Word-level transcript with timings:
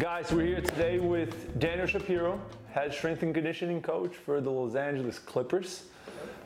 Guys, 0.00 0.32
we're 0.32 0.46
here 0.46 0.62
today 0.62 0.98
with 0.98 1.58
Daniel 1.58 1.86
Shapiro, 1.86 2.40
head 2.70 2.90
strength 2.90 3.22
and 3.22 3.34
conditioning 3.34 3.82
coach 3.82 4.16
for 4.16 4.40
the 4.40 4.50
Los 4.50 4.74
Angeles 4.74 5.18
Clippers. 5.18 5.82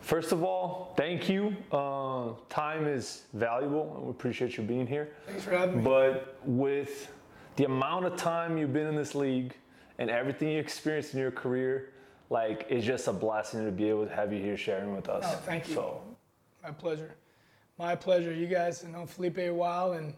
First 0.00 0.32
of 0.32 0.42
all, 0.42 0.92
thank 0.96 1.28
you. 1.28 1.54
Uh, 1.70 2.30
time 2.48 2.88
is 2.88 3.22
valuable, 3.32 3.94
and 3.94 4.06
we 4.06 4.10
appreciate 4.10 4.56
you 4.56 4.64
being 4.64 4.88
here. 4.88 5.10
Thanks 5.28 5.44
for 5.44 5.52
having 5.52 5.76
me. 5.76 5.84
But 5.84 6.36
with 6.44 7.12
the 7.54 7.66
amount 7.66 8.06
of 8.06 8.16
time 8.16 8.58
you've 8.58 8.72
been 8.72 8.88
in 8.88 8.96
this 8.96 9.14
league 9.14 9.54
and 9.98 10.10
everything 10.10 10.48
you 10.48 10.58
experienced 10.58 11.14
in 11.14 11.20
your 11.20 11.30
career, 11.30 11.90
like 12.30 12.66
it's 12.68 12.84
just 12.84 13.06
a 13.06 13.12
blessing 13.12 13.64
to 13.64 13.70
be 13.70 13.88
able 13.88 14.04
to 14.04 14.12
have 14.12 14.32
you 14.32 14.42
here 14.42 14.56
sharing 14.56 14.96
with 14.96 15.08
us. 15.08 15.22
Oh, 15.24 15.40
thank 15.46 15.68
you. 15.68 15.74
So, 15.74 16.00
My 16.60 16.72
pleasure. 16.72 17.14
My 17.78 17.94
pleasure. 17.94 18.34
You 18.34 18.48
guys 18.48 18.82
have 18.82 18.90
known 18.90 19.06
Felipe 19.06 19.38
a 19.38 19.50
while, 19.50 19.92
and 19.92 20.12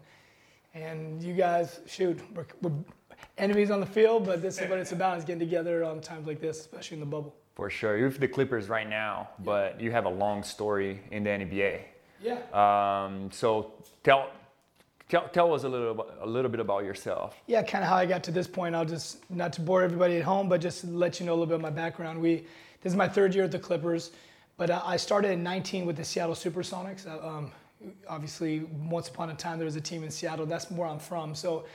and 0.73 1.23
you 1.23 1.33
guys, 1.33 1.79
shoot, 1.87 2.19
we're, 2.35 2.45
we're 2.61 2.71
enemies 3.37 3.71
on 3.71 3.79
the 3.79 3.85
field, 3.85 4.25
but 4.25 4.41
this 4.41 4.59
is 4.59 4.69
what 4.69 4.79
it's 4.79 4.91
about: 4.91 5.17
is 5.17 5.23
getting 5.23 5.39
together 5.39 5.83
on 5.83 6.01
times 6.01 6.27
like 6.27 6.39
this, 6.39 6.59
especially 6.59 6.95
in 6.95 7.01
the 7.01 7.05
bubble. 7.05 7.35
For 7.57 7.71
sure. 7.71 7.97
You're 7.97 8.09
with 8.09 8.19
the 8.19 8.27
Clippers 8.27 8.69
right 8.69 8.87
now, 8.87 9.29
but 9.39 9.81
you 9.81 9.91
have 9.91 10.05
a 10.05 10.09
long 10.09 10.43
story 10.43 10.99
in 11.09 11.23
the 11.23 11.31
NBA. 11.31 11.79
Yeah. 12.21 12.37
Um, 12.53 13.31
so 13.31 13.73
tell, 14.03 14.29
tell, 15.09 15.27
tell 15.29 15.53
us 15.55 15.63
a 15.63 15.67
little, 15.67 15.89
about, 15.89 16.19
a 16.21 16.27
little 16.27 16.51
bit 16.51 16.59
about 16.59 16.83
yourself. 16.83 17.35
yeah, 17.47 17.63
kind 17.63 17.83
of 17.83 17.89
how 17.89 17.95
I 17.95 18.05
got 18.05 18.21
to 18.25 18.31
this 18.31 18.45
point. 18.45 18.75
I'll 18.75 18.85
just 18.85 19.27
not 19.31 19.53
to 19.53 19.61
bore 19.61 19.81
everybody 19.81 20.17
at 20.17 20.23
home, 20.23 20.47
but 20.49 20.61
just 20.61 20.83
let 20.85 21.19
you 21.19 21.25
know 21.25 21.31
a 21.31 21.33
little 21.33 21.47
bit 21.47 21.55
of 21.55 21.61
my 21.61 21.71
background. 21.71 22.21
We 22.21 22.45
this 22.83 22.93
is 22.93 22.95
my 22.95 23.07
third 23.07 23.33
year 23.33 23.45
at 23.45 23.51
the 23.51 23.57
Clippers, 23.57 24.11
but 24.57 24.69
uh, 24.69 24.83
I 24.85 24.97
started 24.97 25.31
in 25.31 25.41
19 25.41 25.87
with 25.87 25.97
the 25.97 26.03
Seattle 26.03 26.35
SuperSonics. 26.35 27.07
Uh, 27.07 27.27
um, 27.27 27.51
obviously, 28.07 28.59
once 28.87 29.07
upon 29.07 29.31
a 29.31 29.33
time 29.33 29.57
there 29.57 29.65
was 29.65 29.75
a 29.75 29.81
team 29.81 30.03
in 30.03 30.11
Seattle. 30.11 30.45
That's 30.45 30.69
where 30.69 30.87
I'm 30.87 30.99
from. 30.99 31.33
So 31.33 31.65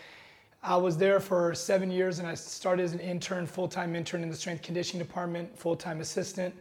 I 0.65 0.77
was 0.77 0.97
there 0.97 1.19
for 1.19 1.55
seven 1.55 1.91
years, 1.91 2.21
and 2.21 2.29
I 2.29 2.35
started 2.35 2.85
as 2.85 2.93
an 2.93 3.01
intern, 3.01 3.47
full-time 3.47 3.97
intern 3.97 4.23
in 4.23 4.31
the 4.31 4.37
strength 4.37 4.63
conditioning 4.63 5.05
department, 5.05 5.59
full-time 5.59 6.01
assistant. 6.01 6.55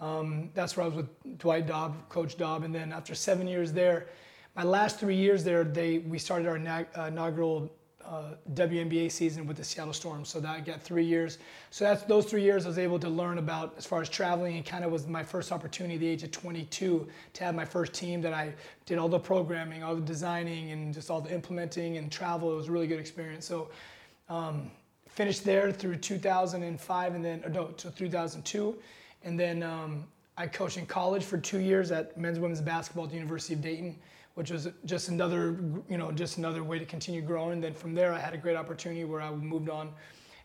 Um, 0.00 0.50
that's 0.52 0.76
where 0.76 0.84
I 0.84 0.88
was 0.88 0.96
with 0.96 1.38
Dwight 1.38 1.66
Daub, 1.66 2.08
Coach 2.10 2.36
Daub, 2.36 2.62
and 2.62 2.74
then 2.74 2.92
after 2.92 3.14
seven 3.14 3.48
years 3.48 3.72
there, 3.72 4.08
my 4.54 4.64
last 4.64 5.00
three 5.00 5.16
years 5.16 5.44
there, 5.44 5.64
they 5.64 5.98
we 5.98 6.18
started 6.18 6.46
our 6.46 6.86
uh, 6.96 7.06
inaugural 7.06 7.72
uh, 8.04 8.34
WNBA 8.54 9.10
season 9.10 9.46
with 9.46 9.56
the 9.56 9.64
Seattle 9.64 9.92
Storm. 9.92 10.24
So 10.24 10.40
that 10.40 10.50
I 10.50 10.60
got 10.60 10.82
three 10.82 11.04
years. 11.04 11.38
So 11.70 11.84
that's 11.84 12.02
those 12.04 12.26
three 12.26 12.42
years 12.42 12.64
I 12.64 12.68
was 12.68 12.78
able 12.78 12.98
to 13.00 13.08
learn 13.08 13.38
about 13.38 13.74
as 13.76 13.84
far 13.84 14.00
as 14.00 14.08
traveling, 14.08 14.56
and 14.56 14.64
kind 14.64 14.84
of 14.84 14.90
was 14.90 15.06
my 15.06 15.22
first 15.22 15.52
opportunity 15.52 15.94
at 15.94 16.00
the 16.00 16.08
age 16.08 16.22
of 16.22 16.30
22 16.30 17.06
to 17.34 17.44
have 17.44 17.54
my 17.54 17.64
first 17.64 17.92
team 17.92 18.20
that 18.22 18.32
I 18.32 18.54
did 18.86 18.98
all 18.98 19.08
the 19.08 19.18
programming, 19.18 19.82
all 19.82 19.94
the 19.94 20.00
designing, 20.00 20.70
and 20.70 20.94
just 20.94 21.10
all 21.10 21.20
the 21.20 21.32
implementing 21.32 21.98
and 21.98 22.10
travel. 22.10 22.52
It 22.52 22.56
was 22.56 22.68
a 22.68 22.72
really 22.72 22.86
good 22.86 23.00
experience. 23.00 23.46
So. 23.46 23.70
Um, 24.28 24.70
finished 25.08 25.44
there 25.44 25.72
through 25.72 25.96
2005 25.96 27.14
and 27.14 27.24
then 27.24 27.42
no 27.50 27.66
to 27.68 27.90
2002 27.90 28.76
and 29.24 29.40
then 29.40 29.64
um, 29.64 30.04
i 30.36 30.46
coached 30.46 30.76
in 30.76 30.86
college 30.86 31.24
for 31.24 31.38
two 31.38 31.58
years 31.58 31.90
at 31.90 32.16
men's 32.16 32.38
women's 32.38 32.60
basketball 32.60 33.04
at 33.04 33.10
the 33.10 33.16
university 33.16 33.54
of 33.54 33.60
dayton 33.60 33.96
which 34.38 34.52
was 34.52 34.68
just 34.84 35.08
another 35.08 35.58
you 35.88 35.98
know 35.98 36.12
just 36.12 36.38
another 36.38 36.62
way 36.62 36.78
to 36.78 36.86
continue 36.86 37.20
growing 37.20 37.52
and 37.54 37.64
then 37.64 37.74
from 37.74 37.92
there 37.92 38.14
i 38.14 38.18
had 38.18 38.34
a 38.34 38.38
great 38.38 38.56
opportunity 38.56 39.04
where 39.04 39.20
i 39.20 39.30
moved 39.30 39.68
on 39.68 39.90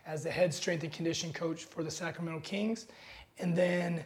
as 0.07 0.23
the 0.23 0.31
head 0.31 0.51
strength 0.51 0.83
and 0.83 0.91
conditioning 0.91 1.31
coach 1.31 1.65
for 1.65 1.83
the 1.83 1.91
sacramento 1.91 2.39
kings 2.41 2.87
and 3.37 3.55
then 3.55 4.03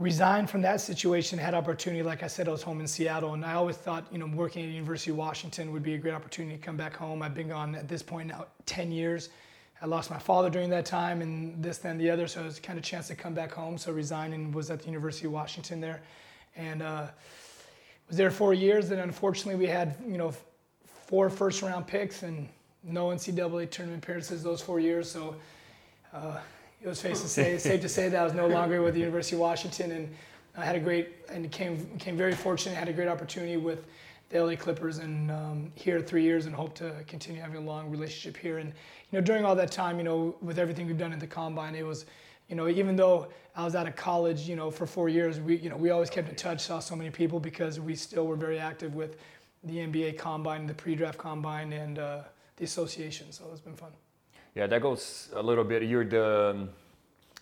resigned 0.00 0.48
from 0.48 0.62
that 0.62 0.80
situation, 0.80 1.38
had 1.38 1.54
opportunity. 1.54 2.02
Like 2.02 2.22
I 2.22 2.26
said, 2.26 2.48
I 2.48 2.52
was 2.52 2.62
home 2.62 2.80
in 2.80 2.86
Seattle, 2.86 3.34
and 3.34 3.44
I 3.44 3.52
always 3.52 3.76
thought, 3.76 4.06
you 4.10 4.18
know, 4.18 4.26
working 4.26 4.62
at 4.64 4.68
the 4.68 4.72
University 4.72 5.10
of 5.10 5.18
Washington 5.18 5.72
would 5.72 5.82
be 5.82 5.94
a 5.94 5.98
great 5.98 6.14
opportunity 6.14 6.56
to 6.56 6.62
come 6.62 6.76
back 6.76 6.96
home. 6.96 7.20
I've 7.20 7.34
been 7.34 7.48
gone 7.48 7.74
at 7.74 7.86
this 7.86 8.02
point 8.02 8.28
now 8.28 8.46
10 8.64 8.90
years. 8.90 9.28
I 9.82 9.86
lost 9.86 10.10
my 10.10 10.18
father 10.18 10.48
during 10.48 10.70
that 10.70 10.86
time, 10.86 11.20
and 11.20 11.62
this, 11.62 11.78
then, 11.78 11.98
the 11.98 12.10
other, 12.10 12.26
so 12.26 12.40
it 12.40 12.44
was 12.44 12.58
kind 12.58 12.78
of 12.78 12.84
a 12.84 12.86
chance 12.86 13.08
to 13.08 13.14
come 13.14 13.34
back 13.34 13.52
home. 13.52 13.76
So 13.76 13.92
resigned 13.92 14.32
and 14.32 14.54
was 14.54 14.70
at 14.70 14.80
the 14.80 14.86
University 14.86 15.26
of 15.26 15.32
Washington 15.32 15.80
there, 15.80 16.00
and 16.56 16.80
uh, 16.80 17.08
was 18.10 18.18
there 18.18 18.30
four 18.30 18.52
years. 18.52 18.90
And 18.90 19.00
unfortunately, 19.00 19.58
we 19.58 19.66
had, 19.66 19.96
you 20.06 20.18
know, 20.18 20.34
four 20.84 21.30
first-round 21.30 21.86
picks 21.86 22.22
and 22.22 22.46
no 22.84 23.06
NCAA 23.08 23.70
tournament 23.70 24.04
appearances 24.04 24.42
those 24.42 24.60
four 24.60 24.78
years. 24.78 25.10
So. 25.10 25.34
Uh, 26.12 26.38
it 26.82 26.88
was 26.88 26.98
safe 26.98 27.20
to 27.20 27.28
say, 27.28 27.58
safe 27.58 27.80
to 27.82 27.88
say 27.88 28.08
that 28.08 28.20
I 28.20 28.24
was 28.24 28.34
no 28.34 28.46
longer 28.46 28.82
with 28.82 28.94
the 28.94 29.00
University 29.00 29.36
of 29.36 29.40
Washington, 29.40 29.92
and 29.92 30.14
I 30.56 30.64
had 30.64 30.76
a 30.76 30.80
great 30.80 31.08
and 31.28 31.50
came 31.50 31.86
came 31.98 32.16
very 32.16 32.34
fortunate. 32.34 32.74
Had 32.74 32.88
a 32.88 32.92
great 32.92 33.08
opportunity 33.08 33.56
with 33.56 33.86
the 34.30 34.42
LA 34.42 34.56
Clippers, 34.56 34.98
and 34.98 35.30
um, 35.30 35.72
here 35.74 36.00
three 36.00 36.22
years, 36.22 36.46
and 36.46 36.54
hope 36.54 36.74
to 36.76 36.92
continue 37.06 37.40
having 37.40 37.56
a 37.56 37.60
long 37.60 37.90
relationship 37.90 38.40
here. 38.40 38.58
And 38.58 38.70
you 39.10 39.18
know, 39.18 39.20
during 39.20 39.44
all 39.44 39.54
that 39.56 39.70
time, 39.70 39.98
you 39.98 40.04
know, 40.04 40.34
with 40.40 40.58
everything 40.58 40.86
we've 40.86 40.98
done 40.98 41.12
at 41.12 41.20
the 41.20 41.26
combine, 41.26 41.74
it 41.74 41.84
was, 41.84 42.06
you 42.50 42.56
know, 42.56 42.68
even 42.68 42.96
though 42.96 43.28
I 43.54 43.64
was 43.64 43.76
out 43.76 43.86
of 43.86 43.94
college, 43.94 44.48
you 44.48 44.56
know, 44.56 44.70
for 44.72 44.84
four 44.84 45.08
years, 45.08 45.38
we 45.40 45.56
you 45.56 45.70
know 45.70 45.76
we 45.76 45.90
always 45.90 46.10
kept 46.10 46.28
in 46.28 46.34
touch, 46.34 46.60
saw 46.60 46.80
so 46.80 46.96
many 46.96 47.08
people 47.08 47.38
because 47.38 47.78
we 47.78 47.94
still 47.94 48.26
were 48.26 48.36
very 48.36 48.58
active 48.58 48.94
with 48.96 49.16
the 49.62 49.76
NBA 49.76 50.18
combine, 50.18 50.66
the 50.66 50.74
pre-draft 50.74 51.16
combine, 51.16 51.72
and 51.72 51.98
uh, 51.98 52.22
the 52.56 52.64
association. 52.64 53.30
So 53.30 53.44
it's 53.52 53.60
been 53.60 53.76
fun. 53.76 53.92
Yeah, 54.56 54.66
that 54.66 54.82
goes 54.82 55.28
a 55.34 55.42
little 55.42 55.62
bit. 55.62 55.84
You're 55.84 56.04
the 56.04 56.50
um, 56.50 56.70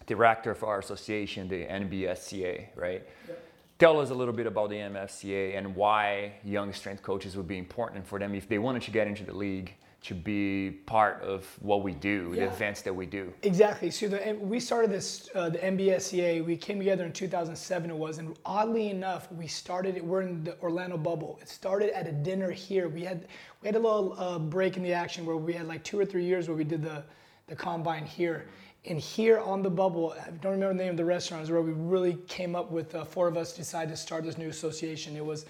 director 0.07 0.55
for 0.55 0.67
our 0.67 0.81
association, 0.81 1.49
the 1.49 1.65
NBSCA, 1.65 2.67
right? 2.77 3.03
Yep. 3.27 3.45
Tell 3.79 4.01
us 4.01 4.11
a 4.11 4.15
little 4.15 4.35
bit 4.35 4.47
about 4.47 4.69
the 4.69 4.77
NBSCA 4.77 5.57
and 5.57 5.75
why 5.75 6.33
young 6.45 6.73
strength 6.75 7.03
coaches 7.03 7.35
would 7.37 7.49
be 7.49 7.57
important 7.57 8.07
for 8.07 8.19
them 8.19 8.35
if 8.35 8.47
they 8.47 8.59
wanted 8.59 8.83
to 8.83 8.91
get 8.91 9.07
into 9.07 9.25
the 9.25 9.33
league 9.33 9.75
to 10.01 10.15
be 10.15 10.71
part 10.87 11.21
of 11.23 11.45
what 11.61 11.83
we 11.83 11.93
do, 11.93 12.35
the 12.35 12.45
events 12.45 12.83
that 12.83 12.95
we 12.95 13.05
do. 13.05 13.33
Exactly. 13.43 13.91
So 13.91 14.07
the, 14.07 14.39
we 14.41 14.61
started 14.61 14.93
this, 14.93 15.29
uh, 15.35 15.49
the 15.51 15.59
NBSCA. 15.59 16.45
We 16.45 16.57
came 16.57 16.79
together 16.79 17.05
in 17.05 17.13
2007. 17.13 17.91
It 17.91 17.97
was, 17.97 18.19
and 18.19 18.37
oddly 18.45 18.91
enough, 18.91 19.31
we 19.33 19.49
started 19.49 19.97
it. 19.97 20.05
We're 20.05 20.23
in 20.23 20.45
the 20.45 20.59
Orlando 20.61 20.97
bubble. 20.97 21.39
It 21.43 21.49
started 21.49 21.91
at 21.97 22.07
a 22.07 22.13
dinner 22.13 22.51
here. 22.51 22.89
We 22.89 23.03
had 23.03 23.27
we 23.61 23.67
had 23.67 23.75
a 23.75 23.81
little 23.81 24.15
uh, 24.17 24.39
break 24.39 24.77
in 24.77 24.85
the 24.85 24.93
action 24.93 25.27
where 25.27 25.37
we 25.37 25.53
had 25.53 25.67
like 25.67 25.83
two 25.83 25.99
or 25.99 26.07
three 26.07 26.25
years 26.25 26.47
where 26.49 26.57
we 26.57 26.65
did 26.65 26.83
the 26.83 27.03
the 27.49 27.57
combine 27.57 28.07
here. 28.07 28.47
And 28.85 29.01
here 29.01 29.41
on 29.41 29.63
the 29.63 29.71
bubble, 29.71 30.15
I 30.25 30.31
don't 30.31 30.53
remember 30.53 30.75
the 30.75 30.85
name 30.85 30.91
of 30.93 30.97
the 30.97 31.05
restaurant, 31.05 31.43
is 31.43 31.51
where 31.51 31.61
we 31.61 31.73
really 31.73 32.15
came 32.29 32.55
up 32.55 32.71
with 32.71 32.95
uh, 32.95 33.05
four 33.05 33.27
of 33.27 33.37
us 33.37 33.55
decided 33.55 33.91
to 33.91 33.97
start 33.97 34.25
this 34.25 34.39
new 34.39 34.49
association. 34.49 35.17
It 35.17 35.25
was 35.25 35.45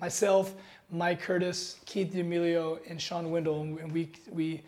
myself, 0.00 0.54
Mike 0.90 1.20
Curtis, 1.20 1.76
Keith 1.86 2.12
D'Amelio, 2.12 2.78
and 2.88 3.00
Sean 3.00 3.30
Wendell, 3.30 3.62
and 3.62 3.92
we 3.92 4.10
we 4.30 4.62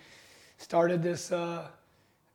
started 0.59 1.03
this 1.03 1.33
uh, 1.33 1.69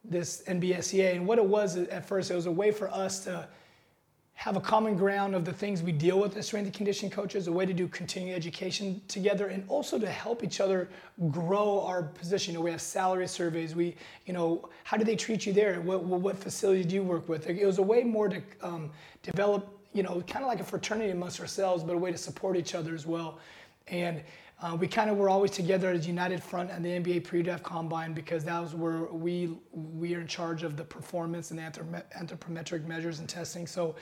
this 0.04 0.44
NBSCA. 0.48 1.16
And 1.16 1.28
what 1.28 1.38
it 1.38 1.46
was 1.46 1.78
at 1.78 2.06
first, 2.06 2.32
it 2.32 2.36
was 2.36 2.46
a 2.46 2.52
way 2.52 2.72
for 2.72 2.90
us 2.90 3.24
to 3.26 3.48
have 4.38 4.56
a 4.56 4.62
common 4.62 4.96
ground 4.96 5.34
of 5.34 5.46
the 5.46 5.52
things 5.52 5.82
we 5.82 5.92
deal 5.92 6.20
with 6.20 6.38
as 6.38 6.46
strength 6.46 6.66
and 6.68 6.74
conditioning 6.74 7.12
coaches, 7.12 7.48
a 7.48 7.52
way 7.52 7.66
to 7.66 7.74
do 7.74 7.88
continuing 7.88 8.36
education 8.36 9.02
together, 9.08 9.48
and 9.48 9.64
also 9.68 9.98
to 9.98 10.08
help 10.08 10.44
each 10.44 10.62
other 10.62 10.88
grow 11.32 11.82
our 11.82 12.04
position. 12.04 12.54
You 12.54 12.60
know, 12.60 12.64
we 12.66 12.70
have 12.70 12.82
salary 12.82 13.28
surveys. 13.28 13.74
We, 13.74 13.96
you 14.28 14.34
know, 14.34 14.70
how 14.84 14.96
do 14.96 15.04
they 15.04 15.16
treat 15.16 15.48
you 15.48 15.54
there? 15.54 15.82
What, 15.82 16.04
what, 16.04 16.22
what 16.22 16.38
facility 16.38 16.84
do 16.84 16.94
you 16.94 17.02
work 17.02 17.28
with? 17.28 17.50
It 17.50 17.66
was 17.66 17.80
a 17.80 17.84
way 17.84 18.04
more 18.04 18.30
to 18.30 18.40
um, 18.62 18.92
develop, 19.24 19.76
you 19.94 20.04
know, 20.04 20.22
kind 20.28 20.46
of 20.46 20.50
like 20.50 20.60
a 20.60 20.64
fraternity 20.64 21.10
amongst 21.10 21.40
ourselves, 21.40 21.84
but 21.84 21.96
a 21.96 21.98
way 21.98 22.12
to 22.12 22.18
support 22.18 22.58
each 22.58 22.76
other 22.76 22.94
as 22.94 23.08
well. 23.08 23.40
And 23.90 24.24
uh, 24.62 24.76
we 24.80 24.88
kind 24.88 25.10
of 25.10 25.18
were 25.18 25.30
always 25.30 25.52
together 25.52 25.92
as 25.92 26.08
united 26.08 26.42
front 26.42 26.72
at 26.72 26.82
the 26.82 26.90
NBA 26.90 27.24
pre-draft 27.24 27.64
combine 27.64 28.14
because 28.14 28.44
that 28.46 28.60
was 28.60 28.74
where 28.74 29.04
we 29.06 29.56
we 29.72 30.16
are 30.16 30.22
in 30.22 30.28
charge 30.28 30.64
of 30.64 30.76
the 30.76 30.84
performance 30.84 31.52
and 31.52 31.60
anthropometric 31.60 32.86
measures 32.86 33.20
and 33.20 33.30
testing. 33.30 33.68
So 33.68 33.96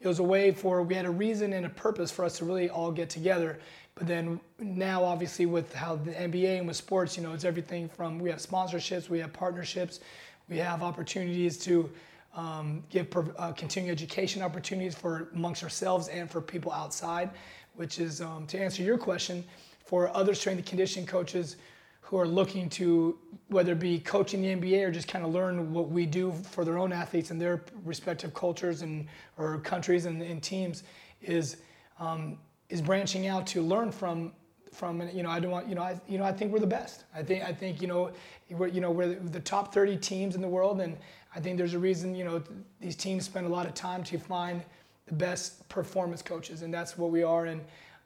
it 0.00 0.06
was 0.06 0.18
a 0.18 0.22
way 0.22 0.52
for 0.52 0.82
we 0.82 0.94
had 0.94 1.06
a 1.06 1.10
reason 1.10 1.52
and 1.54 1.66
a 1.66 1.70
purpose 1.70 2.10
for 2.12 2.24
us 2.24 2.38
to 2.38 2.44
really 2.44 2.68
all 2.68 2.92
get 2.92 3.10
together. 3.10 3.58
But 3.94 4.06
then 4.06 4.38
now, 4.58 5.02
obviously, 5.02 5.46
with 5.46 5.74
how 5.74 5.96
the 5.96 6.12
NBA 6.12 6.58
and 6.58 6.66
with 6.68 6.76
sports, 6.76 7.16
you 7.16 7.22
know, 7.22 7.32
it's 7.32 7.44
everything 7.44 7.88
from 7.88 8.18
we 8.18 8.28
have 8.28 8.38
sponsorships, 8.38 9.08
we 9.08 9.18
have 9.20 9.32
partnerships, 9.32 10.00
we 10.48 10.58
have 10.58 10.82
opportunities 10.82 11.56
to 11.58 11.90
um, 12.34 12.84
give 12.90 13.08
uh, 13.38 13.52
continuing 13.52 13.90
education 13.90 14.42
opportunities 14.42 14.94
for 14.94 15.30
amongst 15.34 15.62
ourselves 15.62 16.08
and 16.08 16.30
for 16.30 16.42
people 16.42 16.70
outside, 16.70 17.30
which 17.76 17.98
is 17.98 18.20
um, 18.20 18.46
to 18.46 18.58
answer 18.58 18.82
your 18.82 18.98
question 18.98 19.44
for 19.84 20.14
other 20.16 20.34
strength 20.34 20.58
and 20.58 20.66
conditioning 20.66 21.06
coaches 21.06 21.56
who 22.00 22.16
are 22.16 22.26
looking 22.26 22.68
to 22.70 23.18
whether 23.48 23.72
it 23.72 23.80
be 23.80 23.98
coaching 23.98 24.40
the 24.40 24.48
NBA 24.48 24.86
or 24.86 24.90
just 24.92 25.08
kind 25.08 25.24
of 25.24 25.32
learn 25.32 25.72
what 25.72 25.88
we 25.88 26.06
do 26.06 26.32
for 26.50 26.64
their 26.64 26.78
own 26.78 26.92
athletes 26.92 27.30
and 27.30 27.40
their 27.40 27.64
respective 27.84 28.32
cultures 28.32 28.82
and 28.82 29.06
or 29.38 29.58
countries 29.58 30.06
and, 30.06 30.22
and 30.22 30.42
teams 30.42 30.84
is 31.20 31.56
um, 31.98 32.38
is 32.68 32.80
branching 32.80 33.26
out 33.26 33.46
to 33.48 33.62
learn 33.62 33.90
from 33.90 34.32
from 34.72 35.08
you 35.12 35.22
know 35.22 35.30
I 35.30 35.40
don't 35.40 35.50
want 35.50 35.68
you 35.68 35.74
know 35.74 35.82
I 35.82 36.00
you 36.06 36.18
know 36.18 36.24
I 36.24 36.32
think 36.32 36.52
we're 36.52 36.60
the 36.60 36.66
best. 36.66 37.04
I 37.14 37.22
think 37.22 37.42
I 37.42 37.52
think 37.52 37.80
you 37.82 37.88
know 37.88 38.12
we're 38.50 38.68
you 38.68 38.80
know 38.80 38.90
we're 38.90 39.14
the 39.14 39.40
top 39.40 39.74
30 39.74 39.96
teams 39.96 40.36
in 40.36 40.40
the 40.40 40.48
world 40.48 40.80
and 40.80 40.96
I 41.34 41.40
think 41.40 41.58
there's 41.58 41.74
a 41.74 41.78
reason 41.78 42.14
you 42.14 42.24
know 42.24 42.42
these 42.80 42.94
teams 42.94 43.24
spend 43.24 43.46
a 43.46 43.50
lot 43.50 43.66
of 43.66 43.74
time 43.74 44.04
to 44.04 44.18
find 44.18 44.62
the 45.06 45.14
best 45.14 45.68
performance 45.68 46.22
coaches 46.22 46.62
and 46.62 46.72
that's 46.72 46.98
what 46.98 47.10
we 47.10 47.22
are 47.22 47.46
and 47.46 47.60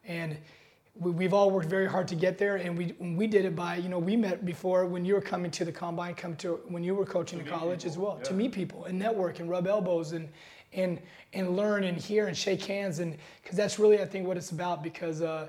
and 0.05 0.37
we, 1.01 1.25
have 1.25 1.33
all 1.33 1.51
worked 1.51 1.69
very 1.69 1.89
hard 1.89 2.09
to 2.09 2.15
get 2.15 2.37
there, 2.37 2.57
and 2.57 2.77
we 2.77 2.95
we 2.99 3.27
did 3.27 3.45
it 3.45 3.55
by 3.55 3.77
you 3.77 3.89
know 3.89 3.99
we 3.99 4.17
met 4.17 4.45
before 4.45 4.87
when 4.87 5.05
you 5.05 5.15
were 5.15 5.21
coming 5.21 5.51
to 5.53 5.65
the 5.65 5.73
combine, 5.73 6.15
come 6.15 6.37
to 6.37 6.61
when 6.69 6.83
you 6.83 6.95
were 6.95 7.07
coaching 7.07 7.39
to 7.39 7.45
in 7.45 7.51
college 7.51 7.81
people, 7.81 7.91
as 7.91 7.99
well 7.99 8.17
yeah. 8.19 8.25
to 8.25 8.35
meet 8.35 8.53
people 8.53 8.85
and 8.85 8.99
network 8.99 9.41
and 9.41 9.49
rub 9.49 9.67
elbows 9.67 10.13
and 10.13 10.29
and 10.73 11.01
and 11.33 11.57
learn 11.57 11.85
and 11.85 11.97
hear 11.97 12.27
and 12.27 12.37
shake 12.37 12.65
hands 12.65 12.99
and 12.99 13.17
because 13.43 13.57
that's 13.57 13.79
really 13.79 14.01
I 14.01 14.05
think 14.05 14.27
what 14.27 14.37
it's 14.37 14.51
about 14.51 14.83
because 14.83 15.23
uh, 15.23 15.49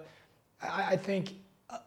I, 0.61 0.91
I, 0.91 0.97
think 0.97 1.33
uh, 1.69 1.79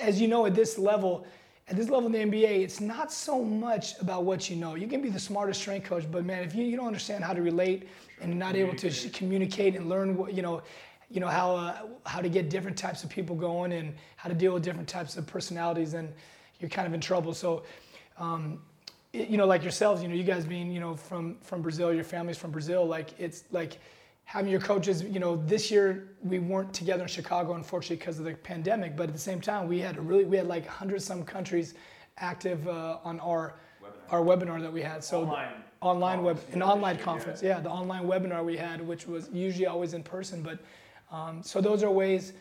as 0.00 0.20
you 0.20 0.28
know 0.28 0.46
at 0.46 0.54
this 0.54 0.78
level 0.78 1.26
at 1.68 1.76
this 1.76 1.88
level 1.88 2.06
in 2.06 2.30
the 2.30 2.38
NBA 2.38 2.62
it's 2.62 2.80
not 2.80 3.12
so 3.12 3.42
much 3.42 3.98
about 4.00 4.24
what 4.24 4.48
you 4.48 4.56
know 4.56 4.74
you 4.74 4.86
can 4.86 5.00
be 5.00 5.08
the 5.08 5.20
smartest 5.20 5.60
strength 5.60 5.88
coach 5.88 6.04
but 6.10 6.24
man 6.24 6.42
if 6.44 6.54
you, 6.54 6.64
you 6.64 6.76
don't 6.76 6.86
understand 6.86 7.24
how 7.24 7.32
to 7.32 7.42
relate 7.42 7.88
and 8.20 8.38
not 8.38 8.56
able 8.56 8.74
to 8.76 8.90
communicate 9.10 9.74
and 9.76 9.88
learn 9.88 10.16
what 10.16 10.34
you 10.34 10.42
know 10.42 10.62
you 11.10 11.20
know 11.20 11.28
how 11.28 11.56
uh, 11.56 11.78
how 12.04 12.20
to 12.20 12.28
get 12.28 12.50
different 12.50 12.76
types 12.76 13.04
of 13.04 13.10
people 13.10 13.36
going 13.36 13.72
and 13.72 13.94
how 14.16 14.28
to 14.28 14.34
deal 14.34 14.54
with 14.54 14.62
different 14.62 14.88
types 14.88 15.16
of 15.16 15.26
personalities, 15.26 15.94
and 15.94 16.12
you're 16.60 16.70
kind 16.70 16.86
of 16.86 16.94
in 16.94 17.00
trouble. 17.00 17.32
So, 17.32 17.62
um, 18.18 18.60
it, 19.12 19.28
you 19.28 19.36
know, 19.36 19.46
like 19.46 19.62
yourselves, 19.62 20.02
you 20.02 20.08
know, 20.08 20.14
you 20.14 20.24
guys 20.24 20.44
being 20.44 20.70
you 20.70 20.80
know 20.80 20.96
from 20.96 21.36
from 21.42 21.62
Brazil, 21.62 21.92
your 21.92 22.04
family's 22.04 22.38
from 22.38 22.50
Brazil. 22.50 22.84
Like 22.84 23.10
it's 23.18 23.44
like 23.52 23.78
having 24.26 24.50
your 24.50 24.60
coaches. 24.60 25.02
You 25.02 25.18
know, 25.18 25.36
this 25.46 25.70
year 25.70 26.08
we 26.22 26.38
weren't 26.38 26.74
together 26.74 27.02
in 27.02 27.08
Chicago, 27.08 27.54
unfortunately, 27.54 27.96
because 27.96 28.18
of 28.18 28.26
the 28.26 28.34
pandemic. 28.34 28.94
But 28.94 29.04
at 29.08 29.14
the 29.14 29.18
same 29.18 29.40
time, 29.40 29.66
we 29.66 29.78
had 29.80 29.96
a 29.96 30.00
really 30.00 30.24
we 30.24 30.36
had 30.36 30.46
like 30.46 30.66
hundred 30.66 31.00
some 31.00 31.24
countries 31.24 31.74
active 32.18 32.68
uh, 32.68 32.98
on 33.02 33.18
our 33.20 33.54
webinar. 33.82 34.12
our 34.12 34.20
webinar 34.20 34.60
that 34.60 34.72
we 34.72 34.82
had. 34.82 35.02
So. 35.02 35.22
Online 35.22 35.48
online 35.82 36.22
web 36.22 36.40
an 36.52 36.62
online 36.62 36.96
conference 36.96 37.42
yeah 37.42 37.60
the 37.60 37.68
online 37.68 38.06
webinar 38.06 38.42
we 38.42 38.56
had 38.56 38.80
which 38.80 39.06
was 39.06 39.28
usually 39.30 39.66
always 39.66 39.92
in 39.92 40.02
person 40.02 40.40
but 40.40 40.58
um, 41.12 41.42
so 41.42 41.60
those 41.60 41.82
are 41.82 41.90
ways 41.90 42.32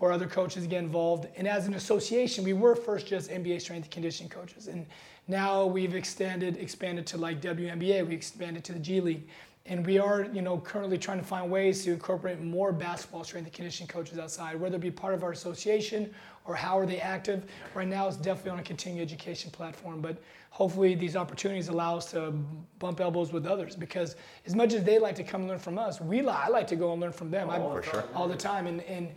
for 0.00 0.10
other 0.12 0.26
coaches 0.26 0.62
to 0.62 0.68
get 0.68 0.82
involved. 0.82 1.28
And 1.36 1.46
as 1.46 1.66
an 1.66 1.74
association, 1.74 2.42
we 2.42 2.54
were 2.54 2.74
first 2.74 3.06
just 3.06 3.30
NBA 3.30 3.60
strength 3.60 3.84
and 3.84 3.90
conditioning 3.90 4.30
coaches, 4.30 4.66
and 4.66 4.86
now 5.28 5.66
we've 5.66 5.94
extended, 5.94 6.56
expanded 6.56 7.06
to 7.08 7.18
like 7.18 7.40
WNBA. 7.40 8.08
We 8.08 8.14
expanded 8.14 8.64
to 8.64 8.72
the 8.72 8.78
G 8.78 9.00
League, 9.00 9.28
and 9.66 9.86
we 9.86 9.98
are, 9.98 10.24
you 10.32 10.42
know, 10.42 10.58
currently 10.58 10.98
trying 10.98 11.18
to 11.18 11.24
find 11.24 11.50
ways 11.50 11.84
to 11.84 11.92
incorporate 11.92 12.40
more 12.40 12.72
basketball 12.72 13.24
strength 13.24 13.46
and 13.46 13.54
conditioning 13.54 13.88
coaches 13.88 14.18
outside, 14.18 14.58
whether 14.58 14.76
it 14.76 14.80
be 14.80 14.90
part 14.90 15.14
of 15.14 15.22
our 15.22 15.32
association 15.32 16.12
or 16.46 16.54
how 16.54 16.78
are 16.78 16.86
they 16.86 16.98
active. 16.98 17.44
Right 17.74 17.86
now, 17.86 18.08
it's 18.08 18.16
definitely 18.16 18.52
on 18.52 18.58
a 18.60 18.62
continuing 18.62 19.02
education 19.02 19.50
platform, 19.50 20.00
but 20.00 20.22
hopefully 20.48 20.94
these 20.94 21.14
opportunities 21.14 21.68
allow 21.68 21.96
us 21.96 22.10
to 22.12 22.32
bump 22.78 23.00
elbows 23.00 23.32
with 23.32 23.46
others 23.46 23.76
because 23.76 24.16
as 24.46 24.54
much 24.54 24.72
as 24.72 24.82
they 24.82 24.98
like 24.98 25.14
to 25.16 25.24
come 25.24 25.46
learn 25.46 25.58
from 25.58 25.78
us, 25.78 26.00
we 26.00 26.26
I 26.26 26.48
like 26.48 26.66
to 26.68 26.76
go 26.76 26.92
and 26.92 27.00
learn 27.00 27.12
from 27.12 27.30
them 27.30 27.50
oh, 27.50 27.80
sure. 27.82 28.04
all 28.14 28.28
the 28.28 28.36
time. 28.36 28.66
And, 28.66 28.82
and 28.82 29.10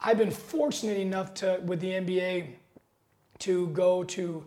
I've 0.00 0.18
been 0.18 0.30
fortunate 0.30 0.98
enough 0.98 1.32
to 1.34 1.60
with 1.64 1.80
the 1.80 1.90
NBA 1.90 2.48
to 3.40 3.68
go 3.68 4.04
to 4.04 4.44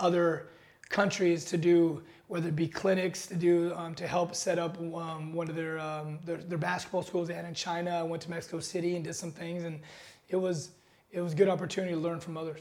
other 0.00 0.48
countries 0.88 1.44
to 1.46 1.56
do 1.56 2.02
whether 2.28 2.48
it 2.48 2.56
be 2.56 2.66
clinics 2.66 3.26
to 3.28 3.34
do 3.34 3.72
um, 3.76 3.94
to 3.94 4.06
help 4.06 4.34
set 4.34 4.58
up 4.58 4.78
um, 4.78 5.32
one 5.32 5.48
of 5.48 5.54
their, 5.54 5.78
um, 5.78 6.18
their, 6.24 6.38
their 6.38 6.58
basketball 6.58 7.02
schools 7.02 7.28
they 7.28 7.34
had 7.34 7.44
in 7.44 7.54
China. 7.54 7.90
I 7.90 8.02
went 8.02 8.22
to 8.22 8.30
Mexico 8.30 8.58
City 8.58 8.96
and 8.96 9.04
did 9.04 9.14
some 9.14 9.30
things, 9.30 9.64
and 9.64 9.80
it 10.28 10.36
was 10.36 10.70
it 11.12 11.20
was 11.20 11.32
a 11.32 11.36
good 11.36 11.48
opportunity 11.48 11.94
to 11.94 12.00
learn 12.00 12.20
from 12.20 12.36
others. 12.36 12.60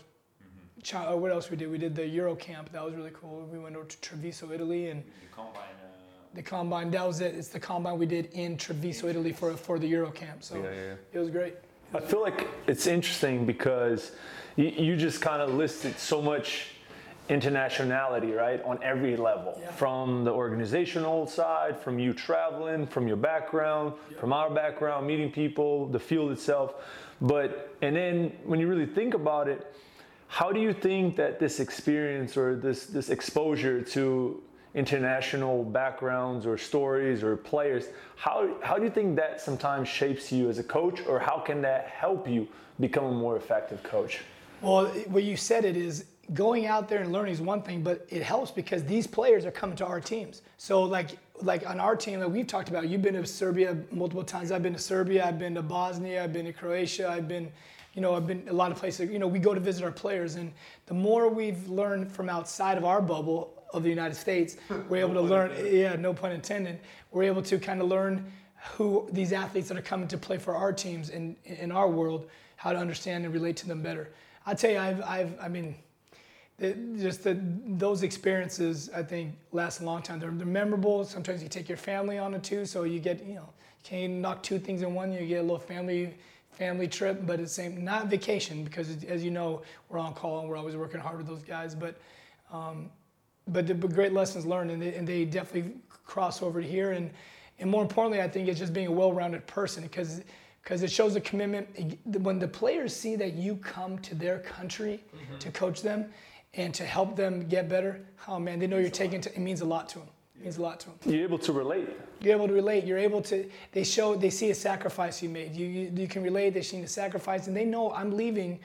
Uh, 0.93 1.15
what 1.15 1.31
else 1.31 1.49
we 1.49 1.57
did? 1.57 1.71
We 1.71 1.79
did 1.79 1.95
the 1.95 2.05
Euro 2.05 2.35
camp. 2.35 2.71
That 2.71 2.85
was 2.85 2.93
really 2.93 3.11
cool. 3.11 3.49
We 3.51 3.57
went 3.57 3.75
over 3.75 3.85
to 3.85 4.01
Treviso, 4.01 4.51
Italy, 4.51 4.89
and 4.89 5.03
the 5.03 5.35
combine. 5.35 5.63
Uh, 5.63 6.35
the 6.35 6.43
combine. 6.43 6.91
That 6.91 7.07
was 7.07 7.21
it. 7.21 7.33
It's 7.33 7.47
the 7.47 7.59
combine 7.59 7.97
we 7.97 8.05
did 8.05 8.27
in 8.33 8.55
Treviso, 8.55 9.07
Italy, 9.07 9.33
for 9.33 9.57
for 9.57 9.79
the 9.79 9.87
Euro 9.87 10.11
camp. 10.11 10.43
So 10.43 10.57
yeah, 10.57 10.63
yeah. 10.63 10.93
it 11.11 11.19
was 11.19 11.31
great. 11.31 11.55
I 11.93 12.01
feel 12.01 12.21
like 12.21 12.47
it's 12.67 12.87
interesting 12.87 13.45
because 13.45 14.11
you, 14.57 14.65
you 14.65 14.95
just 14.95 15.21
kind 15.21 15.41
of 15.41 15.53
listed 15.53 15.97
so 15.97 16.21
much 16.21 16.74
internationality, 17.29 18.35
right, 18.35 18.61
on 18.63 18.81
every 18.83 19.17
level, 19.17 19.59
yeah. 19.59 19.71
from 19.71 20.23
the 20.23 20.31
organizational 20.31 21.27
side, 21.27 21.79
from 21.79 21.97
you 21.99 22.13
traveling, 22.13 22.85
from 22.85 23.07
your 23.07 23.17
background, 23.17 23.93
yeah. 24.11 24.19
from 24.19 24.31
our 24.31 24.49
background, 24.49 25.07
meeting 25.07 25.31
people, 25.31 25.87
the 25.87 25.99
field 25.99 26.31
itself. 26.31 26.75
But 27.21 27.75
and 27.81 27.95
then 27.95 28.31
when 28.43 28.59
you 28.59 28.67
really 28.67 28.85
think 28.85 29.13
about 29.13 29.47
it 29.47 29.73
how 30.27 30.51
do 30.51 30.59
you 30.59 30.73
think 30.73 31.15
that 31.15 31.39
this 31.39 31.59
experience 31.59 32.35
or 32.35 32.55
this, 32.55 32.87
this 32.87 33.09
exposure 33.09 33.81
to 33.81 34.41
international 34.73 35.63
backgrounds 35.63 36.45
or 36.45 36.57
stories 36.57 37.23
or 37.23 37.37
players, 37.37 37.85
how, 38.17 38.53
how 38.61 38.77
do 38.77 38.83
you 38.83 38.89
think 38.89 39.15
that 39.15 39.39
sometimes 39.39 39.87
shapes 39.87 40.31
you 40.31 40.49
as 40.49 40.59
a 40.59 40.63
coach 40.63 40.99
or 41.07 41.19
how 41.19 41.39
can 41.39 41.61
that 41.61 41.87
help 41.87 42.27
you 42.27 42.47
become 42.79 43.05
a 43.05 43.11
more 43.11 43.37
effective 43.37 43.81
coach? 43.83 44.19
Well, 44.61 44.87
what 45.07 45.23
you 45.23 45.37
said 45.37 45.63
it 45.63 45.77
is 45.77 46.05
going 46.33 46.65
out 46.65 46.89
there 46.89 47.01
and 47.01 47.11
learning 47.11 47.33
is 47.33 47.41
one 47.41 47.61
thing, 47.61 47.83
but 47.83 48.05
it 48.09 48.23
helps 48.23 48.51
because 48.51 48.83
these 48.83 49.05
players 49.07 49.45
are 49.45 49.51
coming 49.51 49.75
to 49.77 49.85
our 49.85 50.01
teams. 50.01 50.41
So 50.57 50.83
like 50.83 51.17
like 51.41 51.69
on 51.69 51.81
our 51.81 51.95
team, 51.97 52.21
like 52.21 52.29
we've 52.29 52.47
talked 52.47 52.69
about, 52.69 52.87
you've 52.87 53.01
been 53.01 53.15
to 53.15 53.25
Serbia 53.25 53.77
multiple 53.91 54.23
times. 54.23 54.51
I've 54.51 54.63
been 54.63 54.73
to 54.73 54.79
Serbia, 54.79 55.25
I've 55.25 55.37
been 55.37 55.55
to 55.55 55.61
Bosnia, 55.61 56.23
I've 56.23 56.31
been 56.31 56.45
to 56.45 56.53
Croatia, 56.53 57.09
I've 57.09 57.27
been 57.27 57.51
you 57.93 58.01
know, 58.01 58.13
I've 58.13 58.27
been 58.27 58.45
a 58.49 58.53
lot 58.53 58.71
of 58.71 58.77
places, 58.77 59.09
you 59.09 59.19
know, 59.19 59.27
we 59.27 59.39
go 59.39 59.53
to 59.53 59.59
visit 59.59 59.83
our 59.83 59.91
players 59.91 60.35
and 60.35 60.51
the 60.85 60.93
more 60.93 61.29
we've 61.29 61.67
learned 61.69 62.11
from 62.11 62.27
outside 62.27 62.77
of 62.77 62.83
our 62.83 63.01
bubble 63.01 63.53
of 63.73 63.83
the 63.83 63.89
United 63.89 64.15
States, 64.15 64.57
we're 64.89 64.97
able 64.97 65.13
no 65.13 65.21
to 65.21 65.27
learn, 65.27 65.51
intended. 65.51 65.73
yeah, 65.73 65.95
no 65.95 66.13
pun 66.13 66.33
intended, 66.33 66.79
we're 67.11 67.23
able 67.23 67.41
to 67.41 67.57
kind 67.57 67.81
of 67.81 67.87
learn 67.87 68.29
who 68.73 69.07
these 69.11 69.31
athletes 69.31 69.69
that 69.69 69.77
are 69.77 69.81
coming 69.81 70.07
to 70.09 70.17
play 70.17 70.37
for 70.37 70.55
our 70.55 70.73
teams 70.73 71.09
in, 71.09 71.37
in 71.45 71.71
our 71.71 71.89
world, 71.89 72.27
how 72.57 72.73
to 72.73 72.77
understand 72.77 73.23
and 73.23 73.33
relate 73.33 73.55
to 73.55 73.67
them 73.67 73.81
better. 73.81 74.09
I 74.45 74.53
tell 74.55 74.71
you, 74.71 74.77
I've, 74.77 75.01
I've, 75.03 75.39
I 75.39 75.47
mean, 75.47 75.75
just 76.59 77.23
the, 77.23 77.37
those 77.67 78.03
experiences, 78.03 78.89
I 78.95 79.03
think, 79.03 79.35
last 79.51 79.81
a 79.81 79.85
long 79.85 80.01
time. 80.01 80.19
They're, 80.19 80.31
they're 80.31 80.45
memorable. 80.45 81.03
Sometimes 81.03 81.43
you 81.43 81.49
take 81.49 81.67
your 81.67 81.77
family 81.77 82.17
on 82.17 82.33
it 82.33 82.43
too, 82.43 82.65
so 82.65 82.83
you 82.83 82.99
get, 82.99 83.25
you 83.25 83.35
know, 83.35 83.49
you 83.83 83.89
can 83.89 84.21
knock 84.21 84.41
two 84.41 84.57
things 84.57 84.81
in 84.81 84.93
one. 84.93 85.11
You 85.11 85.25
get 85.25 85.39
a 85.39 85.41
little 85.41 85.59
family 85.59 86.15
family 86.51 86.87
trip, 86.87 87.25
but 87.25 87.39
it's 87.39 87.51
same 87.51 87.83
not 87.83 88.07
vacation 88.07 88.63
because 88.63 89.03
as 89.03 89.23
you 89.23 89.29
know 89.29 89.61
we're 89.89 89.99
on 89.99 90.13
call 90.13 90.39
and 90.39 90.49
we're 90.49 90.55
always 90.55 90.75
working 90.75 91.01
hard 91.01 91.17
with 91.17 91.27
those 91.27 91.43
guys. 91.43 91.75
But 91.75 91.97
um, 92.51 92.89
but, 93.47 93.67
the, 93.67 93.75
but 93.75 93.93
great 93.93 94.13
lessons 94.13 94.45
learned, 94.45 94.71
and 94.71 94.81
they, 94.81 94.95
and 94.95 95.07
they 95.07 95.25
definitely 95.25 95.73
cross 95.89 96.41
over 96.41 96.61
to 96.61 96.67
here. 96.67 96.93
And 96.93 97.11
and 97.59 97.69
more 97.69 97.81
importantly, 97.81 98.21
I 98.21 98.27
think 98.27 98.47
it's 98.47 98.59
just 98.59 98.73
being 98.73 98.87
a 98.87 98.91
well-rounded 98.91 99.45
person 99.47 99.83
because 99.83 100.21
because 100.63 100.81
it 100.81 100.91
shows 100.91 101.15
a 101.15 101.21
commitment. 101.21 101.67
When 102.05 102.39
the 102.39 102.47
players 102.47 102.95
see 102.95 103.15
that 103.17 103.33
you 103.33 103.57
come 103.57 103.99
to 103.99 104.15
their 104.15 104.39
country 104.39 105.03
mm-hmm. 105.15 105.37
to 105.37 105.51
coach 105.51 105.81
them 105.81 106.05
and 106.55 106.73
to 106.73 106.85
help 106.85 107.15
them 107.15 107.47
get 107.47 107.67
better, 107.67 108.01
oh 108.27 108.39
man, 108.39 108.59
they 108.59 108.67
know 108.67 108.77
you're 108.77 108.89
taking. 108.89 109.21
To, 109.21 109.33
it 109.33 109.39
means 109.39 109.61
a 109.61 109.65
lot 109.65 109.89
to 109.89 109.99
them 109.99 110.07
means 110.45 110.57
a 110.57 110.61
lot 110.61 110.79
to 110.81 110.87
them. 110.87 110.95
You're 111.05 111.23
able 111.23 111.39
to 111.39 111.51
relate. 111.51 111.89
You're 112.21 112.35
able 112.35 112.47
to 112.47 112.53
relate. 112.53 112.85
You're 112.85 112.97
able 112.97 113.21
to. 113.23 113.49
They 113.71 113.83
show. 113.83 114.15
They 114.15 114.29
see 114.29 114.51
a 114.51 114.55
sacrifice 114.55 115.21
you 115.21 115.29
made. 115.29 115.55
You 115.55 115.65
you, 115.65 115.91
you 115.93 116.07
can 116.07 116.23
relate. 116.23 116.53
They 116.53 116.61
see 116.61 116.81
the 116.81 116.87
sacrifice, 116.87 117.47
and 117.47 117.57
they 117.57 117.65
know 117.65 117.91
I'm 117.91 118.15
leaving. 118.15 118.59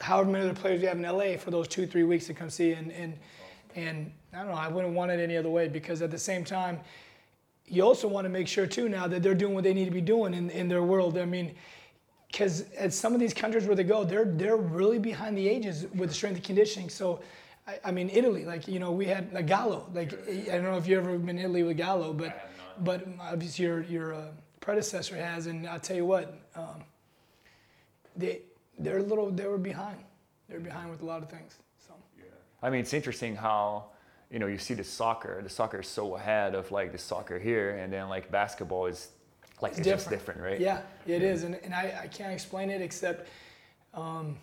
However 0.00 0.30
many 0.30 0.44
other 0.44 0.58
players 0.58 0.80
you 0.80 0.88
have 0.88 0.96
in 0.96 1.02
LA 1.02 1.36
for 1.36 1.50
those 1.50 1.68
two 1.68 1.86
three 1.86 2.04
weeks 2.04 2.26
to 2.26 2.34
come 2.34 2.50
see, 2.50 2.72
and 2.72 2.92
and 2.92 3.16
and 3.74 4.12
I 4.32 4.38
don't 4.38 4.48
know. 4.48 4.54
I 4.54 4.68
wouldn't 4.68 4.94
want 4.94 5.10
it 5.10 5.20
any 5.20 5.36
other 5.36 5.50
way 5.50 5.68
because 5.68 6.02
at 6.02 6.10
the 6.10 6.18
same 6.18 6.44
time, 6.44 6.80
you 7.66 7.82
also 7.82 8.08
want 8.08 8.24
to 8.24 8.28
make 8.28 8.48
sure 8.48 8.66
too 8.66 8.88
now 8.88 9.06
that 9.06 9.22
they're 9.22 9.34
doing 9.34 9.54
what 9.54 9.64
they 9.64 9.74
need 9.74 9.86
to 9.86 9.90
be 9.90 10.00
doing 10.00 10.34
in 10.34 10.50
in 10.50 10.68
their 10.68 10.82
world. 10.82 11.16
I 11.16 11.24
mean. 11.24 11.54
Because 12.30 12.66
at 12.76 12.92
some 12.92 13.14
of 13.14 13.20
these 13.20 13.32
countries 13.32 13.64
where 13.64 13.74
they 13.74 13.84
go, 13.84 14.04
they're 14.04 14.26
they're 14.26 14.56
really 14.56 14.98
behind 14.98 15.36
the 15.36 15.48
ages 15.48 15.86
with 15.94 16.12
strength 16.12 16.36
and 16.36 16.44
conditioning. 16.44 16.90
So 16.90 17.20
I, 17.68 17.78
I, 17.84 17.90
mean, 17.90 18.08
Italy, 18.10 18.44
like, 18.46 18.66
you 18.66 18.78
know, 18.78 18.92
we 18.92 19.04
had 19.04 19.32
like 19.32 19.46
Gallo. 19.46 19.86
Like, 19.92 20.12
I 20.28 20.52
don't 20.52 20.64
know 20.64 20.78
if 20.78 20.86
you've 20.86 21.04
ever 21.04 21.18
been 21.18 21.36
to 21.36 21.42
Italy 21.42 21.62
with 21.62 21.76
Gallo, 21.76 22.14
but, 22.14 22.50
but 22.80 23.06
obviously 23.20 23.66
your, 23.66 23.82
your 23.82 24.14
uh, 24.14 24.28
predecessor 24.60 25.16
has. 25.16 25.46
And 25.46 25.68
I'll 25.68 25.78
tell 25.78 25.96
you 25.96 26.06
what, 26.06 26.40
um, 26.54 26.82
they, 28.16 28.40
they're 28.78 28.98
a 28.98 29.02
little, 29.02 29.30
they 29.30 29.46
were 29.46 29.58
behind. 29.58 29.98
They're 30.48 30.60
behind 30.60 30.90
with 30.90 31.02
a 31.02 31.04
lot 31.04 31.22
of 31.22 31.28
things. 31.28 31.56
So. 31.86 31.92
Yeah. 32.16 32.24
I 32.62 32.70
mean, 32.70 32.80
it's 32.80 32.94
interesting 32.94 33.36
how, 33.36 33.90
you 34.30 34.38
know, 34.38 34.46
you 34.46 34.58
see 34.58 34.72
the 34.72 34.84
soccer, 34.84 35.42
the 35.42 35.50
soccer 35.50 35.80
is 35.80 35.88
so 35.88 36.16
ahead 36.16 36.54
of 36.54 36.70
like 36.70 36.90
the 36.92 36.98
soccer 36.98 37.38
here. 37.38 37.76
And 37.76 37.92
then 37.92 38.08
like 38.08 38.30
basketball 38.30 38.86
is 38.86 39.08
like, 39.60 39.72
it's, 39.72 39.80
it's 39.80 39.84
different. 39.86 40.00
just 40.00 40.10
different, 40.10 40.40
right? 40.40 40.60
Yeah, 40.60 40.80
it 41.06 41.22
is. 41.22 41.44
And, 41.44 41.56
and 41.62 41.74
I, 41.74 42.00
I 42.04 42.06
can't 42.06 42.32
explain 42.32 42.70
it 42.70 42.80
except, 42.80 43.28
um, 43.94 44.36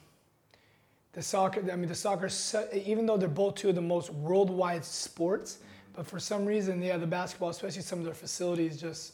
the 1.14 1.22
soccer, 1.22 1.62
I 1.72 1.76
mean, 1.78 1.88
the 1.88 1.96
soccer, 1.96 2.30
even 2.74 3.06
though 3.06 3.16
they're 3.16 3.30
both 3.30 3.56
two 3.56 3.70
of 3.70 3.76
the 3.76 3.82
most 3.82 4.12
worldwide 4.12 4.84
sports, 4.84 5.60
but 5.94 6.06
for 6.06 6.20
some 6.20 6.46
reason, 6.46 6.82
yeah, 6.82 6.98
the 6.98 7.08
basketball, 7.08 7.50
especially 7.50 7.84
some 7.84 8.00
of 8.00 8.06
their 8.06 8.14
facilities, 8.14 8.80
just 8.80 9.14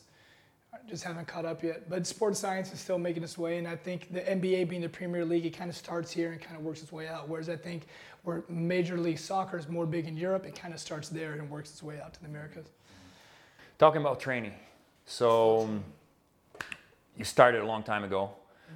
just 0.90 1.04
haven't 1.04 1.28
caught 1.28 1.46
up 1.46 1.64
yet. 1.64 1.90
But 1.90 2.08
sports 2.08 2.40
science 2.40 2.74
is 2.74 2.80
still 2.80 2.98
making 2.98 3.24
its 3.24 3.38
way, 3.38 3.58
and 3.58 3.68
I 3.68 3.76
think 3.76 4.12
the 4.12 4.22
NBA 4.22 4.68
being 4.68 4.82
the 4.82 4.90
Premier 4.90 5.24
League, 5.24 5.46
it 5.46 5.52
kind 5.52 5.70
of 5.70 5.76
starts 5.76 6.12
here 6.12 6.32
and 6.32 6.42
kind 6.42 6.58
of 6.58 6.64
works 6.64 6.82
its 6.82 6.92
way 6.92 7.08
out. 7.08 7.30
Whereas 7.30 7.50
I 7.50 7.56
think 7.56 7.84
where 8.24 8.44
Major 8.50 8.98
League 8.98 9.20
Soccer 9.20 9.58
is 9.58 9.68
more 9.68 9.86
big 9.86 10.08
in 10.08 10.18
Europe, 10.18 10.46
it 10.46 10.56
kind 10.56 10.74
of 10.74 10.80
starts 10.80 11.10
there 11.10 11.34
and 11.34 11.50
works 11.50 11.72
its 11.72 11.84
way 11.84 12.00
out 12.00 12.14
to 12.14 12.22
the 12.22 12.28
Americas. 12.28 12.68
Talking 13.78 14.02
about 14.02 14.20
training, 14.20 14.54
so 15.12 15.68
you 17.18 17.26
started 17.26 17.62
a 17.62 17.66
long 17.66 17.84
time 17.84 18.06
ago. 18.06 18.32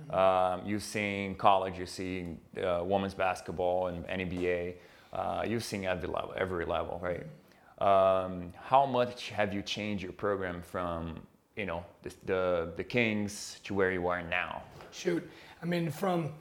Um, 0.10 0.64
you've 0.66 0.84
seen 0.84 1.36
college, 1.36 1.80
you've 1.80 1.88
seen 1.88 2.40
uh, 2.62 2.82
women's 2.84 3.14
basketball 3.14 3.88
and 3.88 4.06
NBA. 4.06 4.74
Uh, 5.14 5.46
you've 5.48 5.64
seen 5.64 5.86
every 5.86 6.10
level, 6.10 6.34
every 6.36 6.66
level, 6.66 7.00
right? 7.02 7.26
Um, 7.80 8.52
how 8.62 8.86
much 8.86 9.30
have 9.30 9.54
you 9.54 9.62
changed 9.62 10.04
your 10.04 10.12
program 10.12 10.62
from 10.62 11.22
you 11.56 11.66
know 11.66 11.86
the, 12.04 12.14
the 12.26 12.72
the 12.76 12.84
Kings 12.84 13.62
to 13.64 13.74
where 13.74 13.94
you 13.94 14.06
are 14.08 14.22
now? 14.22 14.62
Shoot, 14.92 15.24
I 15.64 15.66
mean 15.66 15.90
from 15.90 16.34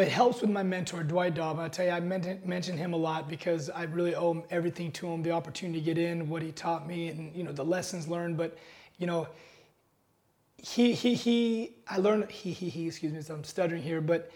it 0.00 0.08
helps 0.08 0.40
with 0.40 0.50
my 0.50 0.62
mentor, 0.62 1.02
Dwight 1.02 1.34
Daub. 1.34 1.58
I 1.58 1.68
tell 1.68 1.86
you, 1.86 1.92
I 1.92 2.00
mention 2.00 2.76
him 2.76 2.92
a 2.92 2.96
lot 2.96 3.28
because 3.28 3.70
I 3.70 3.84
really 3.84 4.14
owe 4.14 4.44
everything 4.50 4.92
to 4.92 5.08
him, 5.08 5.22
the 5.22 5.32
opportunity 5.32 5.80
to 5.80 5.84
get 5.84 5.98
in, 5.98 6.28
what 6.28 6.42
he 6.42 6.52
taught 6.52 6.86
me, 6.86 7.08
and 7.08 7.34
you 7.34 7.42
know 7.42 7.52
the 7.52 7.64
lessons 7.64 8.06
learned. 8.06 8.36
But 8.36 8.56
you 8.98 9.06
know, 9.06 9.28
he 10.62 10.92
he 10.92 11.14
he, 11.14 11.74
I 11.88 11.98
learned 11.98 12.30
he 12.30 12.52
he 12.52 12.68
he. 12.68 12.86
Excuse 12.86 13.12
me, 13.12 13.22
so 13.22 13.34
I'm 13.34 13.44
stuttering 13.44 13.82
here, 13.82 14.00
but 14.00 14.30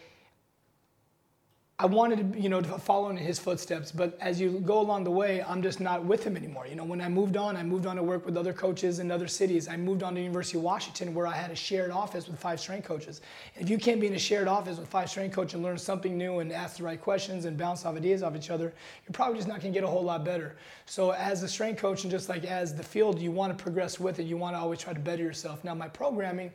I 1.82 1.86
wanted 1.86 2.32
to, 2.32 2.40
you 2.40 2.48
know, 2.48 2.60
to 2.60 2.78
follow 2.78 3.08
in 3.08 3.16
his 3.16 3.40
footsteps, 3.40 3.90
but 3.90 4.16
as 4.20 4.40
you 4.40 4.60
go 4.60 4.78
along 4.78 5.02
the 5.02 5.10
way, 5.10 5.42
I'm 5.42 5.60
just 5.60 5.80
not 5.80 6.04
with 6.04 6.22
him 6.22 6.36
anymore. 6.36 6.68
You 6.68 6.76
know, 6.76 6.84
when 6.84 7.00
I 7.00 7.08
moved 7.08 7.36
on, 7.36 7.56
I 7.56 7.64
moved 7.64 7.86
on 7.86 7.96
to 7.96 8.04
work 8.04 8.24
with 8.24 8.36
other 8.36 8.52
coaches 8.52 9.00
in 9.00 9.10
other 9.10 9.26
cities. 9.26 9.66
I 9.66 9.76
moved 9.76 10.04
on 10.04 10.14
to 10.14 10.20
University 10.20 10.58
of 10.58 10.62
Washington 10.62 11.12
where 11.12 11.26
I 11.26 11.34
had 11.34 11.50
a 11.50 11.56
shared 11.56 11.90
office 11.90 12.28
with 12.28 12.38
five 12.38 12.60
strength 12.60 12.86
coaches. 12.86 13.20
If 13.56 13.68
you 13.68 13.78
can't 13.78 14.00
be 14.00 14.06
in 14.06 14.14
a 14.14 14.18
shared 14.18 14.46
office 14.46 14.78
with 14.78 14.86
five 14.86 15.10
strength 15.10 15.34
coaches 15.34 15.54
and 15.54 15.64
learn 15.64 15.76
something 15.76 16.16
new 16.16 16.38
and 16.38 16.52
ask 16.52 16.76
the 16.76 16.84
right 16.84 17.00
questions 17.00 17.46
and 17.46 17.58
bounce 17.58 17.84
off 17.84 17.96
ideas 17.96 18.22
off 18.22 18.36
each 18.36 18.50
other, 18.50 18.72
you're 19.04 19.12
probably 19.12 19.38
just 19.38 19.48
not 19.48 19.60
going 19.60 19.72
to 19.72 19.76
get 19.76 19.82
a 19.82 19.90
whole 19.90 20.04
lot 20.04 20.24
better. 20.24 20.54
So 20.86 21.10
as 21.10 21.42
a 21.42 21.48
strength 21.48 21.80
coach 21.80 22.04
and 22.04 22.12
just 22.12 22.28
like 22.28 22.44
as 22.44 22.76
the 22.76 22.84
field, 22.84 23.18
you 23.18 23.32
want 23.32 23.58
to 23.58 23.60
progress 23.60 23.98
with 23.98 24.20
it. 24.20 24.26
You 24.26 24.36
want 24.36 24.54
to 24.54 24.60
always 24.60 24.78
try 24.78 24.92
to 24.92 25.00
better 25.00 25.24
yourself. 25.24 25.64
Now 25.64 25.74
my 25.74 25.88
programming, 25.88 26.52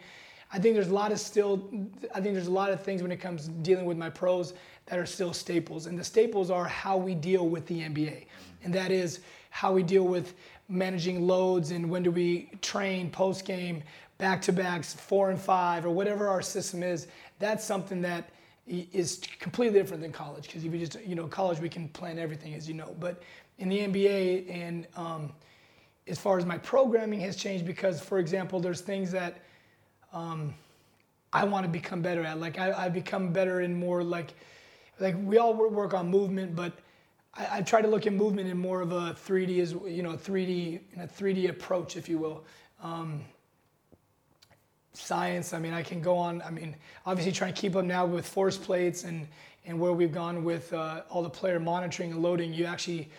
I 0.53 0.59
think 0.59 0.75
there's 0.75 0.87
a 0.87 0.93
lot 0.93 1.11
of 1.11 1.19
still, 1.19 1.69
I 2.15 2.21
think 2.21 2.33
there's 2.33 2.47
a 2.47 2.51
lot 2.51 2.71
of 2.71 2.81
things 2.81 3.01
when 3.01 3.11
it 3.11 3.17
comes 3.17 3.49
dealing 3.49 3.83
with 3.83 3.97
my 3.97 4.09
pros 4.09 4.53
that 4.87 4.97
are 4.97 5.05
still 5.05 5.33
staples. 5.33 5.85
And 5.85 5.97
the 5.97 6.03
staples 6.03 6.49
are 6.49 6.65
how 6.65 6.97
we 6.97 7.13
deal 7.13 7.47
with 7.47 7.65
the 7.67 7.81
NBA. 7.81 8.25
And 8.63 8.73
that 8.73 8.91
is 8.91 9.19
how 9.49 9.73
we 9.73 9.83
deal 9.83 10.03
with 10.03 10.33
managing 10.69 11.25
loads 11.25 11.71
and 11.71 11.89
when 11.89 12.03
do 12.03 12.11
we 12.11 12.49
train 12.61 13.09
post 13.09 13.45
game, 13.45 13.83
back 14.17 14.41
to 14.41 14.51
backs, 14.51 14.93
four 14.93 15.29
and 15.29 15.39
five, 15.39 15.85
or 15.85 15.89
whatever 15.89 16.27
our 16.27 16.41
system 16.41 16.83
is. 16.83 17.07
That's 17.39 17.63
something 17.63 18.01
that 18.01 18.29
is 18.67 19.21
completely 19.39 19.79
different 19.79 20.01
than 20.01 20.11
college 20.11 20.47
because 20.47 20.65
if 20.65 20.73
you 20.73 20.79
just, 20.79 20.99
you 21.05 21.15
know, 21.15 21.27
college 21.27 21.59
we 21.59 21.69
can 21.69 21.87
plan 21.89 22.19
everything 22.19 22.53
as 22.53 22.67
you 22.67 22.73
know. 22.73 22.95
But 22.99 23.21
in 23.59 23.69
the 23.69 23.79
NBA 23.79 24.53
and 24.53 24.87
um, 24.95 25.31
as 26.07 26.17
far 26.17 26.37
as 26.37 26.45
my 26.45 26.57
programming 26.57 27.19
has 27.21 27.35
changed 27.35 27.65
because, 27.65 28.01
for 28.01 28.19
example, 28.19 28.59
there's 28.59 28.81
things 28.81 29.11
that 29.11 29.39
um, 30.13 30.53
I 31.33 31.43
want 31.45 31.65
to 31.65 31.69
become 31.69 32.01
better 32.01 32.23
at. 32.23 32.39
Like 32.39 32.57
I, 32.59 32.85
I 32.85 32.89
become 32.89 33.31
better 33.31 33.61
in 33.61 33.77
more 33.77 34.03
like 34.03 34.33
like 34.99 35.15
we 35.23 35.37
all 35.37 35.53
work 35.53 35.93
on 35.93 36.09
movement, 36.09 36.55
but 36.55 36.73
I, 37.33 37.57
I, 37.57 37.61
try 37.61 37.81
to 37.81 37.87
look 37.87 38.07
at 38.07 38.13
movement 38.13 38.49
in 38.49 38.57
more 38.57 38.81
of 38.81 38.91
a 38.91 39.15
3D 39.25 39.59
as 39.59 39.73
you 39.73 40.03
know, 40.03 40.13
3D 40.13 40.79
in 40.93 41.01
a 41.01 41.07
3D 41.07 41.49
approach, 41.49 41.95
if 41.95 42.09
you 42.09 42.17
will. 42.17 42.43
Um, 42.81 43.21
science. 44.93 45.53
I 45.53 45.59
mean, 45.59 45.73
I 45.73 45.83
can 45.83 46.01
go 46.01 46.17
on. 46.17 46.41
I 46.41 46.49
mean, 46.49 46.75
obviously 47.05 47.31
trying 47.31 47.53
to 47.53 47.61
keep 47.61 47.75
up 47.75 47.85
now 47.85 48.05
with 48.05 48.27
force 48.27 48.57
plates 48.57 49.03
and 49.03 49.27
and 49.65 49.77
where 49.77 49.91
we've 49.91 50.13
gone 50.13 50.43
with 50.45 50.71
uh, 50.73 51.01
all 51.09 51.21
the 51.21 51.29
player 51.29 51.59
monitoring 51.59 52.11
and 52.11 52.21
loading. 52.21 52.53
You 52.53 52.65
actually 52.65 53.09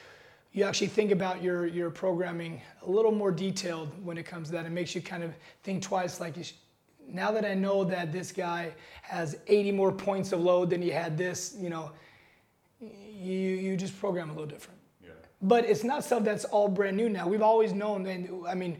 you 0.53 0.65
actually 0.65 0.89
think 0.89 1.11
about 1.13 1.43
your 1.43 1.67
your 1.67 1.91
programming 1.91 2.61
a 2.83 2.91
little 2.91 3.13
more 3.13 3.31
detailed 3.31 3.91
when 4.05 4.19
it 4.19 4.25
comes 4.25 4.49
to 4.49 4.53
that. 4.55 4.67
It 4.67 4.71
makes 4.71 4.95
you 4.95 5.01
kind 5.01 5.23
of 5.23 5.33
think 5.63 5.83
twice. 5.83 6.21
Like 6.21 6.37
you 6.37 6.45
now 7.11 7.33
that 7.33 7.45
I 7.45 7.55
know 7.55 7.85
that 7.85 8.13
this 8.13 8.33
guy 8.33 8.73
has 9.03 9.37
80 9.47 9.73
more 9.73 9.93
points 9.93 10.33
of 10.33 10.41
load 10.41 10.71
than 10.71 10.83
he 10.83 10.91
had 10.91 11.17
this, 11.17 11.57
you 11.59 11.71
know, 11.71 11.91
you, 12.81 13.33
you 13.33 13.77
just 13.77 13.99
program 13.99 14.31
a 14.31 14.33
little 14.33 14.47
different. 14.47 14.79
Yeah. 15.03 15.11
But 15.43 15.65
it's 15.65 15.85
not 15.85 16.05
stuff 16.05 16.23
that's 16.23 16.45
all 16.45 16.69
brand 16.69 16.97
new 16.97 17.09
now. 17.09 17.27
We've 17.27 17.43
always 17.43 17.73
known, 17.73 18.07
and 18.07 18.47
I 18.47 18.55
mean, 18.55 18.79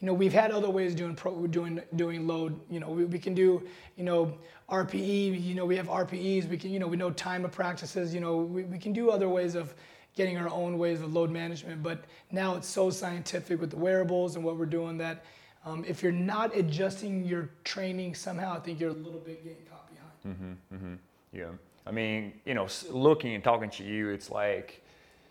you 0.00 0.06
know, 0.06 0.14
we've 0.14 0.32
had 0.32 0.50
other 0.50 0.70
ways 0.70 0.92
of 0.92 0.98
doing 0.98 1.14
pro, 1.14 1.46
doing 1.46 1.80
doing 1.96 2.26
load. 2.26 2.58
You 2.70 2.80
know, 2.80 2.88
we, 2.88 3.04
we 3.04 3.18
can 3.18 3.34
do, 3.34 3.66
you 3.96 4.04
know, 4.04 4.38
RPE. 4.70 5.42
You 5.42 5.54
know, 5.54 5.66
we 5.66 5.76
have 5.76 5.88
RPEs. 5.88 6.48
We 6.48 6.56
can, 6.56 6.70
you 6.70 6.78
know, 6.78 6.86
we 6.86 6.96
know 6.96 7.10
time 7.10 7.44
of 7.44 7.52
practices. 7.52 8.14
You 8.14 8.20
know, 8.20 8.38
we, 8.38 8.62
we 8.64 8.78
can 8.78 8.94
do 8.94 9.10
other 9.10 9.28
ways 9.28 9.54
of 9.54 9.74
getting 10.16 10.38
our 10.38 10.48
own 10.48 10.78
ways 10.78 11.02
of 11.02 11.12
load 11.12 11.30
management. 11.30 11.82
But 11.82 12.04
now 12.30 12.56
it's 12.56 12.68
so 12.68 12.88
scientific 12.90 13.60
with 13.60 13.70
the 13.70 13.76
wearables 13.76 14.36
and 14.36 14.44
what 14.44 14.56
we're 14.56 14.66
doing 14.66 14.96
that 14.98 15.24
um, 15.64 15.84
if 15.86 16.02
you're 16.02 16.12
not 16.12 16.56
adjusting 16.56 17.24
your 17.24 17.50
training 17.64 18.14
somehow, 18.14 18.56
I 18.56 18.60
think 18.60 18.80
you're 18.80 18.90
a 18.90 18.94
little 18.94 19.20
bit 19.20 19.44
getting 19.44 19.64
caught 19.70 19.88
behind. 19.92 20.38
Mm-hmm, 20.38 20.74
mm-hmm. 20.74 20.94
Yeah. 21.32 21.50
I 21.86 21.90
mean, 21.90 22.32
you 22.44 22.54
know, 22.54 22.66
looking 22.90 23.34
and 23.34 23.44
talking 23.44 23.70
to 23.70 23.84
you, 23.84 24.08
it's 24.08 24.30
like, 24.30 24.82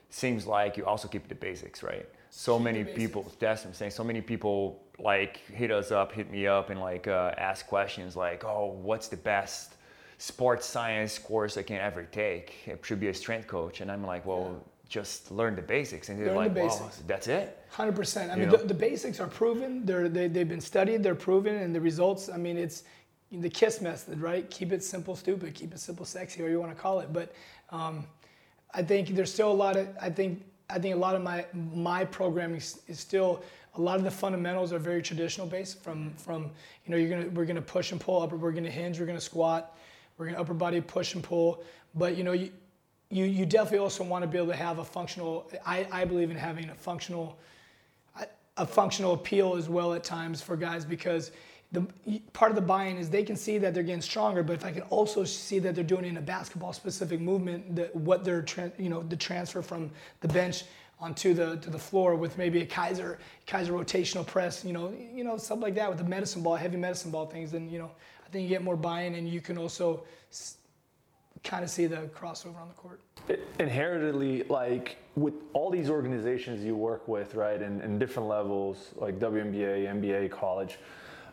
seems 0.10 0.46
like 0.46 0.78
you 0.78 0.86
also 0.86 1.08
keep 1.08 1.28
the 1.28 1.36
basics, 1.36 1.82
right? 1.82 2.08
So 2.30 2.58
keep 2.58 2.64
many 2.64 2.84
people, 2.84 3.32
that's 3.40 3.64
what 3.64 3.70
I'm 3.70 3.74
saying. 3.74 3.92
So 3.92 4.04
many 4.04 4.22
people 4.22 4.84
like 5.00 5.38
hit 5.48 5.72
us 5.72 5.92
up, 5.92 6.12
hit 6.12 6.30
me 6.32 6.46
up, 6.46 6.70
and 6.70 6.80
like 6.80 7.08
uh, 7.08 7.34
ask 7.38 7.66
questions 7.68 8.16
like, 8.16 8.44
"Oh, 8.44 8.78
what's 8.82 9.08
the 9.08 9.18
best 9.18 9.76
sports 10.18 10.68
science 10.68 11.18
course 11.18 11.58
I 11.58 11.64
can 11.64 11.78
ever 11.78 12.04
take? 12.04 12.54
It 12.68 12.80
should 12.84 13.00
be 13.00 13.08
a 13.08 13.14
strength 13.14 13.48
coach." 13.48 13.82
And 13.82 13.92
I'm 13.92 14.06
like, 14.06 14.26
"Well, 14.26 14.52
yeah 14.52 14.79
just 14.90 15.30
learn 15.30 15.56
the 15.56 15.62
basics 15.62 16.10
and 16.10 16.20
they're 16.20 16.36
like, 16.36 16.56
the 16.56 16.66
wow, 16.66 16.92
that's 17.06 17.28
it. 17.28 17.64
Hundred 17.70 17.96
percent. 17.96 18.32
I 18.32 18.36
you 18.36 18.42
mean, 18.42 18.50
the, 18.50 18.58
the, 18.58 18.74
basics 18.74 19.20
are 19.20 19.28
proven. 19.28 19.86
They're 19.86 20.10
they, 20.10 20.28
they've 20.28 20.50
been 20.50 20.60
studied. 20.60 21.04
They're 21.04 21.14
proven, 21.14 21.56
and 21.56 21.74
the 21.74 21.80
results. 21.80 22.28
I 22.28 22.38
mean, 22.38 22.58
it's 22.58 22.84
the 23.32 23.50
KISS 23.50 23.82
method, 23.82 24.20
right? 24.20 24.50
Keep 24.50 24.74
it 24.74 24.84
simple, 24.84 25.16
stupid. 25.16 25.54
Keep 25.54 25.74
it 25.74 25.80
simple, 25.80 26.06
sexy, 26.06 26.42
or 26.42 26.50
you 26.50 26.60
want 26.60 26.76
to 26.76 26.82
call 26.82 27.00
it. 27.00 27.14
But 27.14 27.34
um, 27.70 28.08
I 28.74 28.82
think 28.82 29.10
there's 29.10 29.32
still 29.32 29.52
a 29.52 29.54
lot 29.54 29.78
of. 29.78 29.88
I 30.02 30.10
think 30.10 30.44
I 30.72 30.80
think 30.80 30.96
a 30.96 31.00
lot 31.00 31.16
of 31.16 31.22
my 31.22 31.46
my 31.54 32.04
programming 32.04 32.58
is 32.58 33.00
still 33.00 33.44
a 33.76 33.82
lot 33.82 33.98
of 33.98 34.04
the 34.04 34.12
fundamentals 34.12 34.74
are 34.74 34.80
very 34.80 35.04
traditional 35.04 35.46
based. 35.46 35.84
From 35.84 36.12
from 36.16 36.50
you 36.86 36.92
know 36.92 36.98
you're 36.98 37.10
gonna 37.10 37.30
we're 37.30 37.46
gonna 37.46 37.62
push 37.62 37.92
and 37.92 38.02
pull 38.02 38.24
upper. 38.24 38.38
We're 38.38 38.52
gonna 38.52 38.72
hinge. 38.72 39.00
We're 39.00 39.06
gonna 39.06 39.22
squat. 39.22 39.78
We're 40.18 40.26
gonna 40.26 40.42
upper 40.42 40.56
body 40.56 40.82
push 40.82 41.14
and 41.14 41.24
pull. 41.24 41.64
But 41.94 42.18
you 42.18 42.24
know 42.24 42.32
you 42.32 42.52
you, 43.10 43.26
you 43.26 43.46
definitely 43.46 43.80
also 43.80 44.04
want 44.04 44.24
to 44.24 44.28
be 44.28 44.38
able 44.38 44.48
to 44.48 44.56
have 44.56 44.80
a 44.80 44.86
functional, 44.86 45.50
I, 45.66 45.88
I 45.92 46.06
believe 46.06 46.30
in 46.30 46.38
having 46.38 46.70
a 46.70 46.76
functional, 46.76 47.38
a 48.58 48.66
functional 48.66 49.14
appeal 49.14 49.56
as 49.56 49.70
well 49.70 49.94
at 49.94 50.04
times 50.04 50.42
for 50.42 50.56
guys 50.56 50.86
because 50.86 51.32
the 51.72 51.86
part 52.34 52.52
of 52.52 52.56
the 52.56 52.62
buy-in 52.62 52.98
is 52.98 53.10
they 53.10 53.24
can 53.24 53.36
see 53.36 53.58
that 53.60 53.74
they're 53.74 53.84
getting 53.84 54.02
stronger, 54.02 54.42
but 54.42 54.54
if 54.54 54.66
I 54.66 54.72
can 54.72 54.82
also 54.84 55.24
see 55.24 55.60
that 55.60 55.76
they're 55.76 55.84
doing 55.84 56.06
it 56.06 56.10
in 56.10 56.18
a 56.18 56.22
basketball 56.22 56.74
specific 56.74 57.20
movement, 57.20 57.76
that 57.76 57.96
what 57.96 58.24
they're, 58.24 58.42
tra- 58.42 58.72
you 58.78 58.90
know, 58.90 59.04
the 59.04 59.16
transfer 59.16 59.62
from 59.62 59.92
the 60.22 60.28
bench 60.28 60.64
onto 61.00 61.34
the 61.34 61.58
to 61.58 61.70
the 61.70 61.80
floor 61.80 62.16
with 62.16 62.38
maybe 62.38 62.62
a 62.62 62.66
Keiser 62.66 63.18
Keiser 63.48 63.70
rotational 63.70 64.26
press, 64.26 64.66
you 64.66 64.74
know, 64.74 64.94
you 65.14 65.24
know, 65.24 65.38
stuff 65.38 65.60
like 65.60 65.76
that 65.76 65.88
with 65.90 65.98
the 65.98 66.04
medicine 66.04 66.42
ball, 66.42 66.56
heavy 66.56 66.76
medicine 66.76 67.12
ball 67.12 67.26
things, 67.26 67.52
then 67.52 67.70
you 67.70 67.80
know, 67.80 67.92
I 68.26 68.30
think 68.30 68.44
you 68.44 68.50
get 68.50 68.64
more 68.64 68.76
buy-in 68.76 69.16
and 69.16 69.30
you 69.30 69.40
can 69.40 69.58
also 69.58 70.04
kind 71.44 71.64
of 71.64 71.70
see 71.70 71.88
the 71.88 72.10
crossover 72.16 72.60
on 72.62 72.68
the 72.68 72.74
court. 72.74 73.02
Inherently, 73.60 74.44
like 74.44 74.98
with 75.16 75.34
all 75.54 75.70
these 75.70 75.90
organizations 75.90 76.64
you 76.64 76.76
work 76.76 77.08
with, 77.08 77.36
right, 77.36 77.62
and, 77.62 77.82
and 77.82 78.00
different 78.00 78.28
levels, 78.28 78.90
like 78.96 79.20
WNBA, 79.20 79.88
NBA, 79.88 80.32
college, 80.32 80.78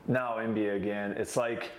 now 0.08 0.36
NBA 0.36 0.76
again, 0.76 1.12
it's 1.12 1.36
like 1.36 1.70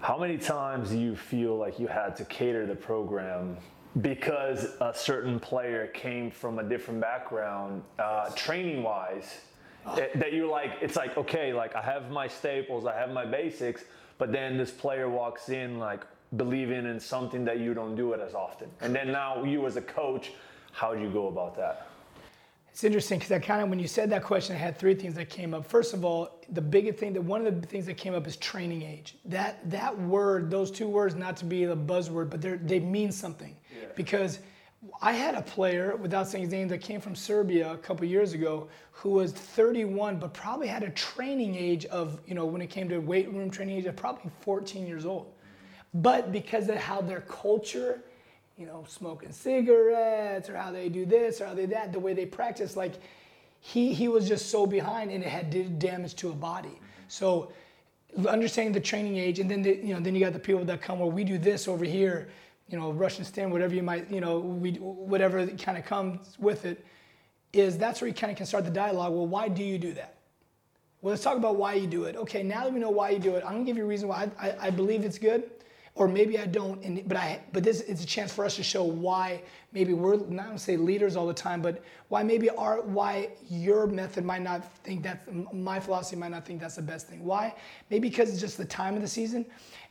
how 0.00 0.18
many 0.18 0.36
times 0.36 0.90
do 0.90 0.98
you 0.98 1.16
feel 1.16 1.56
like 1.56 1.78
you 1.78 1.86
had 1.86 2.14
to 2.16 2.24
cater 2.26 2.66
the 2.66 2.74
program 2.74 3.56
because 4.02 4.66
a 4.80 4.92
certain 4.94 5.40
player 5.40 5.86
came 5.88 6.30
from 6.30 6.58
a 6.58 6.62
different 6.62 7.00
background, 7.00 7.82
uh, 7.98 8.28
training 8.30 8.82
wise? 8.82 9.38
Oh. 9.86 9.96
That, 9.96 10.18
that 10.18 10.32
you're 10.32 10.46
like, 10.46 10.72
it's 10.82 10.96
like, 10.96 11.16
okay, 11.16 11.54
like 11.54 11.74
I 11.74 11.80
have 11.80 12.10
my 12.10 12.28
staples, 12.28 12.84
I 12.86 12.94
have 12.94 13.12
my 13.12 13.24
basics, 13.24 13.84
but 14.18 14.30
then 14.30 14.58
this 14.58 14.70
player 14.70 15.08
walks 15.08 15.48
in 15.48 15.78
like, 15.78 16.04
believing 16.36 16.86
in 16.86 17.00
something 17.00 17.44
that 17.44 17.58
you 17.60 17.74
don't 17.74 17.94
do 17.94 18.12
it 18.12 18.20
as 18.20 18.34
often. 18.34 18.68
And 18.80 18.94
then 18.94 19.12
now 19.12 19.44
you 19.44 19.66
as 19.66 19.76
a 19.76 19.82
coach, 19.82 20.32
how 20.72 20.94
do 20.94 21.00
you 21.00 21.10
go 21.10 21.28
about 21.28 21.56
that? 21.56 21.88
It's 22.74 22.82
interesting 22.82 23.20
because 23.20 23.30
I 23.30 23.38
kind 23.38 23.62
of, 23.62 23.68
when 23.68 23.78
you 23.78 23.86
said 23.86 24.10
that 24.10 24.24
question, 24.24 24.56
I 24.56 24.58
had 24.58 24.76
three 24.76 24.96
things 24.96 25.14
that 25.14 25.30
came 25.30 25.54
up. 25.54 25.64
First 25.64 25.94
of 25.94 26.04
all, 26.04 26.40
the 26.50 26.60
biggest 26.60 26.98
thing 26.98 27.12
that 27.12 27.22
one 27.22 27.46
of 27.46 27.60
the 27.60 27.66
things 27.68 27.86
that 27.86 27.96
came 27.96 28.14
up 28.14 28.26
is 28.26 28.36
training 28.36 28.82
age. 28.82 29.14
That 29.26 29.70
that 29.70 29.96
word, 29.96 30.50
those 30.50 30.72
two 30.72 30.88
words, 30.88 31.14
not 31.14 31.36
to 31.36 31.44
be 31.44 31.64
the 31.66 31.76
buzzword, 31.76 32.30
but 32.30 32.40
they 32.66 32.80
mean 32.80 33.12
something. 33.12 33.56
Yeah. 33.70 33.86
Because 33.94 34.40
I 35.00 35.12
had 35.12 35.36
a 35.36 35.42
player, 35.42 35.94
without 35.94 36.26
saying 36.26 36.44
his 36.44 36.52
name, 36.52 36.66
that 36.66 36.78
came 36.78 37.00
from 37.00 37.14
Serbia 37.14 37.72
a 37.72 37.78
couple 37.78 38.06
years 38.06 38.32
ago, 38.32 38.68
who 38.90 39.10
was 39.10 39.30
31, 39.32 40.18
but 40.18 40.34
probably 40.34 40.66
had 40.66 40.82
a 40.82 40.90
training 40.90 41.54
age 41.54 41.84
of, 41.86 42.20
you 42.26 42.34
know, 42.34 42.44
when 42.44 42.60
it 42.60 42.70
came 42.70 42.88
to 42.88 42.98
weight 42.98 43.32
room 43.32 43.50
training 43.50 43.78
age, 43.78 43.86
of 43.86 43.94
probably 43.94 44.32
14 44.40 44.84
years 44.84 45.06
old. 45.06 45.32
But 45.94 46.32
because 46.32 46.68
of 46.68 46.76
how 46.76 47.00
their 47.00 47.20
culture, 47.20 48.02
you 48.58 48.66
know, 48.66 48.84
smoking 48.88 49.30
cigarettes 49.30 50.50
or 50.50 50.56
how 50.56 50.72
they 50.72 50.88
do 50.88 51.06
this 51.06 51.40
or 51.40 51.46
how 51.46 51.54
they 51.54 51.66
that, 51.66 51.92
the 51.92 52.00
way 52.00 52.14
they 52.14 52.26
practice, 52.26 52.76
like 52.76 52.94
he 53.60 53.94
he 53.94 54.08
was 54.08 54.26
just 54.28 54.50
so 54.50 54.66
behind 54.66 55.12
and 55.12 55.22
it 55.22 55.30
had 55.30 55.50
did 55.50 55.78
damage 55.78 56.16
to 56.16 56.30
a 56.30 56.34
body. 56.34 56.80
So 57.06 57.52
understanding 58.26 58.72
the 58.72 58.80
training 58.80 59.16
age, 59.16 59.38
and 59.38 59.48
then 59.48 59.62
the, 59.62 59.76
you 59.76 59.94
know 59.94 60.00
then 60.00 60.14
you 60.14 60.20
got 60.20 60.32
the 60.32 60.38
people 60.40 60.64
that 60.64 60.82
come 60.82 60.98
where 60.98 61.08
we 61.08 61.22
do 61.22 61.38
this 61.38 61.68
over 61.68 61.84
here, 61.84 62.28
you 62.68 62.76
know 62.76 62.90
Russian 62.90 63.24
stim, 63.24 63.50
whatever 63.50 63.74
you 63.74 63.82
might 63.84 64.10
you 64.10 64.20
know 64.20 64.40
we 64.40 64.72
whatever 64.72 65.46
kind 65.46 65.78
of 65.78 65.84
comes 65.84 66.36
with 66.40 66.64
it, 66.64 66.84
is 67.52 67.78
that's 67.78 68.00
where 68.00 68.08
you 68.08 68.14
kind 68.14 68.32
of 68.32 68.36
can 68.36 68.46
start 68.46 68.64
the 68.64 68.70
dialogue. 68.70 69.12
Well, 69.12 69.28
why 69.28 69.48
do 69.48 69.62
you 69.62 69.78
do 69.78 69.92
that? 69.94 70.16
Well, 71.02 71.12
let's 71.12 71.22
talk 71.22 71.36
about 71.36 71.54
why 71.56 71.74
you 71.74 71.86
do 71.86 72.04
it. 72.04 72.16
Okay, 72.16 72.42
now 72.42 72.64
that 72.64 72.72
we 72.72 72.80
know 72.80 72.90
why 72.90 73.10
you 73.10 73.20
do 73.20 73.36
it, 73.36 73.44
I'm 73.46 73.52
gonna 73.52 73.64
give 73.64 73.76
you 73.76 73.84
a 73.84 73.86
reason 73.86 74.08
why 74.08 74.28
I, 74.40 74.48
I, 74.48 74.56
I 74.66 74.70
believe 74.70 75.04
it's 75.04 75.18
good 75.18 75.50
or 75.96 76.08
maybe 76.08 76.38
I 76.38 76.46
don't. 76.46 76.82
And 76.84 77.06
but 77.06 77.16
I 77.16 77.40
but 77.52 77.62
this 77.62 77.80
is 77.80 78.02
a 78.02 78.06
chance 78.06 78.32
for 78.32 78.44
us 78.44 78.56
to 78.56 78.62
show 78.62 78.82
why 78.82 79.42
maybe 79.72 79.92
we're 79.92 80.16
not 80.16 80.46
gonna 80.46 80.58
say 80.58 80.76
leaders 80.76 81.16
all 81.16 81.26
the 81.26 81.34
time, 81.34 81.62
but 81.62 81.82
why 82.08 82.22
maybe 82.22 82.50
our 82.50 82.82
why 82.82 83.30
your 83.48 83.86
method 83.86 84.24
might 84.24 84.42
not 84.42 84.64
think 84.78 85.02
that 85.04 85.22
my 85.54 85.78
philosophy 85.78 86.16
might 86.16 86.32
not 86.32 86.44
think 86.44 86.60
that's 86.60 86.76
the 86.76 86.82
best 86.82 87.08
thing. 87.08 87.24
Why? 87.24 87.54
Maybe 87.90 88.08
because 88.08 88.30
it's 88.30 88.40
just 88.40 88.58
the 88.58 88.64
time 88.64 88.96
of 88.96 89.02
the 89.02 89.08
season. 89.08 89.46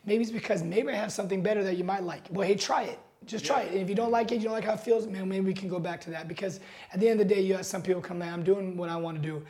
Maybe 0.05 0.23
it's 0.23 0.31
because 0.31 0.63
maybe 0.63 0.89
I 0.89 0.95
have 0.95 1.11
something 1.11 1.41
better 1.41 1.63
that 1.63 1.77
you 1.77 1.85
might 1.85 2.03
like. 2.03 2.27
Well, 2.29 2.45
hey, 2.45 2.55
try 2.55 2.83
it. 2.83 2.99
Just 3.25 3.45
try 3.45 3.61
yeah. 3.61 3.67
it. 3.67 3.71
And 3.71 3.81
if 3.81 3.89
you 3.89 3.95
don't 3.95 4.11
like 4.11 4.33
it, 4.33 4.35
you 4.35 4.43
don't 4.43 4.51
like 4.51 4.65
how 4.65 4.73
it 4.73 4.81
feels, 4.81 5.07
man, 5.07 5.29
maybe 5.29 5.45
we 5.45 5.53
can 5.53 5.69
go 5.69 5.79
back 5.79 6.01
to 6.01 6.09
that. 6.09 6.27
Because 6.27 6.59
at 6.91 6.99
the 6.99 7.07
end 7.07 7.21
of 7.21 7.27
the 7.27 7.33
day, 7.33 7.39
you 7.39 7.55
have 7.55 7.65
some 7.65 7.81
people 7.81 8.01
come 8.01 8.21
in, 8.21 8.27
I'm 8.27 8.43
doing 8.43 8.75
what 8.75 8.89
I 8.89 8.97
want 8.97 9.21
to 9.21 9.23
do. 9.23 9.41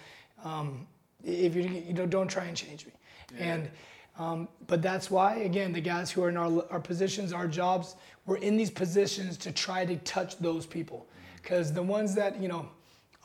Um, 0.44 0.86
if 1.24 1.56
you, 1.56 1.64
you 1.64 1.94
know, 1.94 2.06
don't 2.06 2.28
try 2.28 2.46
and 2.46 2.56
change 2.56 2.86
me. 2.86 2.92
Yeah. 3.36 3.44
And 3.46 3.72
um, 4.18 4.48
but 4.68 4.82
that's 4.82 5.10
why, 5.10 5.38
again, 5.38 5.74
the 5.74 5.82
guys 5.82 6.12
who 6.12 6.24
are 6.24 6.30
in 6.30 6.38
our, 6.38 6.66
our 6.70 6.80
positions, 6.80 7.34
our 7.34 7.48
jobs, 7.48 7.96
we're 8.26 8.38
in 8.38 8.58
these 8.58 8.70
positions 8.70 9.38
to 9.38 9.52
try 9.52 9.86
to 9.86 9.96
touch 9.98 10.38
those 10.38 10.66
people. 10.66 11.08
Because 11.42 11.74
the 11.74 11.82
ones 11.82 12.14
that, 12.16 12.42
you 12.42 12.48
know, 12.48 12.70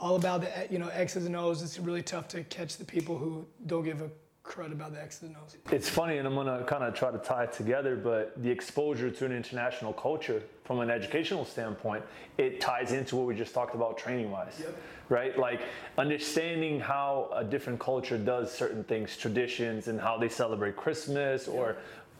all 0.00 0.16
about 0.16 0.40
the, 0.40 0.50
you 0.70 0.78
know, 0.78 0.88
X's 0.88 1.26
and 1.26 1.36
O's, 1.36 1.62
it's 1.62 1.78
really 1.78 2.02
tough 2.02 2.26
to 2.28 2.42
catch 2.44 2.76
the 2.76 2.84
people 2.84 3.18
who 3.18 3.46
don't 3.66 3.84
give 3.84 4.00
a 4.00 4.10
crud 4.48 4.72
about 4.72 4.92
the 4.92 5.02
X's 5.02 5.22
and 5.22 5.36
O's. 5.36 5.56
It's 5.70 5.88
funny, 5.88 6.18
and 6.18 6.26
I'm 6.26 6.34
gonna 6.34 6.64
kind 6.64 6.82
of 6.82 6.94
try 6.94 7.10
to 7.10 7.18
tie 7.18 7.44
it 7.44 7.52
together, 7.52 7.94
but 7.96 8.42
the 8.42 8.50
exposure 8.50 9.10
to 9.10 9.24
an 9.26 9.32
international 9.32 9.92
culture 9.92 10.42
from 10.64 10.80
an 10.80 10.90
educational 10.90 11.44
standpoint, 11.44 12.04
it 12.38 12.60
ties 12.60 12.92
into 12.92 13.16
what 13.16 13.26
we 13.26 13.34
just 13.34 13.54
talked 13.54 13.74
about 13.74 13.98
training 13.98 14.30
wise. 14.30 14.54
Yep 14.58 14.76
right? 15.08 15.38
Like 15.38 15.62
understanding 15.96 16.80
how 16.80 17.30
a 17.34 17.44
different 17.44 17.80
culture 17.80 18.18
does 18.18 18.52
certain 18.52 18.84
things, 18.84 19.16
traditions, 19.16 19.88
and 19.88 20.00
how 20.00 20.18
they 20.18 20.28
celebrate 20.28 20.76
Christmas 20.76 21.48
or 21.48 21.76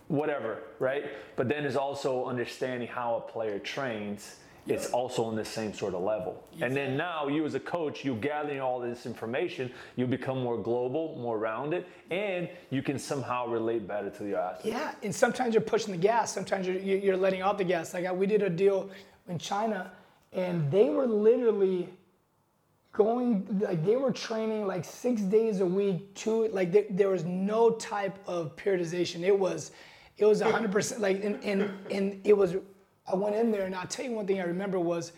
whatever, 0.08 0.62
right? 0.78 1.04
But 1.37 1.49
then 1.49 1.64
is 1.64 1.76
also 1.76 2.25
understanding 2.25 2.88
how 2.88 3.16
a 3.16 3.20
player 3.20 3.58
trains. 3.58 4.37
It's 4.68 4.90
also 4.90 5.25
on 5.25 5.37
the 5.37 5.44
same 5.44 5.72
sort 5.72 5.94
of 5.94 6.02
level. 6.02 6.44
And 6.60 6.76
then 6.76 6.96
now 6.96 7.28
you 7.28 7.44
as 7.46 7.54
a 7.54 7.60
coach, 7.60 8.04
you're 8.04 8.16
gathering 8.16 8.60
all 8.60 8.80
this 8.80 9.06
information, 9.06 9.70
you 9.96 10.06
become 10.06 10.42
more 10.42 10.58
global, 10.58 11.16
more 11.18 11.38
rounded, 11.38 11.87
and 12.10 12.48
you 12.70 12.82
can 12.82 12.98
somehow 12.98 13.46
relate 13.46 13.88
better 13.88 14.10
to 14.10 14.22
the 14.22 14.37
athletes. 14.38 14.76
Yeah, 14.76 14.94
and 15.02 15.14
sometimes 15.14 15.54
you're 15.54 15.62
pushing 15.62 15.92
the 15.92 16.00
gas, 16.00 16.32
sometimes 16.32 16.66
you're, 16.66 16.76
you're 16.76 17.16
letting 17.16 17.42
off 17.42 17.58
the 17.58 17.64
gas. 17.64 17.94
Like 17.94 18.12
we 18.14 18.26
did 18.26 18.42
a 18.42 18.50
deal 18.50 18.90
in 19.28 19.38
China, 19.38 19.90
and 20.32 20.70
they 20.70 20.90
were 20.90 21.06
literally 21.06 21.88
going 22.92 23.46
like 23.60 23.84
they 23.84 23.96
were 23.96 24.10
training 24.10 24.66
like 24.66 24.84
six 24.84 25.22
days 25.22 25.60
a 25.60 25.66
week 25.66 26.12
to 26.14 26.48
like 26.48 26.72
there, 26.72 26.84
there 26.90 27.10
was 27.10 27.25
no 27.25 27.70
type 27.70 28.18
of 28.26 28.56
periodization 28.56 29.22
it 29.22 29.38
was 29.38 29.70
it 30.16 30.25
was 30.25 30.40
100% 30.42 30.98
like 30.98 31.22
and, 31.22 31.42
and 31.44 31.70
and 31.92 32.20
it 32.25 32.37
was 32.37 32.56
i 33.10 33.14
went 33.14 33.34
in 33.34 33.50
there 33.50 33.66
and 33.66 33.74
i'll 33.74 33.86
tell 33.86 34.04
you 34.04 34.12
one 34.12 34.26
thing 34.26 34.40
i 34.40 34.44
remember 34.44 34.78
was 34.78 35.12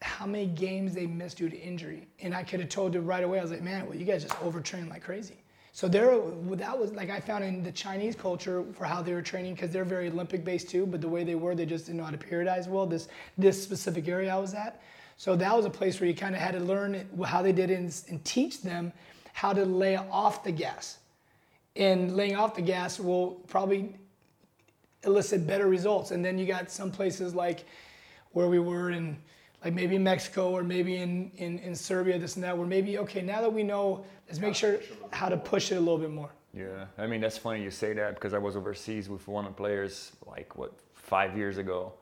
how 0.00 0.26
many 0.26 0.46
games 0.46 0.94
they 0.94 1.06
missed 1.06 1.36
due 1.38 1.48
to 1.48 1.56
injury. 1.56 2.08
And 2.20 2.34
i 2.34 2.42
could 2.42 2.60
have 2.60 2.68
told 2.68 2.92
them 2.92 3.06
right 3.06 3.22
away 3.24 3.38
i 3.38 3.42
was 3.42 3.50
like 3.50 3.62
man 3.62 3.86
well 3.86 3.96
you 3.96 4.04
guys 4.04 4.24
just 4.24 4.34
overtrain 4.36 4.88
like 4.88 5.02
crazy. 5.02 5.36
So 5.74 5.88
there 5.88 6.20
that 6.56 6.78
was 6.78 6.92
like 6.92 7.08
i 7.10 7.20
found 7.20 7.44
in 7.44 7.62
the 7.62 7.72
chinese 7.72 8.14
culture 8.14 8.64
for 8.74 8.84
how 8.84 9.00
they 9.00 9.14
were 9.14 9.22
training 9.22 9.54
because 9.54 9.70
they're 9.70 9.84
very 9.84 10.08
olympic 10.08 10.44
based 10.44 10.68
too 10.68 10.84
but 10.84 11.00
the 11.00 11.08
way 11.08 11.24
they 11.24 11.34
were 11.34 11.54
they 11.54 11.64
just 11.64 11.86
didn't 11.86 11.98
know 11.98 12.04
how 12.04 12.10
to 12.10 12.18
periodize 12.18 12.68
well 12.68 12.86
this 12.86 13.08
this 13.38 13.62
specific 13.62 14.06
area 14.08 14.34
i 14.34 14.38
was 14.38 14.54
at. 14.54 14.82
So 15.16 15.36
that 15.36 15.56
was 15.56 15.64
a 15.64 15.70
place 15.70 16.00
where 16.00 16.08
you 16.08 16.16
kind 16.16 16.34
of 16.34 16.40
had 16.40 16.54
to 16.54 16.60
learn 16.60 17.08
how 17.24 17.42
they 17.42 17.52
did 17.52 17.70
and, 17.70 17.94
and 18.08 18.24
teach 18.24 18.62
them 18.62 18.92
how 19.32 19.52
to 19.52 19.64
lay 19.64 19.96
off 19.96 20.42
the 20.42 20.52
gas. 20.52 20.98
And 21.76 22.16
laying 22.16 22.36
off 22.36 22.54
the 22.54 22.62
gas 22.62 23.00
will 23.00 23.32
probably 23.46 23.94
elicit 25.04 25.46
better 25.46 25.66
results. 25.66 26.10
And 26.10 26.24
then 26.24 26.38
you 26.38 26.46
got 26.46 26.70
some 26.70 26.90
places 26.90 27.34
like 27.34 27.64
where 28.32 28.48
we 28.48 28.58
were 28.58 28.90
in, 28.90 29.16
like 29.64 29.74
maybe 29.74 29.98
Mexico 29.98 30.50
or 30.50 30.62
maybe 30.62 30.96
in, 30.96 31.30
in, 31.36 31.58
in 31.58 31.74
Serbia, 31.74 32.18
this 32.18 32.36
and 32.36 32.44
that, 32.44 32.56
where 32.56 32.66
maybe, 32.66 32.98
okay, 32.98 33.22
now 33.22 33.40
that 33.40 33.52
we 33.52 33.62
know, 33.62 34.04
let's 34.26 34.40
make 34.40 34.54
sure 34.54 34.80
how 35.10 35.28
to 35.28 35.36
push 35.36 35.72
it 35.72 35.76
a 35.76 35.80
little 35.80 35.98
bit 35.98 36.10
more. 36.10 36.30
Yeah, 36.54 36.86
I 36.98 37.06
mean, 37.06 37.20
that's 37.20 37.38
funny 37.38 37.62
you 37.62 37.70
say 37.70 37.94
that 37.94 38.14
because 38.14 38.34
I 38.34 38.38
was 38.38 38.56
overseas 38.56 39.08
with 39.08 39.26
one 39.26 39.46
of 39.46 39.52
the 39.52 39.56
players 39.56 40.12
like, 40.26 40.56
what, 40.56 40.72
five 40.94 41.36
years 41.36 41.58
ago 41.58 41.92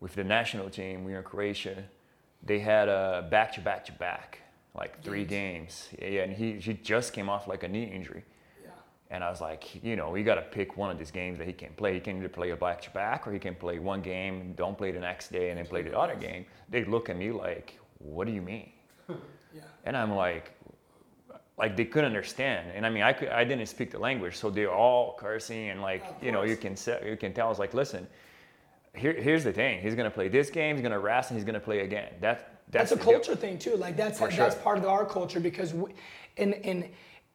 with 0.00 0.14
the 0.14 0.24
national 0.24 0.70
team. 0.70 1.04
We 1.04 1.12
were 1.12 1.18
in 1.18 1.24
Croatia 1.24 1.84
they 2.42 2.58
had 2.58 2.88
a 2.88 3.26
back 3.30 3.52
to 3.54 3.60
back 3.60 3.84
to 3.86 3.92
back, 3.92 4.40
like 4.74 5.02
three 5.02 5.24
games. 5.24 5.88
Yeah, 6.00 6.22
and 6.22 6.32
he, 6.32 6.54
he 6.54 6.74
just 6.74 7.12
came 7.12 7.28
off 7.28 7.46
like 7.46 7.62
a 7.62 7.68
knee 7.68 7.84
injury. 7.84 8.24
Yeah. 9.12 9.16
And 9.16 9.24
I 9.24 9.30
was 9.30 9.40
like, 9.40 9.82
you 9.84 9.96
know, 9.96 10.14
you 10.14 10.24
got 10.24 10.36
to 10.36 10.42
pick 10.42 10.76
one 10.76 10.90
of 10.90 10.98
these 10.98 11.10
games 11.10 11.38
that 11.38 11.46
he 11.46 11.52
can 11.52 11.72
play. 11.74 11.94
He 11.94 12.00
can 12.00 12.18
either 12.18 12.28
play 12.28 12.50
a 12.50 12.56
back 12.56 12.80
to 12.82 12.90
back 12.90 13.26
or 13.26 13.32
he 13.32 13.38
can 13.38 13.54
play 13.54 13.78
one 13.78 14.00
game, 14.00 14.54
don't 14.56 14.76
play 14.76 14.90
the 14.90 15.00
next 15.00 15.30
day, 15.30 15.50
and 15.50 15.58
then 15.58 15.66
play 15.66 15.82
the 15.82 15.98
other 15.98 16.16
game. 16.16 16.46
They 16.68 16.84
look 16.84 17.10
at 17.10 17.16
me 17.16 17.30
like, 17.30 17.78
what 17.98 18.26
do 18.26 18.32
you 18.32 18.42
mean? 18.42 18.70
yeah. 19.08 19.62
And 19.84 19.96
I'm 19.96 20.14
like, 20.14 20.54
like 21.58 21.76
they 21.76 21.84
couldn't 21.84 22.06
understand. 22.06 22.70
And 22.74 22.86
I 22.86 22.90
mean, 22.90 23.02
I, 23.02 23.12
could, 23.12 23.28
I 23.28 23.44
didn't 23.44 23.66
speak 23.66 23.90
the 23.90 23.98
language, 23.98 24.36
so 24.36 24.50
they're 24.50 24.72
all 24.72 25.14
cursing 25.18 25.68
and 25.68 25.82
like, 25.82 26.04
you 26.22 26.32
know, 26.32 26.42
you 26.42 26.56
can, 26.56 26.76
you 27.06 27.16
can 27.16 27.32
tell. 27.32 27.46
I 27.46 27.50
was 27.50 27.58
like, 27.58 27.74
listen, 27.74 28.06
here, 28.94 29.12
here's 29.12 29.44
the 29.44 29.52
thing. 29.52 29.80
He's 29.80 29.94
going 29.94 30.10
to 30.10 30.14
play 30.14 30.28
this 30.28 30.50
game. 30.50 30.76
He's 30.76 30.82
going 30.82 30.92
to 30.92 30.98
rest, 30.98 31.30
and 31.30 31.38
he's 31.38 31.44
going 31.44 31.54
to 31.54 31.60
play 31.60 31.80
again. 31.80 32.10
That 32.20 32.60
that's, 32.70 32.90
that's 32.90 33.02
a 33.02 33.04
culture 33.04 33.36
thing 33.36 33.58
too. 33.58 33.76
Like 33.76 33.96
that's 33.96 34.18
that's 34.18 34.34
sure. 34.34 34.50
part 34.62 34.78
of 34.78 34.86
our 34.86 35.04
culture 35.04 35.40
because, 35.40 35.74
we, 35.74 35.92
and 36.36 36.54
and 36.54 36.88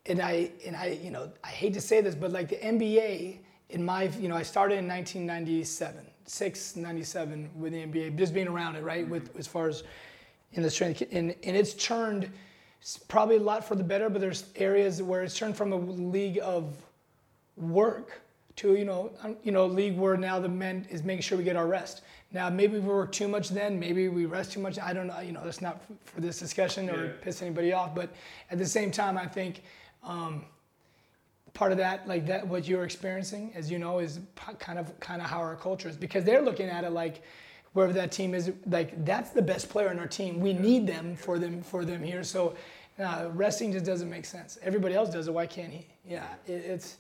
and 0.08 0.22
I 0.22 0.52
and 0.66 0.76
I 0.76 1.00
you 1.02 1.12
know 1.12 1.32
I 1.44 1.50
hate 1.50 1.74
to 1.74 1.82
say 1.82 2.02
this, 2.02 2.16
but 2.16 2.32
like 2.32 2.50
the 2.50 2.58
NBA 2.58 3.38
in 3.70 3.84
my 3.84 4.04
you 4.20 4.30
know 4.30 4.36
I 4.36 4.44
started 4.44 4.80
in 4.80 4.88
1997, 4.88 6.06
six 6.26 6.76
'97 6.76 7.50
with 7.56 7.74
the 7.74 7.86
NBA, 7.86 8.18
just 8.18 8.34
being 8.34 8.48
around 8.48 8.76
it, 8.76 8.84
right? 8.84 9.04
Mm-hmm. 9.04 9.12
With 9.12 9.38
as 9.38 9.48
far 9.48 9.68
as 9.68 9.84
in 10.54 10.64
the 10.64 10.70
strength 10.70 11.04
and 11.12 11.36
and 11.44 11.58
it's 11.58 11.74
turned 11.74 12.32
probably 13.08 13.38
a 13.38 13.42
lot 13.42 13.68
for 13.68 13.76
the 13.76 13.84
better, 13.84 14.10
but 14.10 14.22
there's 14.22 14.46
areas 14.56 15.02
where 15.02 15.24
it's 15.24 15.38
turned 15.38 15.58
from 15.58 15.74
a 15.74 15.78
league 15.78 16.40
of 16.42 16.76
work 17.58 18.22
to 18.56 18.76
you 18.76 18.86
know 18.86 19.12
you 19.44 19.52
know 19.52 19.66
league 19.66 19.98
where 19.98 20.18
now 20.18 20.40
the 20.40 20.50
men 20.50 20.86
is 20.90 21.04
making 21.04 21.22
sure 21.22 21.38
we 21.38 21.44
get 21.44 21.56
our 21.56 21.68
rest. 21.68 22.02
Now 22.32 22.50
maybe 22.50 22.74
we 22.74 22.88
work 22.88 23.12
too 23.12 23.28
much 23.28 23.50
then, 23.50 23.80
maybe 23.80 24.10
we 24.10 24.26
rest 24.26 24.52
too 24.52 24.60
much. 24.60 24.80
I 24.80 24.94
don't 24.94 25.08
know. 25.08 25.20
You 25.20 25.32
know, 25.32 25.44
that's 25.44 25.62
not 25.62 25.82
for 26.04 26.22
this 26.22 26.40
discussion 26.40 26.90
or 26.90 27.06
yeah. 27.06 27.12
piss 27.22 27.42
anybody 27.42 27.72
off. 27.72 27.96
But 27.96 28.10
at 28.52 28.58
the 28.58 28.66
same 28.66 28.92
time, 28.92 29.18
I 29.18 29.26
think 29.26 29.62
um, 30.04 30.46
part 31.54 31.72
of 31.72 31.78
that, 31.78 32.08
like 32.08 32.26
that, 32.28 32.48
what 32.48 32.68
you're 32.68 32.84
experiencing, 32.84 33.52
as 33.56 33.72
you 33.72 33.80
know, 33.80 34.00
is 34.00 34.20
kind 34.60 34.80
of 34.80 34.98
kind 35.00 35.22
of 35.22 35.30
how 35.30 35.40
our 35.40 35.56
culture 35.56 35.90
is 35.90 35.98
because 35.98 36.24
they're 36.24 36.42
looking 36.42 36.70
at 36.70 36.84
it 36.84 36.92
like 36.92 37.22
wherever 37.74 37.94
that 37.94 38.12
team 38.12 38.34
is, 38.34 38.52
like 38.68 39.06
that's 39.06 39.32
the 39.32 39.42
best 39.42 39.70
player 39.70 39.92
in 39.92 40.00
our 40.00 40.08
team. 40.08 40.40
We 40.40 40.54
need 40.54 40.88
them 40.88 41.16
for 41.16 41.40
them 41.40 41.62
for 41.62 41.86
them 41.86 42.04
here. 42.04 42.24
So. 42.24 42.56
Uh, 43.00 43.30
resting 43.34 43.72
just 43.72 43.86
doesn't 43.86 44.10
make 44.10 44.26
sense. 44.26 44.58
Everybody 44.64 44.96
else 44.96 45.12
does 45.12 45.28
it. 45.28 45.32
Why 45.32 45.46
can't 45.46 45.72
he? 45.72 45.86
Yeah, 46.04 46.26
it, 46.48 46.66
it's 46.66 46.98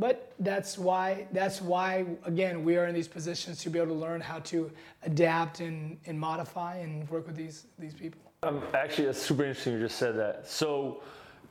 but 0.00 0.32
that's 0.38 0.78
why, 0.78 1.26
that's 1.30 1.60
why, 1.60 2.06
again, 2.24 2.64
we 2.64 2.78
are 2.78 2.86
in 2.86 2.94
these 2.94 3.06
positions 3.06 3.58
to 3.58 3.68
be 3.68 3.78
able 3.78 3.88
to 3.88 4.00
learn 4.00 4.22
how 4.22 4.38
to 4.38 4.72
adapt 5.02 5.60
and, 5.60 5.98
and 6.06 6.18
modify 6.18 6.78
and 6.78 7.06
work 7.10 7.26
with 7.26 7.36
these, 7.36 7.66
these 7.78 7.92
people. 7.92 8.18
Um, 8.42 8.62
actually, 8.72 9.04
that's 9.04 9.20
super 9.20 9.44
interesting 9.44 9.74
you 9.74 9.80
just 9.80 9.98
said 9.98 10.16
that. 10.16 10.48
So, 10.48 11.02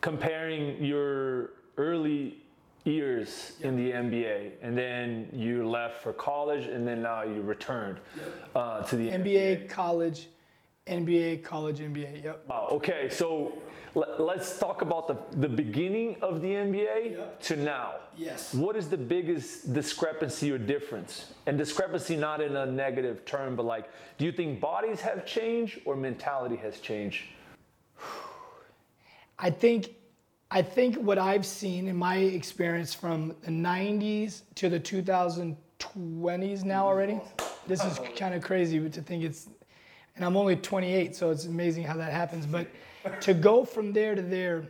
comparing 0.02 0.84
your 0.84 1.52
early 1.78 2.38
years 2.86 3.54
in 3.62 3.76
the 3.76 3.92
NBA, 3.92 4.52
and 4.62 4.78
then 4.78 5.30
you 5.34 5.68
left 5.68 6.02
for 6.02 6.14
college, 6.14 6.66
and 6.66 6.88
then 6.88 7.02
now 7.02 7.24
you 7.24 7.42
returned 7.42 8.00
uh, 8.56 8.82
to 8.84 8.96
the 8.96 9.10
NBA, 9.10 9.66
NBA, 9.66 9.70
college, 9.70 10.28
NBA, 10.88 11.44
college, 11.44 11.80
NBA. 11.80 12.24
Yep. 12.24 12.46
Wow. 12.48 12.68
Okay, 12.72 13.10
so 13.10 13.54
let's 13.96 14.58
talk 14.60 14.82
about 14.82 15.08
the, 15.08 15.18
the 15.38 15.50
beginning 15.50 16.16
of 16.22 16.42
the 16.42 16.48
NBA 16.48 17.18
yeah. 17.18 17.26
to 17.42 17.56
now. 17.58 17.96
Yes. 18.18 18.54
What 18.54 18.76
is 18.76 18.88
the 18.88 18.98
biggest 18.98 19.74
discrepancy 19.74 20.52
or 20.52 20.58
difference? 20.58 21.34
And 21.48 21.58
discrepancy 21.58 22.16
not 22.16 22.42
in 22.42 22.56
a 22.56 22.66
negative 22.66 23.26
term, 23.26 23.56
but 23.56 23.66
like, 23.66 23.90
do 24.18 24.26
you 24.26 24.32
think 24.32 24.60
bodies 24.60 25.02
have 25.02 25.26
changed 25.26 25.80
or 25.86 25.96
mentality 25.96 26.56
has 26.58 26.80
changed? 26.80 27.26
I 29.40 29.50
think 29.50 29.96
I 30.52 30.62
think 30.62 30.96
what 30.96 31.20
I've 31.20 31.46
seen 31.46 31.88
in 31.88 31.96
my 31.96 32.18
experience 32.18 32.94
from 32.94 33.36
the 33.44 33.52
90s 33.52 34.42
to 34.56 34.68
the 34.68 34.80
2020s 34.80 36.64
now 36.64 36.88
already, 36.88 37.22
this 37.68 37.84
is 37.86 38.00
kind 38.18 38.34
of 38.34 38.42
crazy 38.42 38.80
to 38.90 39.02
think 39.02 39.24
it's, 39.24 39.48
and 40.16 40.26
I'm 40.26 40.36
only 40.36 40.56
28, 40.56 41.16
so 41.16 41.30
it's 41.30 41.46
amazing 41.46 41.84
how 41.84 41.96
that 41.98 42.12
happens. 42.12 42.48
But 42.48 42.68
to 43.22 43.36
go 43.36 43.64
from 43.64 43.94
there 43.94 44.16
to 44.16 44.24
there, 44.24 44.66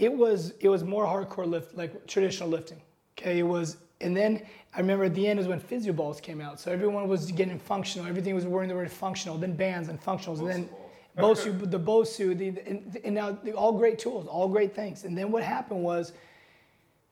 it 0.00 0.12
was 0.12 0.54
it 0.58 0.68
was 0.68 0.82
more 0.82 1.06
hardcore 1.06 1.46
lift, 1.46 1.76
like 1.76 2.06
traditional 2.08 2.48
lifting. 2.48 2.80
Okay, 3.16 3.38
it 3.38 3.44
was, 3.44 3.76
and 4.00 4.16
then 4.16 4.42
I 4.74 4.80
remember 4.80 5.04
at 5.04 5.14
the 5.14 5.28
end 5.28 5.38
is 5.38 5.46
when 5.46 5.60
physio 5.60 5.92
balls 5.92 6.20
came 6.20 6.40
out. 6.40 6.58
So 6.58 6.72
everyone 6.72 7.06
was 7.06 7.30
getting 7.30 7.60
functional. 7.60 8.08
Everything 8.08 8.34
was 8.34 8.44
wearing 8.44 8.68
the 8.68 8.74
word 8.74 8.90
functional. 8.90 9.38
Then 9.38 9.54
bands 9.54 9.88
and 9.88 10.02
functionals, 10.02 10.40
and 10.40 10.48
then 10.48 10.68
Bosu, 11.16 11.70
the 11.70 11.78
Bosu, 11.78 12.36
the, 12.36 12.48
and, 12.66 12.98
and 13.04 13.14
now 13.14 13.38
all 13.54 13.72
great 13.72 13.98
tools, 13.98 14.26
all 14.26 14.48
great 14.48 14.74
things. 14.74 15.04
And 15.04 15.16
then 15.16 15.30
what 15.30 15.42
happened 15.42 15.82
was 15.82 16.12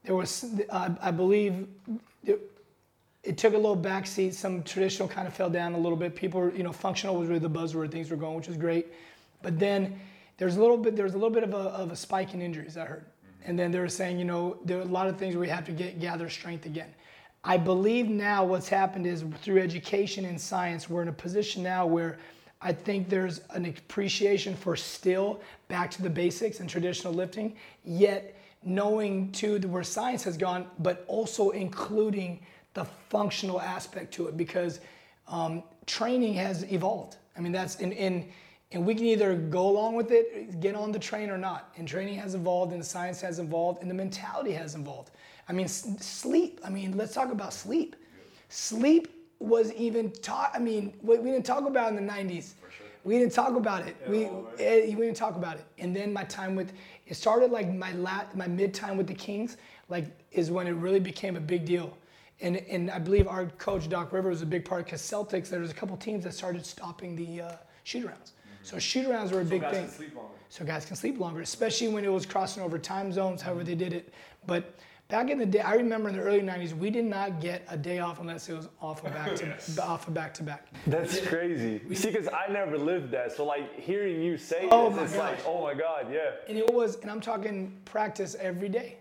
there 0.04 0.14
was, 0.14 0.46
uh, 0.70 0.90
I 1.00 1.10
believe, 1.10 1.66
it, 2.24 2.40
it 3.22 3.36
took 3.36 3.52
a 3.52 3.56
little 3.56 3.76
backseat. 3.76 4.32
Some 4.32 4.62
traditional 4.62 5.06
kind 5.06 5.28
of 5.28 5.34
fell 5.34 5.50
down 5.50 5.74
a 5.74 5.78
little 5.78 5.98
bit. 5.98 6.14
People, 6.14 6.40
were, 6.40 6.54
you 6.54 6.62
know, 6.62 6.72
functional 6.72 7.16
was 7.16 7.28
really 7.28 7.40
the 7.40 7.50
buzzword. 7.50 7.90
Things 7.90 8.10
were 8.10 8.16
going, 8.16 8.36
which 8.36 8.48
was 8.48 8.56
great. 8.56 8.86
But 9.42 9.58
then 9.58 10.00
there's 10.38 10.56
a 10.56 10.60
little 10.60 10.78
bit, 10.78 10.96
there's 10.96 11.12
a 11.12 11.18
little 11.18 11.30
bit 11.30 11.42
of 11.42 11.52
a, 11.52 11.56
of 11.56 11.92
a 11.92 11.96
spike 11.96 12.32
in 12.32 12.40
injuries. 12.40 12.78
I 12.78 12.86
heard, 12.86 13.04
and 13.44 13.58
then 13.58 13.70
they 13.70 13.78
were 13.78 13.88
saying, 13.88 14.18
you 14.18 14.24
know, 14.24 14.56
there 14.64 14.78
are 14.78 14.82
a 14.82 14.86
lot 14.86 15.08
of 15.08 15.18
things 15.18 15.34
where 15.34 15.42
we 15.42 15.48
have 15.48 15.66
to 15.66 15.72
get 15.72 16.00
gather 16.00 16.30
strength 16.30 16.64
again. 16.64 16.88
I 17.44 17.56
believe 17.56 18.08
now 18.08 18.44
what's 18.44 18.68
happened 18.68 19.06
is 19.06 19.24
through 19.42 19.60
education 19.60 20.26
and 20.26 20.38
science, 20.38 20.90
we're 20.90 21.02
in 21.02 21.08
a 21.08 21.12
position 21.12 21.62
now 21.62 21.86
where 21.86 22.18
I 22.62 22.72
think 22.72 23.08
there's 23.08 23.40
an 23.50 23.64
appreciation 23.64 24.54
for 24.54 24.76
still 24.76 25.40
back 25.68 25.90
to 25.92 26.02
the 26.02 26.10
basics 26.10 26.60
and 26.60 26.68
traditional 26.68 27.12
lifting, 27.12 27.56
yet 27.84 28.36
knowing 28.62 29.32
too 29.32 29.58
where 29.60 29.82
science 29.82 30.22
has 30.24 30.36
gone, 30.36 30.66
but 30.78 31.04
also 31.08 31.50
including 31.50 32.40
the 32.74 32.84
functional 32.84 33.60
aspect 33.60 34.12
to 34.14 34.28
it 34.28 34.36
because 34.36 34.80
um, 35.28 35.62
training 35.86 36.34
has 36.34 36.70
evolved. 36.70 37.16
I 37.36 37.40
mean, 37.40 37.52
that's 37.52 37.76
in, 37.76 37.92
in, 37.92 38.28
and 38.72 38.84
we 38.84 38.94
can 38.94 39.06
either 39.06 39.34
go 39.34 39.68
along 39.68 39.96
with 39.96 40.10
it, 40.10 40.60
get 40.60 40.74
on 40.74 40.92
the 40.92 40.98
train 40.98 41.30
or 41.30 41.38
not. 41.38 41.72
And 41.76 41.88
training 41.88 42.16
has 42.18 42.34
evolved, 42.34 42.72
and 42.72 42.84
science 42.84 43.20
has 43.22 43.38
evolved, 43.38 43.82
and 43.82 43.90
the 43.90 43.94
mentality 43.94 44.52
has 44.52 44.74
evolved. 44.74 45.10
I 45.48 45.52
mean, 45.52 45.66
sleep. 45.66 46.60
I 46.64 46.70
mean, 46.70 46.96
let's 46.96 47.14
talk 47.14 47.32
about 47.32 47.52
sleep. 47.52 47.96
Sleep 48.48 49.19
was 49.40 49.72
even 49.72 50.12
taught. 50.12 50.52
I 50.54 50.58
mean, 50.58 50.92
we, 51.02 51.18
we 51.18 51.30
didn't 51.30 51.46
talk 51.46 51.66
about 51.66 51.88
in 51.88 51.96
the 52.06 52.12
90s. 52.12 52.52
Sure. 52.60 52.86
We 53.02 53.18
didn't 53.18 53.32
talk 53.32 53.56
about 53.56 53.86
it. 53.86 53.96
Yeah, 54.02 54.10
we, 54.10 54.24
right. 54.26 54.60
it, 54.60 54.96
we 54.96 55.06
didn't 55.06 55.16
talk 55.16 55.34
about 55.34 55.56
it. 55.56 55.64
And 55.78 55.96
then 55.96 56.12
my 56.12 56.24
time 56.24 56.54
with, 56.54 56.72
it 57.06 57.14
started 57.14 57.50
like 57.50 57.72
my 57.74 57.92
lat, 57.92 58.36
my 58.36 58.46
mid 58.46 58.74
time 58.74 58.98
with 58.98 59.06
the 59.06 59.14
Kings, 59.14 59.56
like 59.88 60.06
is 60.30 60.50
when 60.50 60.66
it 60.66 60.72
really 60.72 61.00
became 61.00 61.36
a 61.36 61.40
big 61.40 61.64
deal. 61.64 61.96
And, 62.42 62.56
and 62.56 62.90
I 62.90 62.98
believe 62.98 63.26
our 63.26 63.46
coach 63.46 63.88
Doc 63.88 64.12
Rivers 64.12 64.36
was 64.36 64.42
a 64.42 64.46
big 64.46 64.64
part 64.64 64.84
because 64.84 65.02
Celtics. 65.02 65.48
There 65.48 65.60
was 65.60 65.70
a 65.70 65.74
couple 65.74 65.96
teams 65.96 66.24
that 66.24 66.34
started 66.34 66.64
stopping 66.64 67.16
the 67.16 67.42
uh, 67.42 67.52
shoot 67.84 68.04
arounds. 68.04 68.32
Mm-hmm. 68.32 68.62
So 68.62 68.78
shoot 68.78 69.06
arounds 69.06 69.32
were 69.32 69.40
a 69.40 69.44
so 69.44 69.50
big 69.50 69.68
thing. 69.70 69.88
So 70.48 70.64
guys 70.64 70.84
can 70.84 70.96
sleep 70.96 71.18
longer, 71.18 71.40
especially 71.40 71.88
when 71.88 72.04
it 72.04 72.12
was 72.12 72.26
crossing 72.26 72.62
over 72.62 72.78
time 72.78 73.12
zones, 73.12 73.40
however 73.40 73.60
mm-hmm. 73.60 73.68
they 73.68 73.74
did 73.74 73.92
it. 73.92 74.12
But 74.46 74.74
Back 75.10 75.30
in 75.30 75.38
the 75.38 75.46
day, 75.46 75.58
I 75.58 75.74
remember 75.74 76.08
in 76.08 76.16
the 76.16 76.22
early 76.22 76.40
'90s, 76.40 76.72
we 76.72 76.88
did 76.88 77.04
not 77.04 77.40
get 77.40 77.66
a 77.68 77.76
day 77.76 77.98
off 77.98 78.20
unless 78.20 78.48
it 78.48 78.54
was 78.54 78.68
off 78.80 79.04
of 79.04 79.12
back 79.12 79.34
to 79.36 79.46
yes. 79.46 79.76
off 79.76 80.06
of 80.06 80.14
back 80.14 80.32
to 80.34 80.44
back. 80.44 80.68
That's 80.86 81.20
crazy. 81.26 81.80
See, 81.94 82.12
because 82.12 82.28
I 82.28 82.50
never 82.52 82.78
lived 82.78 83.10
that, 83.10 83.32
so 83.32 83.44
like 83.44 83.78
hearing 83.78 84.22
you 84.22 84.38
say 84.38 84.68
oh 84.70 84.90
this, 84.90 85.02
it's 85.02 85.12
gosh. 85.14 85.38
like, 85.38 85.46
oh 85.46 85.62
my 85.62 85.74
god, 85.74 86.06
yeah. 86.12 86.30
And 86.48 86.56
it 86.56 86.72
was, 86.72 86.96
and 87.00 87.10
I'm 87.10 87.20
talking 87.20 87.76
practice 87.84 88.36
every 88.38 88.68
day, 88.68 88.98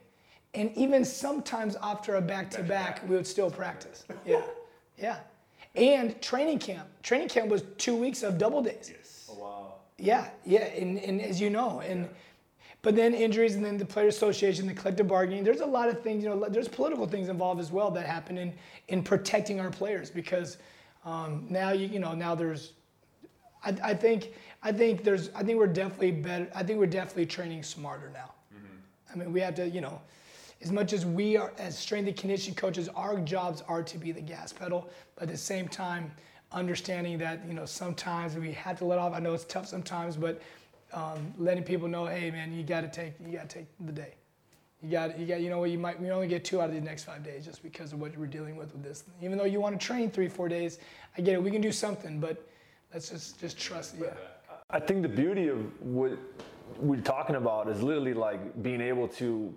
and 0.56 0.76
even 0.76 1.06
sometimes 1.06 1.78
after 1.84 2.15
a 2.15 2.22
back 2.22 2.50
to 2.52 2.63
back, 2.63 3.08
we 3.08 3.15
would 3.15 3.28
still 3.28 3.52
practice. 3.52 4.06
Yeah, 4.26 4.41
yeah. 4.98 5.17
And 5.76 6.19
training 6.24 6.58
camp. 6.58 6.88
Training 7.04 7.30
camp 7.30 7.50
was 7.50 7.63
two 7.78 7.95
weeks 7.95 8.24
of 8.24 8.39
double 8.39 8.63
days. 8.63 8.91
Yes. 8.91 9.30
Oh 9.32 9.36
wow. 9.36 9.74
Yeah, 10.00 10.30
yeah, 10.43 10.62
and, 10.62 10.98
and 10.98 11.22
as 11.22 11.39
you 11.39 11.52
know, 11.52 11.82
and. 11.82 12.06
Yeah 12.06 12.12
but 12.82 12.96
then 12.96 13.13
injuries 13.13 13.56
and 13.56 13.65
then 13.65 13.78
the 13.78 13.86
player 13.86 14.08
association, 14.08 14.68
the 14.68 14.74
collective 14.74 15.08
bargaining. 15.08 15.44
There's 15.44 15.62
a 15.62 15.65
lot 15.65 15.89
of 15.89 16.02
things, 16.02 16.24
you 16.24 16.30
know, 16.30 16.48
there's 16.50 16.68
political 16.68 17.06
things 17.06 17.28
involved 17.28 17.60
as 17.60 17.72
well 17.72 17.92
that 17.92 18.06
happen 18.06 18.38
in, 18.38 18.54
in 18.88 19.04
protecting 19.04 19.60
our 19.60 19.70
players 19.70 20.10
because 20.10 20.58
um, 21.04 21.46
now 21.50 21.72
you, 21.72 21.88
you 21.88 22.00
know, 22.00 22.13
now 22.13 22.36
there's, 22.36 22.74
I, 23.63 23.76
I 23.84 23.94
think, 23.94 24.34
I 24.63 24.72
think 24.72 25.04
there's, 25.04 25.30
I 25.36 25.44
think 25.44 25.58
we're 25.58 25.68
definitely 25.68 26.12
better, 26.12 26.48
I 26.56 26.63
think 26.63 26.80
we're 26.80 26.86
definitely 26.88 27.26
training 27.26 27.63
smarter 27.63 28.12
now. 28.13 28.32
Mm-hmm. 28.56 29.13
I 29.13 29.15
mean, 29.18 29.34
we 29.34 29.42
have 29.42 29.56
to, 29.56 29.68
you 29.68 29.82
know, 29.82 30.02
as 30.62 30.72
much 30.72 30.94
as 30.94 31.06
we 31.06 31.38
are, 31.38 31.54
as 31.58 31.78
strength 31.78 32.08
and 32.08 32.18
conditioning 32.18 32.56
coaches, 32.56 32.89
our 32.89 33.18
jobs 33.20 33.62
are 33.68 33.84
to 33.84 33.98
be 33.98 34.12
the 34.12 34.22
gas 34.22 34.54
pedal, 34.54 34.89
but 35.15 35.24
at 35.24 35.30
the 35.30 35.38
same 35.38 35.68
time, 35.68 36.12
understanding 36.52 37.18
that, 37.18 37.46
you 37.48 37.54
know, 37.54 37.65
sometimes 37.65 38.36
we 38.36 38.52
have 38.54 38.78
to 38.80 38.86
let 38.86 39.00
off. 39.00 39.13
I 39.13 39.20
know 39.20 39.34
it's 39.34 39.46
tough 39.46 39.68
sometimes, 39.68 40.18
but 40.18 40.42
um, 40.93 41.34
letting 41.38 41.63
people 41.63 41.88
know, 41.88 42.06
hey 42.06 42.32
man, 42.32 42.54
you 42.54 42.63
got 42.63 42.82
to 42.82 42.88
take 42.88 43.13
you 43.25 43.32
got 43.32 43.49
to 43.49 43.60
take 43.60 43.67
the 43.80 43.91
day. 43.91 44.13
You 44.82 44.91
got 44.91 45.19
you 45.19 45.25
got 45.25 45.41
you 45.41 45.49
know 45.49 45.60
what 45.60 45.69
you 45.69 45.78
might 45.78 45.99
we 45.99 46.10
only 46.10 46.28
get 46.28 46.45
two 46.45 46.62
out 46.62 46.69
of 46.69 46.75
the 46.75 46.82
next 46.82 47.04
five 47.04 47.23
days 47.23 47.45
just 47.45 47.62
because 47.62 47.91
of 47.91 47.99
what 47.99 48.15
we're 48.17 48.28
dealing 48.28 48.56
with 48.56 48.71
with 48.71 48.84
this. 48.84 49.04
Even 49.21 49.38
though 49.38 49.45
you 49.45 49.60
want 49.60 49.80
to 49.80 49.86
train 49.86 50.10
three 50.10 50.30
four 50.30 50.47
days, 50.47 50.80
I 51.17 51.21
get 51.21 51.34
it. 51.34 51.43
We 51.43 51.52
can 51.52 51.62
do 51.62 51.71
something, 51.71 52.19
but 52.19 52.47
let's 52.93 53.10
just 53.10 53.39
just 53.39 53.58
trust. 53.60 53.95
Yeah. 53.99 54.13
I 54.69 54.80
think 54.80 55.02
the 55.02 55.10
beauty 55.10 55.47
of 55.47 55.60
what 55.82 56.17
we're 56.78 57.02
talking 57.02 57.36
about 57.36 57.67
is 57.67 57.82
literally 57.82 58.13
like 58.13 58.62
being 58.62 58.82
able 58.82 59.08
to 59.08 59.54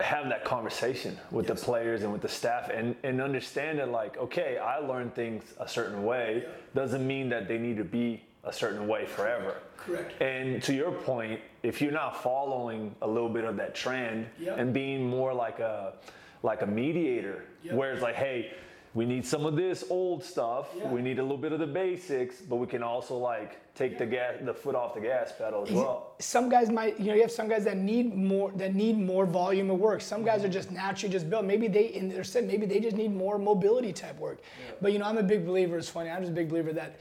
have 0.00 0.28
that 0.28 0.44
conversation 0.44 1.18
with 1.30 1.48
yes. 1.48 1.58
the 1.58 1.64
players 1.64 2.02
and 2.02 2.12
with 2.12 2.20
the 2.22 2.28
staff 2.28 2.68
and, 2.68 2.94
and 3.02 3.20
understand 3.20 3.78
that 3.78 3.90
like 3.90 4.18
okay 4.18 4.58
i 4.58 4.78
learned 4.78 5.14
things 5.14 5.54
a 5.58 5.66
certain 5.66 6.04
way 6.04 6.42
yeah. 6.44 6.50
doesn't 6.74 7.06
mean 7.06 7.30
that 7.30 7.48
they 7.48 7.56
need 7.56 7.78
to 7.78 7.84
be 7.84 8.22
a 8.46 8.52
certain 8.52 8.86
way 8.86 9.04
forever. 9.04 9.56
Correct. 9.76 10.20
And 10.22 10.62
to 10.62 10.72
your 10.72 10.92
point, 10.92 11.40
if 11.62 11.82
you're 11.82 11.92
not 11.92 12.22
following 12.22 12.94
a 13.02 13.06
little 13.06 13.28
bit 13.28 13.44
of 13.44 13.56
that 13.56 13.74
trend 13.74 14.26
yep. 14.38 14.58
and 14.58 14.72
being 14.72 15.08
more 15.08 15.34
like 15.34 15.58
a 15.58 15.94
like 16.42 16.62
a 16.62 16.66
mediator, 16.66 17.44
yep. 17.62 17.74
where 17.74 17.92
it's 17.92 18.02
like, 18.02 18.14
hey, 18.14 18.52
we 18.94 19.04
need 19.04 19.26
some 19.26 19.44
of 19.44 19.56
this 19.56 19.84
old 19.90 20.24
stuff. 20.24 20.68
Yeah. 20.76 20.88
We 20.88 21.02
need 21.02 21.18
a 21.18 21.22
little 21.22 21.36
bit 21.36 21.52
of 21.52 21.58
the 21.58 21.66
basics, 21.66 22.40
but 22.40 22.56
we 22.56 22.66
can 22.66 22.82
also 22.82 23.16
like 23.16 23.74
take 23.74 23.92
yeah. 23.92 23.98
the 23.98 24.06
gas, 24.06 24.34
the 24.40 24.54
foot 24.54 24.74
off 24.74 24.94
the 24.94 25.00
gas 25.00 25.32
pedal 25.36 25.64
as 25.66 25.70
well. 25.70 26.14
Some 26.18 26.48
guys 26.48 26.70
might, 26.70 26.98
you 26.98 27.06
know, 27.06 27.14
you 27.14 27.20
have 27.20 27.30
some 27.30 27.48
guys 27.48 27.64
that 27.64 27.76
need 27.76 28.14
more, 28.14 28.52
that 28.52 28.74
need 28.74 28.96
more 28.98 29.26
volume 29.26 29.70
of 29.70 29.78
work. 29.78 30.00
Some 30.00 30.24
guys 30.24 30.44
are 30.44 30.48
just 30.48 30.70
naturally 30.70 31.12
just 31.12 31.28
built. 31.28 31.44
Maybe 31.44 31.68
they, 31.68 31.86
in 31.88 32.08
their 32.08 32.24
set, 32.24 32.44
maybe 32.44 32.64
they 32.64 32.80
just 32.80 32.96
need 32.96 33.14
more 33.14 33.38
mobility 33.38 33.92
type 33.92 34.18
work. 34.18 34.38
Yeah. 34.40 34.74
But 34.80 34.92
you 34.92 34.98
know, 34.98 35.04
I'm 35.04 35.18
a 35.18 35.22
big 35.22 35.44
believer. 35.44 35.76
It's 35.76 35.90
funny. 35.90 36.08
I'm 36.08 36.22
just 36.22 36.32
a 36.32 36.34
big 36.34 36.48
believer 36.48 36.72
that 36.72 36.98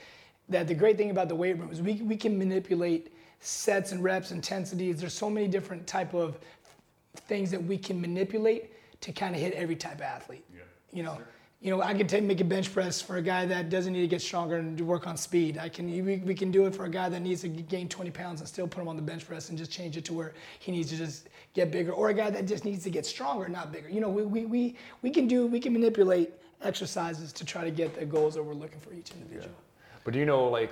that 0.50 0.68
the 0.68 0.76
great 0.76 0.98
thing 0.98 1.10
about 1.10 1.30
the 1.30 1.36
weight 1.36 1.58
room 1.58 1.72
is 1.72 1.82
we, 1.82 1.94
we 1.96 2.16
can 2.16 2.38
manipulate 2.38 3.14
sets 3.40 3.92
and 3.92 4.04
reps, 4.04 4.32
intensities. 4.32 5.00
There's 5.00 5.14
so 5.14 5.30
many 5.30 5.48
different 5.48 5.86
type 5.88 6.14
of 6.14 6.40
things 7.16 7.52
that 7.52 7.64
we 7.64 7.78
can 7.78 8.00
manipulate 8.00 8.72
to 9.02 9.12
kind 9.12 9.36
of 9.36 9.42
hit 9.42 9.54
every 9.54 9.76
type 9.76 9.96
of 9.96 10.02
athlete. 10.02 10.44
Yeah. 10.54 10.62
You 10.92 11.04
know, 11.04 11.16
sure. 11.16 11.28
you 11.62 11.72
know, 11.72 11.82
I 11.82 11.94
can 11.94 12.08
take 12.08 12.24
make 12.24 12.42
a 12.42 12.46
bench 12.46 12.74
press 12.74 13.02
for 13.02 13.18
a 13.18 13.22
guy 13.22 13.46
that 13.46 13.70
doesn't 13.70 13.94
need 13.94 14.02
to 14.02 14.08
get 14.08 14.22
stronger 14.22 14.58
and 14.58 14.80
work 14.82 15.08
on 15.08 15.18
speed. 15.18 15.58
I 15.58 15.70
can 15.70 15.88
we, 15.88 16.18
we 16.18 16.34
can 16.34 16.52
do 16.52 16.66
it 16.66 16.76
for 16.76 16.86
a 16.86 16.90
guy 16.90 17.10
that 17.10 17.20
needs 17.22 17.42
to 17.42 17.48
gain 17.48 17.90
20 17.90 18.12
pounds 18.12 18.40
and 18.40 18.48
still 18.48 18.68
put 18.68 18.82
him 18.82 18.88
on 18.88 18.96
the 18.96 19.02
bench 19.02 19.28
press 19.28 19.50
and 19.50 19.58
just 19.58 19.72
change 19.72 19.98
it 19.98 20.06
to 20.06 20.14
where 20.14 20.34
he 20.60 20.72
needs 20.72 20.90
to 20.90 20.98
just 20.98 21.30
get 21.54 21.72
bigger, 21.72 21.92
or 21.92 22.10
a 22.10 22.14
guy 22.14 22.30
that 22.30 22.46
just 22.46 22.66
needs 22.66 22.84
to 22.84 22.90
get 22.90 23.06
stronger, 23.06 23.48
not 23.48 23.72
bigger. 23.72 23.90
You 23.90 24.02
know, 24.02 24.10
we 24.10 24.24
we 24.24 24.46
we, 24.46 24.76
we 25.02 25.10
can 25.10 25.28
do 25.28 25.48
we 25.48 25.60
can 25.60 25.74
manipulate 25.74 26.32
exercises 26.62 27.34
to 27.34 27.46
try 27.46 27.64
to 27.64 27.72
get 27.72 27.94
the 27.94 28.06
goals 28.06 28.36
that 28.36 28.44
we're 28.44 28.54
looking 28.54 28.80
for 28.80 28.94
each 28.94 29.12
individual. 29.12 29.54
Yeah. 29.56 29.62
But 30.06 30.14
you 30.14 30.26
know, 30.26 30.46
like 30.48 30.72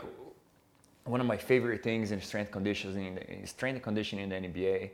one 1.04 1.20
of 1.20 1.28
my 1.28 1.36
favorite 1.36 1.84
things 1.84 2.12
in 2.12 2.22
strength 2.22 2.52
conditioning, 2.52 3.18
in 3.18 3.46
strength 3.46 3.82
conditioning 3.82 4.32
in 4.32 4.44
the 4.44 4.48
NBA, 4.48 4.92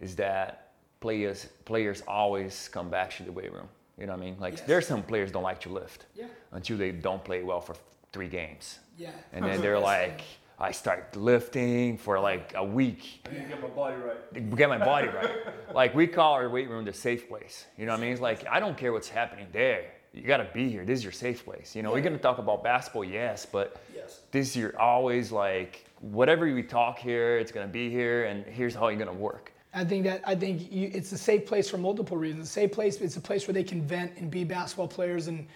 is 0.00 0.16
that 0.16 0.72
players 1.00 1.46
players 1.64 2.02
always 2.08 2.68
come 2.72 2.88
back 2.90 3.14
to 3.18 3.22
the 3.22 3.30
weight 3.30 3.52
room. 3.52 3.68
You 3.98 4.06
know 4.06 4.14
what 4.14 4.22
I 4.22 4.24
mean? 4.24 4.36
Like 4.40 4.54
yes. 4.54 4.62
there's 4.62 4.86
some 4.88 5.02
players 5.02 5.30
don't 5.30 5.44
like 5.44 5.60
to 5.60 5.68
lift 5.68 6.06
yeah. 6.16 6.26
until 6.50 6.78
they 6.78 6.90
don't 6.90 7.22
play 7.22 7.44
well 7.44 7.60
for 7.60 7.76
three 8.12 8.26
games. 8.26 8.80
Yeah. 8.98 9.10
And 9.32 9.44
then 9.44 9.60
they're 9.64 9.78
like, 9.78 10.22
I 10.58 10.72
start 10.72 11.14
lifting 11.14 11.98
for 11.98 12.18
like 12.18 12.54
a 12.56 12.64
week. 12.64 13.28
I 13.28 13.34
need 13.34 13.42
to 13.42 13.48
get 13.48 13.62
my 13.62 13.68
body 13.68 13.96
right. 13.96 14.56
Get 14.56 14.68
my 14.68 14.78
body 14.78 15.08
right. 15.08 15.30
like 15.74 15.94
we 15.94 16.06
call 16.06 16.32
our 16.32 16.48
weight 16.48 16.70
room 16.70 16.86
the 16.86 16.92
safe 16.92 17.28
place. 17.28 17.66
You 17.76 17.84
know 17.84 17.92
what 17.92 17.98
I 17.98 18.02
mean? 18.02 18.12
It's 18.12 18.20
like 18.20 18.46
I 18.50 18.60
don't 18.60 18.78
care 18.78 18.92
what's 18.94 19.10
happening 19.10 19.46
there 19.52 19.84
you 20.14 20.22
got 20.22 20.36
to 20.36 20.48
be 20.54 20.68
here. 20.68 20.84
This 20.84 21.00
is 21.00 21.04
your 21.04 21.12
safe 21.12 21.44
place. 21.44 21.74
You 21.74 21.82
know, 21.82 21.90
yeah. 21.90 21.96
we're 21.96 22.02
going 22.02 22.16
to 22.16 22.22
talk 22.22 22.38
about 22.38 22.62
basketball, 22.62 23.04
yes, 23.04 23.46
but 23.46 23.76
yes. 23.94 24.20
this 24.30 24.54
you're 24.54 24.78
always 24.80 25.32
like 25.32 25.84
whatever 26.00 26.52
we 26.52 26.62
talk 26.62 26.98
here, 26.98 27.38
it's 27.38 27.50
going 27.50 27.66
to 27.66 27.72
be 27.72 27.90
here, 27.90 28.24
and 28.24 28.44
here's 28.46 28.74
how 28.74 28.88
you're 28.88 28.98
going 28.98 29.08
to 29.08 29.22
work. 29.22 29.52
I 29.72 29.84
think 29.84 30.04
that 30.04 30.22
I 30.24 30.36
think 30.36 30.70
you, 30.70 30.90
it's 30.94 31.10
a 31.10 31.18
safe 31.18 31.46
place 31.46 31.68
for 31.68 31.78
multiple 31.78 32.16
reasons. 32.16 32.48
A 32.48 32.52
safe 32.52 32.72
place. 32.72 33.00
It's 33.00 33.16
a 33.16 33.20
place 33.20 33.48
where 33.48 33.54
they 33.54 33.64
can 33.64 33.82
vent 33.82 34.12
and 34.16 34.30
be 34.30 34.44
basketball 34.44 34.86
players 34.86 35.26
and 35.26 35.46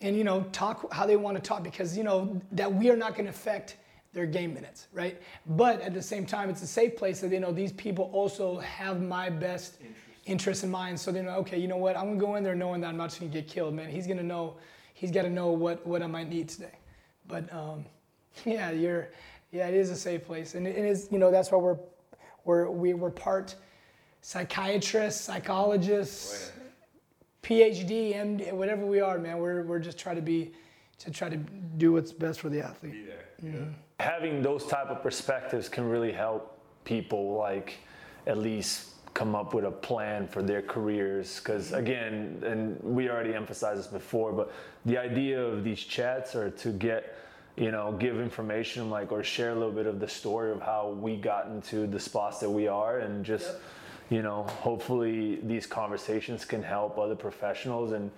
and 0.00 0.16
you 0.16 0.22
know 0.22 0.44
talk 0.52 0.92
how 0.92 1.06
they 1.06 1.16
want 1.16 1.36
to 1.36 1.42
talk 1.42 1.64
because 1.64 1.98
you 1.98 2.04
know 2.04 2.40
that 2.52 2.72
we 2.72 2.88
are 2.90 2.96
not 2.96 3.14
going 3.14 3.24
to 3.24 3.30
affect 3.30 3.76
their 4.12 4.26
game 4.26 4.54
minutes, 4.54 4.86
right? 4.92 5.20
But 5.44 5.80
at 5.80 5.92
the 5.92 6.02
same 6.02 6.24
time, 6.24 6.48
it's 6.48 6.62
a 6.62 6.68
safe 6.68 6.96
place 6.96 7.20
that 7.20 7.32
you 7.32 7.40
know 7.40 7.50
these 7.50 7.72
people 7.72 8.10
also 8.12 8.60
have 8.60 9.02
my 9.02 9.28
best 9.28 9.80
interest 9.80 10.03
in 10.26 10.70
mind. 10.70 10.98
So 10.98 11.12
they 11.12 11.22
know, 11.22 11.36
okay, 11.36 11.58
you 11.58 11.68
know 11.68 11.76
what? 11.76 11.96
I'm 11.96 12.06
gonna 12.06 12.20
go 12.20 12.34
in 12.36 12.42
there 12.42 12.54
knowing 12.54 12.80
that 12.82 12.88
I'm 12.88 12.96
not 12.96 13.10
just 13.10 13.20
gonna 13.20 13.32
get 13.32 13.48
killed, 13.48 13.74
man. 13.74 13.90
He's 13.90 14.06
gonna 14.06 14.22
know. 14.22 14.56
He's 14.94 15.10
got 15.10 15.22
to 15.22 15.30
know 15.30 15.48
what 15.50 15.84
what 15.86 16.02
I 16.02 16.06
might 16.06 16.28
need 16.28 16.48
today. 16.48 16.78
But 17.26 17.52
um, 17.52 17.84
yeah, 18.44 18.70
you're 18.70 19.08
yeah, 19.50 19.68
it 19.68 19.74
is 19.74 19.90
a 19.90 19.96
safe 19.96 20.24
place, 20.24 20.54
and 20.54 20.66
it 20.66 20.76
is 20.76 21.08
you 21.10 21.18
know 21.18 21.30
that's 21.30 21.50
why 21.50 21.58
we're 21.58 21.78
we're 22.44 22.70
we, 22.70 22.94
we're 22.94 23.10
part 23.10 23.56
psychiatrists, 24.24 25.20
psychologists, 25.20 26.50
PhD, 27.42 28.16
MD, 28.16 28.52
whatever 28.54 28.86
we 28.86 29.00
are, 29.00 29.18
man. 29.18 29.38
We're, 29.38 29.62
we're 29.64 29.78
just 29.78 29.98
trying 29.98 30.16
to 30.16 30.22
be, 30.22 30.52
to 31.00 31.10
try 31.10 31.28
to 31.28 31.36
do 31.36 31.92
what's 31.92 32.10
best 32.10 32.40
for 32.40 32.48
the 32.48 32.62
athlete. 32.62 32.94
Having 34.00 34.42
those 34.42 34.66
type 34.66 34.86
of 34.86 35.02
perspectives 35.02 35.68
can 35.68 35.86
really 35.88 36.10
help 36.10 36.58
people 36.84 37.34
like 37.34 37.76
at 38.26 38.38
least 38.38 38.93
come 39.14 39.34
up 39.34 39.54
with 39.54 39.64
a 39.64 39.70
plan 39.70 40.26
for 40.26 40.42
their 40.42 40.60
careers? 40.60 41.38
Because 41.38 41.72
again 41.72 42.42
and 42.44 42.78
we 42.82 43.08
already 43.08 43.34
emphasized 43.34 43.78
this 43.78 43.86
before 43.86 44.32
but 44.32 44.52
the 44.84 44.98
idea 44.98 45.40
of 45.40 45.64
these 45.64 45.80
chats 45.80 46.34
are 46.34 46.50
to 46.50 46.70
get 46.70 47.16
you 47.56 47.70
know 47.70 47.92
give 47.92 48.20
information 48.20 48.90
like 48.90 49.12
or 49.12 49.22
share 49.22 49.50
a 49.50 49.54
little 49.54 49.72
bit 49.72 49.86
of 49.86 50.00
the 50.00 50.08
story 50.08 50.50
of 50.50 50.60
how 50.60 50.88
we 50.88 51.16
got 51.16 51.46
into 51.46 51.86
the 51.86 52.00
spots 52.00 52.38
that 52.40 52.50
we 52.50 52.66
are 52.66 52.98
and 52.98 53.24
just 53.24 53.52
you 54.10 54.22
know 54.22 54.42
hopefully 54.60 55.38
these 55.44 55.66
conversations 55.66 56.44
can 56.44 56.62
help 56.62 56.98
other 56.98 57.16
professionals. 57.16 57.92
And 57.92 58.10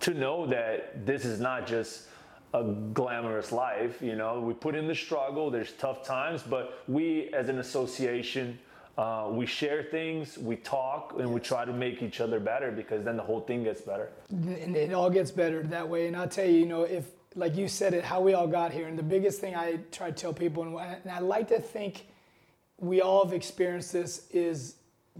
to 0.00 0.14
know 0.14 0.46
that 0.46 1.06
this 1.06 1.24
is 1.24 1.40
not 1.40 1.66
just 1.66 2.08
a 2.52 2.64
glamorous 2.64 3.52
life 3.52 4.02
you 4.02 4.16
know 4.16 4.40
we 4.40 4.52
put 4.54 4.74
in 4.74 4.88
the 4.88 4.94
struggle 4.94 5.50
there's 5.50 5.72
tough 5.74 6.04
times 6.04 6.42
but 6.42 6.82
we 6.88 7.30
as 7.32 7.48
an 7.48 7.60
association 7.60 8.58
uh, 9.00 9.28
we 9.30 9.46
share 9.46 9.82
things 9.82 10.36
we 10.36 10.56
talk 10.56 11.14
and 11.18 11.32
we 11.32 11.40
try 11.40 11.64
to 11.64 11.72
make 11.72 12.02
each 12.02 12.20
other 12.20 12.38
better 12.38 12.70
because 12.70 13.02
then 13.02 13.16
the 13.16 13.22
whole 13.22 13.40
thing 13.40 13.64
gets 13.64 13.80
better 13.80 14.10
and 14.28 14.76
it 14.76 14.92
all 14.92 15.08
gets 15.08 15.30
better 15.30 15.62
that 15.62 15.88
way. 15.88 16.06
And 16.06 16.14
I'll 16.14 16.28
tell 16.28 16.44
you, 16.44 16.58
you 16.58 16.66
know, 16.66 16.82
if 16.82 17.06
like 17.34 17.56
you 17.56 17.66
said 17.66 17.94
it, 17.94 18.04
how 18.04 18.20
we 18.20 18.34
all 18.34 18.46
got 18.46 18.72
here, 18.72 18.88
and 18.88 18.98
the 18.98 19.02
biggest 19.02 19.40
thing 19.40 19.56
I 19.56 19.78
try 19.90 20.10
to 20.10 20.14
tell 20.14 20.34
people, 20.34 20.64
and 20.64 20.76
I, 20.76 20.98
and 21.02 21.10
I 21.10 21.20
like 21.20 21.48
to 21.48 21.60
think 21.60 22.08
we 22.78 23.00
all 23.00 23.24
have 23.24 23.32
experienced 23.32 23.90
this, 23.92 24.26
is 24.32 24.74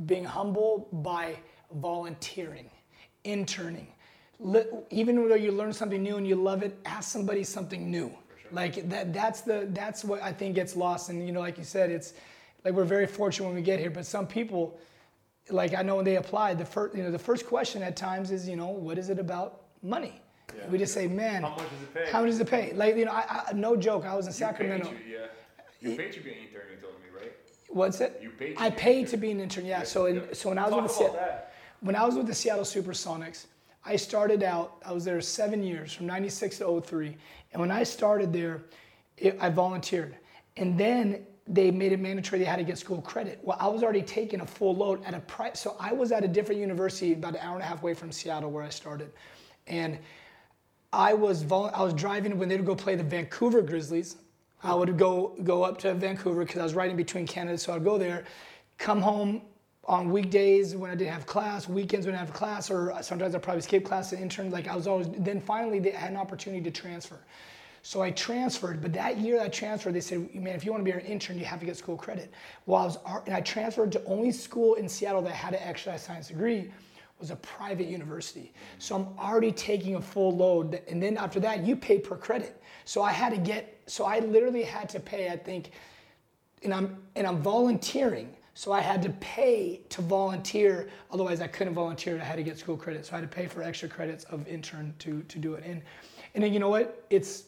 being 0.04 0.24
humble 0.24 0.88
by 0.92 1.36
volunteering, 1.72 2.68
interning. 3.24 3.86
Even 4.90 5.28
though 5.28 5.34
you 5.36 5.52
learn 5.52 5.72
something 5.72 6.02
new 6.02 6.18
and 6.18 6.28
you 6.28 6.34
love 6.34 6.62
it, 6.62 6.78
ask 6.84 7.10
somebody 7.10 7.44
something 7.44 7.90
new. 7.90 8.12
Like 8.52 8.90
that, 8.90 9.14
that's 9.14 9.40
the 9.40 9.68
that's 9.70 10.04
what 10.04 10.22
I 10.22 10.32
think 10.32 10.56
gets 10.56 10.76
lost. 10.76 11.08
And 11.08 11.24
you 11.24 11.32
know, 11.32 11.40
like 11.40 11.56
you 11.56 11.64
said, 11.64 11.90
it's 11.90 12.12
like 12.64 12.74
we're 12.74 12.84
very 12.84 13.06
fortunate 13.06 13.46
when 13.46 13.54
we 13.54 13.62
get 13.62 13.78
here, 13.80 13.90
but 13.90 14.06
some 14.06 14.26
people 14.26 14.78
like 15.48 15.74
I 15.74 15.82
know 15.82 15.96
when 15.96 16.04
they 16.04 16.16
apply, 16.16 16.54
the 16.54 16.64
first 16.64 16.96
you 16.96 17.02
know 17.02 17.10
the 17.10 17.18
first 17.18 17.46
question 17.46 17.82
at 17.82 17.96
times 17.96 18.30
is 18.30 18.48
you 18.48 18.56
know 18.56 18.68
what 18.68 18.98
is 18.98 19.10
it 19.10 19.18
about 19.18 19.62
money? 19.82 20.20
we 20.68 20.78
just 20.78 20.92
say, 20.92 21.06
man, 21.06 21.42
How 21.42 21.50
much 21.50 21.58
does 21.58 21.82
it 21.82 21.94
pay? 21.94 22.10
How 22.10 22.20
much 22.22 22.30
does 22.30 22.40
it 22.40 22.50
pay? 22.50 22.72
Like 22.74 22.96
you 22.96 23.04
know, 23.04 23.12
I, 23.12 23.44
I, 23.48 23.52
no 23.52 23.76
joke. 23.76 24.04
I 24.04 24.16
was 24.16 24.26
in 24.26 24.32
Sacramento. 24.32 24.92
yeah. 25.08 25.26
You 25.80 25.96
paid 25.96 26.12
to 26.12 26.20
be 26.20 26.30
an 26.32 26.36
intern, 26.38 26.62
you 26.74 26.76
told 26.82 26.94
me, 26.94 27.08
right? 27.18 27.32
What's 27.68 28.00
it? 28.00 28.18
You 28.22 28.30
paid 28.30 28.56
to 28.56 28.62
I 28.62 28.68
be 28.68 28.74
an 28.74 28.80
paid 28.80 28.98
intern. 28.98 29.10
to 29.10 29.16
be 29.16 29.30
an 29.30 29.40
intern. 29.40 29.64
Yeah. 29.66 29.82
So 29.84 30.06
in, 30.06 30.34
so 30.34 30.48
when 30.50 30.58
I 30.58 30.64
was 30.64 30.72
Talk 30.72 30.82
with 30.82 30.90
the 30.92 30.98
Se- 30.98 31.12
that. 31.14 31.52
when 31.80 31.94
I 31.96 32.04
was 32.04 32.16
with 32.16 32.26
the 32.26 32.34
Seattle 32.34 32.64
SuperSonics, 32.64 33.46
I 33.84 33.96
started 33.96 34.42
out. 34.42 34.76
I 34.84 34.92
was 34.92 35.04
there 35.04 35.20
seven 35.20 35.62
years, 35.62 35.92
from 35.92 36.06
'96 36.06 36.58
to 36.58 36.80
03. 36.80 37.16
And 37.52 37.60
when 37.60 37.70
I 37.70 37.84
started 37.84 38.32
there, 38.32 38.62
it, 39.16 39.38
I 39.40 39.48
volunteered, 39.50 40.16
and 40.56 40.76
then 40.78 41.24
they 41.46 41.70
made 41.70 41.92
it 41.92 42.00
mandatory 42.00 42.38
they 42.38 42.44
had 42.44 42.56
to 42.56 42.64
get 42.64 42.78
school 42.78 43.00
credit. 43.02 43.40
Well, 43.42 43.56
I 43.60 43.68
was 43.68 43.82
already 43.82 44.02
taking 44.02 44.40
a 44.40 44.46
full 44.46 44.74
load 44.74 45.04
at 45.04 45.14
a 45.14 45.20
price. 45.20 45.60
So 45.60 45.76
I 45.80 45.92
was 45.92 46.12
at 46.12 46.24
a 46.24 46.28
different 46.28 46.60
university, 46.60 47.12
about 47.12 47.34
an 47.34 47.40
hour 47.40 47.54
and 47.54 47.62
a 47.62 47.66
half 47.66 47.82
away 47.82 47.94
from 47.94 48.12
Seattle, 48.12 48.50
where 48.50 48.64
I 48.64 48.68
started, 48.68 49.10
and 49.66 49.98
I 50.92 51.14
was 51.14 51.44
I 51.50 51.82
was 51.82 51.94
driving 51.94 52.38
when 52.38 52.48
they 52.48 52.56
would 52.56 52.66
go 52.66 52.74
play 52.74 52.94
the 52.94 53.04
Vancouver 53.04 53.62
Grizzlies. 53.62 54.16
I 54.62 54.74
would 54.74 54.98
go 54.98 55.36
go 55.44 55.62
up 55.62 55.78
to 55.78 55.94
Vancouver 55.94 56.44
because 56.44 56.60
I 56.60 56.64
was 56.64 56.74
right 56.74 56.90
in 56.90 56.96
between 56.96 57.26
Canada, 57.26 57.58
so 57.58 57.74
I'd 57.74 57.84
go 57.84 57.96
there, 57.98 58.24
come 58.78 59.00
home 59.00 59.42
on 59.84 60.10
weekdays 60.10 60.76
when 60.76 60.90
I 60.90 60.94
didn't 60.94 61.12
have 61.12 61.26
class, 61.26 61.68
weekends 61.68 62.06
when 62.06 62.14
I 62.14 62.18
have 62.18 62.32
class, 62.32 62.70
or 62.70 62.94
sometimes 63.02 63.34
I 63.34 63.38
probably 63.38 63.62
skip 63.62 63.84
class 63.84 64.10
to 64.10 64.18
intern. 64.18 64.50
Like 64.50 64.68
I 64.68 64.76
was 64.76 64.86
always. 64.86 65.08
Then 65.18 65.40
finally, 65.40 65.78
they 65.78 65.90
had 65.90 66.10
an 66.10 66.16
opportunity 66.16 66.62
to 66.62 66.70
transfer. 66.70 67.18
So 67.82 68.02
I 68.02 68.10
transferred, 68.10 68.82
but 68.82 68.92
that 68.92 69.18
year 69.18 69.40
I 69.40 69.48
transferred, 69.48 69.94
they 69.94 70.00
said, 70.00 70.34
man, 70.34 70.54
if 70.54 70.64
you 70.64 70.70
want 70.70 70.84
to 70.84 70.92
be 70.92 70.96
an 70.96 71.04
intern, 71.04 71.38
you 71.38 71.46
have 71.46 71.60
to 71.60 71.66
get 71.66 71.76
school 71.76 71.96
credit. 71.96 72.30
Well, 72.66 72.82
I 72.82 72.84
was, 72.84 72.98
and 73.26 73.34
I 73.34 73.40
transferred 73.40 73.90
to 73.92 74.04
only 74.04 74.32
school 74.32 74.74
in 74.74 74.88
Seattle 74.88 75.22
that 75.22 75.32
had 75.32 75.54
an 75.54 75.60
exercise 75.62 76.02
science 76.02 76.28
degree 76.28 76.70
was 77.20 77.30
a 77.30 77.36
private 77.36 77.86
university. 77.86 78.52
So 78.78 78.96
I'm 78.96 79.18
already 79.18 79.52
taking 79.52 79.96
a 79.96 80.00
full 80.00 80.34
load. 80.34 80.80
And 80.88 81.02
then 81.02 81.18
after 81.18 81.38
that, 81.40 81.64
you 81.64 81.76
pay 81.76 81.98
per 81.98 82.16
credit. 82.16 82.60
So 82.86 83.02
I 83.02 83.12
had 83.12 83.30
to 83.30 83.38
get, 83.38 83.80
so 83.86 84.04
I 84.06 84.20
literally 84.20 84.62
had 84.62 84.88
to 84.90 85.00
pay, 85.00 85.28
I 85.28 85.36
think, 85.36 85.72
and 86.62 86.74
I'm 86.74 86.96
and 87.16 87.26
I'm 87.26 87.42
volunteering. 87.42 88.36
So 88.54 88.72
I 88.72 88.80
had 88.80 89.00
to 89.02 89.10
pay 89.20 89.80
to 89.90 90.02
volunteer. 90.02 90.90
Otherwise, 91.10 91.40
I 91.40 91.46
couldn't 91.46 91.74
volunteer. 91.74 92.20
I 92.20 92.24
had 92.24 92.36
to 92.36 92.42
get 92.42 92.58
school 92.58 92.76
credit. 92.76 93.06
So 93.06 93.12
I 93.12 93.20
had 93.20 93.30
to 93.30 93.34
pay 93.34 93.46
for 93.46 93.62
extra 93.62 93.88
credits 93.88 94.24
of 94.24 94.46
intern 94.48 94.94
to 94.98 95.22
to 95.22 95.38
do 95.38 95.54
it. 95.54 95.64
And 95.64 95.82
and 96.34 96.42
then 96.44 96.52
you 96.52 96.58
know 96.58 96.68
what? 96.68 97.04
It's 97.10 97.44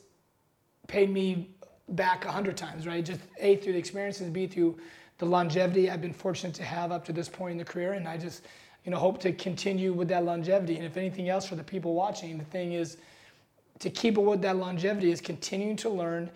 paid 0.86 1.10
me 1.10 1.50
back 1.88 2.24
a 2.24 2.30
hundred 2.30 2.56
times, 2.56 2.86
right? 2.86 3.04
Just 3.04 3.20
A 3.38 3.56
through 3.56 3.74
the 3.74 3.78
experiences, 3.78 4.28
B 4.30 4.46
through 4.46 4.78
the 5.18 5.26
longevity 5.26 5.90
I've 5.90 6.00
been 6.00 6.12
fortunate 6.12 6.54
to 6.56 6.64
have 6.64 6.90
up 6.90 7.04
to 7.04 7.12
this 7.12 7.28
point 7.28 7.52
in 7.52 7.58
the 7.58 7.64
career, 7.64 7.92
and 7.92 8.08
I 8.08 8.16
just, 8.16 8.44
you 8.84 8.90
know, 8.90 8.98
hope 8.98 9.20
to 9.20 9.32
continue 9.32 9.92
with 9.92 10.08
that 10.08 10.24
longevity. 10.24 10.76
And 10.76 10.84
if 10.84 10.96
anything 10.96 11.28
else 11.28 11.46
for 11.46 11.54
the 11.54 11.62
people 11.62 11.94
watching, 11.94 12.38
the 12.38 12.44
thing 12.44 12.72
is 12.72 12.96
to 13.78 13.90
keep 13.90 14.16
it 14.16 14.20
with 14.20 14.42
that 14.42 14.56
longevity 14.56 15.10
is 15.10 15.20
continuing 15.20 15.76
to 15.76 15.88
learn, 15.88 16.30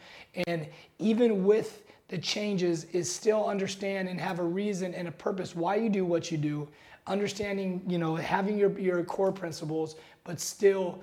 and 0.47 0.67
even 0.99 1.45
with 1.45 1.83
the 2.09 2.19
changes, 2.19 2.85
is 2.93 3.13
still 3.13 3.49
understand 3.49 4.09
and 4.09 4.21
have 4.21 4.39
a 4.39 4.45
reason 4.45 4.95
and 4.95 5.09
a 5.09 5.13
purpose 5.13 5.57
why 5.57 5.75
you 5.75 5.89
do 5.89 6.05
what 6.05 6.31
you 6.31 6.39
do. 6.39 6.69
Understanding, 7.09 7.83
you 7.87 7.99
know, 7.99 8.17
having 8.17 8.59
your 8.59 8.77
your 8.79 9.03
core 9.05 9.33
principles, 9.33 9.97
but 10.25 10.41
still 10.41 11.01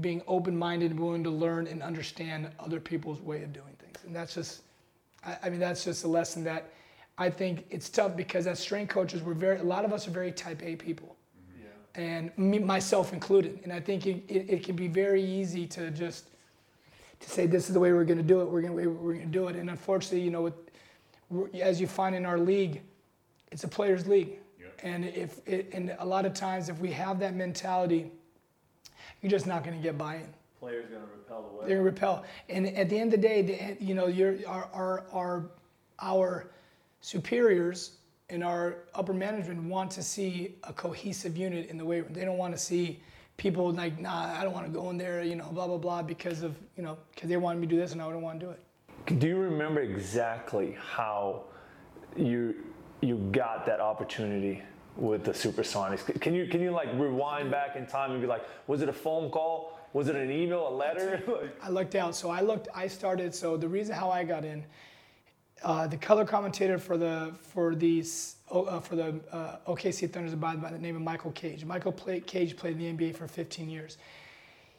being 0.00 0.22
open-minded 0.26 0.90
and 0.90 1.00
willing 1.00 1.24
to 1.24 1.30
learn 1.30 1.66
and 1.66 1.82
understand 1.82 2.48
other 2.58 2.80
people's 2.80 3.20
way 3.20 3.42
of 3.42 3.52
doing 3.52 3.74
things. 3.78 3.98
And 4.04 4.14
that's 4.14 4.34
just, 4.34 4.62
I, 5.24 5.36
I 5.44 5.50
mean, 5.50 5.60
that's 5.60 5.84
just 5.84 6.04
a 6.04 6.08
lesson 6.08 6.44
that 6.44 6.70
I 7.16 7.30
think 7.30 7.64
it's 7.70 7.88
tough 7.88 8.16
because 8.16 8.46
as 8.46 8.58
strength 8.58 8.90
coaches, 8.90 9.22
we're 9.22 9.34
very, 9.34 9.58
a 9.58 9.62
lot 9.62 9.84
of 9.84 9.92
us 9.92 10.08
are 10.08 10.10
very 10.10 10.32
type 10.32 10.62
A 10.62 10.76
people. 10.76 11.16
And 11.96 12.36
me, 12.36 12.58
myself 12.58 13.12
included. 13.12 13.60
And 13.62 13.72
I 13.72 13.78
think 13.78 14.06
it, 14.06 14.24
it, 14.28 14.50
it 14.50 14.64
can 14.64 14.74
be 14.74 14.88
very 14.88 15.22
easy 15.22 15.64
to 15.68 15.92
just, 15.92 16.26
to 17.20 17.30
say 17.30 17.46
this 17.46 17.68
is 17.68 17.74
the 17.74 17.78
way 17.78 17.92
we're 17.92 18.04
going 18.04 18.18
to 18.18 18.24
do 18.24 18.40
it. 18.40 18.46
We're 18.46 18.62
going 18.62 18.76
to 18.76 18.88
we're 18.88 19.12
going 19.12 19.26
to 19.26 19.32
do 19.32 19.46
it. 19.46 19.54
And 19.54 19.70
unfortunately, 19.70 20.22
you 20.22 20.32
know, 20.32 20.42
with, 20.42 20.54
as 21.60 21.80
you 21.80 21.86
find 21.86 22.16
in 22.16 22.26
our 22.26 22.38
league, 22.38 22.82
it's 23.52 23.62
a 23.62 23.68
players' 23.68 24.08
league. 24.08 24.38
And 24.82 25.04
if 25.04 25.38
it, 25.46 25.70
and 25.72 25.94
a 26.00 26.04
lot 26.04 26.26
of 26.26 26.34
times, 26.34 26.68
if 26.68 26.78
we 26.80 26.90
have 26.90 27.20
that 27.20 27.34
mentality, 27.34 28.10
you're 29.20 29.30
just 29.30 29.46
not 29.46 29.64
going 29.64 29.76
to 29.76 29.82
get 29.82 29.96
buy-in. 29.96 30.28
Players 30.60 30.86
gonna 30.90 31.04
repel 31.16 31.50
away. 31.50 31.66
They're 31.66 31.76
going 31.76 31.86
to 31.86 31.90
repel. 31.90 32.24
And 32.48 32.66
at 32.68 32.88
the 32.88 32.98
end 32.98 33.12
of 33.12 33.20
the 33.20 33.28
day, 33.28 33.42
the, 33.42 33.84
you 33.84 33.94
know, 33.94 34.06
your 34.06 34.36
our, 34.46 34.68
our 34.72 35.04
our 35.12 35.50
our 36.00 36.50
superiors 37.00 37.98
and 38.30 38.42
our 38.42 38.78
upper 38.94 39.12
management 39.12 39.62
want 39.64 39.90
to 39.92 40.02
see 40.02 40.54
a 40.64 40.72
cohesive 40.72 41.36
unit 41.36 41.68
in 41.68 41.76
the 41.76 41.84
weight 41.84 42.02
room. 42.04 42.14
They 42.14 42.24
don't 42.24 42.38
want 42.38 42.54
to 42.54 42.58
see 42.58 43.00
people 43.36 43.72
like, 43.72 44.00
nah, 44.00 44.38
I 44.38 44.42
don't 44.42 44.54
want 44.54 44.66
to 44.66 44.72
go 44.72 44.88
in 44.90 44.96
there, 44.96 45.22
you 45.22 45.36
know, 45.36 45.50
blah 45.52 45.66
blah 45.66 45.76
blah, 45.76 46.02
because 46.02 46.42
of 46.42 46.56
you 46.76 46.82
know, 46.82 46.96
because 47.14 47.28
they 47.28 47.36
wanted 47.36 47.60
me 47.60 47.66
to 47.66 47.74
do 47.74 47.80
this 47.80 47.92
and 47.92 48.00
I 48.00 48.08
don't 48.08 48.22
want 48.22 48.40
to 48.40 48.46
do 48.46 48.52
it. 48.52 49.18
Do 49.18 49.26
you 49.26 49.36
remember 49.36 49.80
exactly 49.80 50.76
how 50.80 51.44
you 52.16 52.54
you 53.02 53.16
got 53.32 53.66
that 53.66 53.80
opportunity 53.80 54.62
with 54.96 55.24
the 55.24 55.32
Supersonics? 55.32 56.20
Can 56.20 56.34
you 56.34 56.46
can 56.46 56.60
you 56.60 56.70
like 56.70 56.88
rewind 56.94 57.50
back 57.50 57.76
in 57.76 57.86
time 57.86 58.12
and 58.12 58.20
be 58.20 58.26
like, 58.26 58.44
was 58.66 58.82
it 58.82 58.88
a 58.88 58.92
phone 58.92 59.30
call? 59.30 59.78
Was 59.92 60.08
it 60.08 60.16
an 60.16 60.30
email, 60.30 60.68
a 60.68 60.74
letter? 60.74 61.50
I 61.62 61.68
looked 61.70 61.94
out. 61.94 62.14
So 62.14 62.30
I 62.30 62.40
looked. 62.40 62.68
I 62.74 62.88
started. 62.88 63.34
So 63.34 63.56
the 63.56 63.68
reason 63.68 63.94
how 63.94 64.10
I 64.10 64.24
got 64.24 64.44
in, 64.44 64.64
uh, 65.62 65.86
the 65.86 65.96
color 65.96 66.24
commentator 66.24 66.78
for 66.78 66.96
the 66.96 67.34
for 67.40 67.74
these 67.74 68.36
uh, 68.50 68.80
for 68.80 68.96
the 68.96 69.20
uh, 69.32 69.56
OKC 69.66 70.24
is 70.24 70.32
a 70.32 70.36
by 70.36 70.54
the 70.54 70.78
name 70.78 70.96
of 70.96 71.02
Michael 71.02 71.32
Cage. 71.32 71.64
Michael 71.64 71.92
play, 71.92 72.20
Cage 72.20 72.56
played 72.56 72.80
in 72.80 72.96
the 72.96 73.04
NBA 73.04 73.16
for 73.16 73.26
15 73.26 73.68
years. 73.68 73.98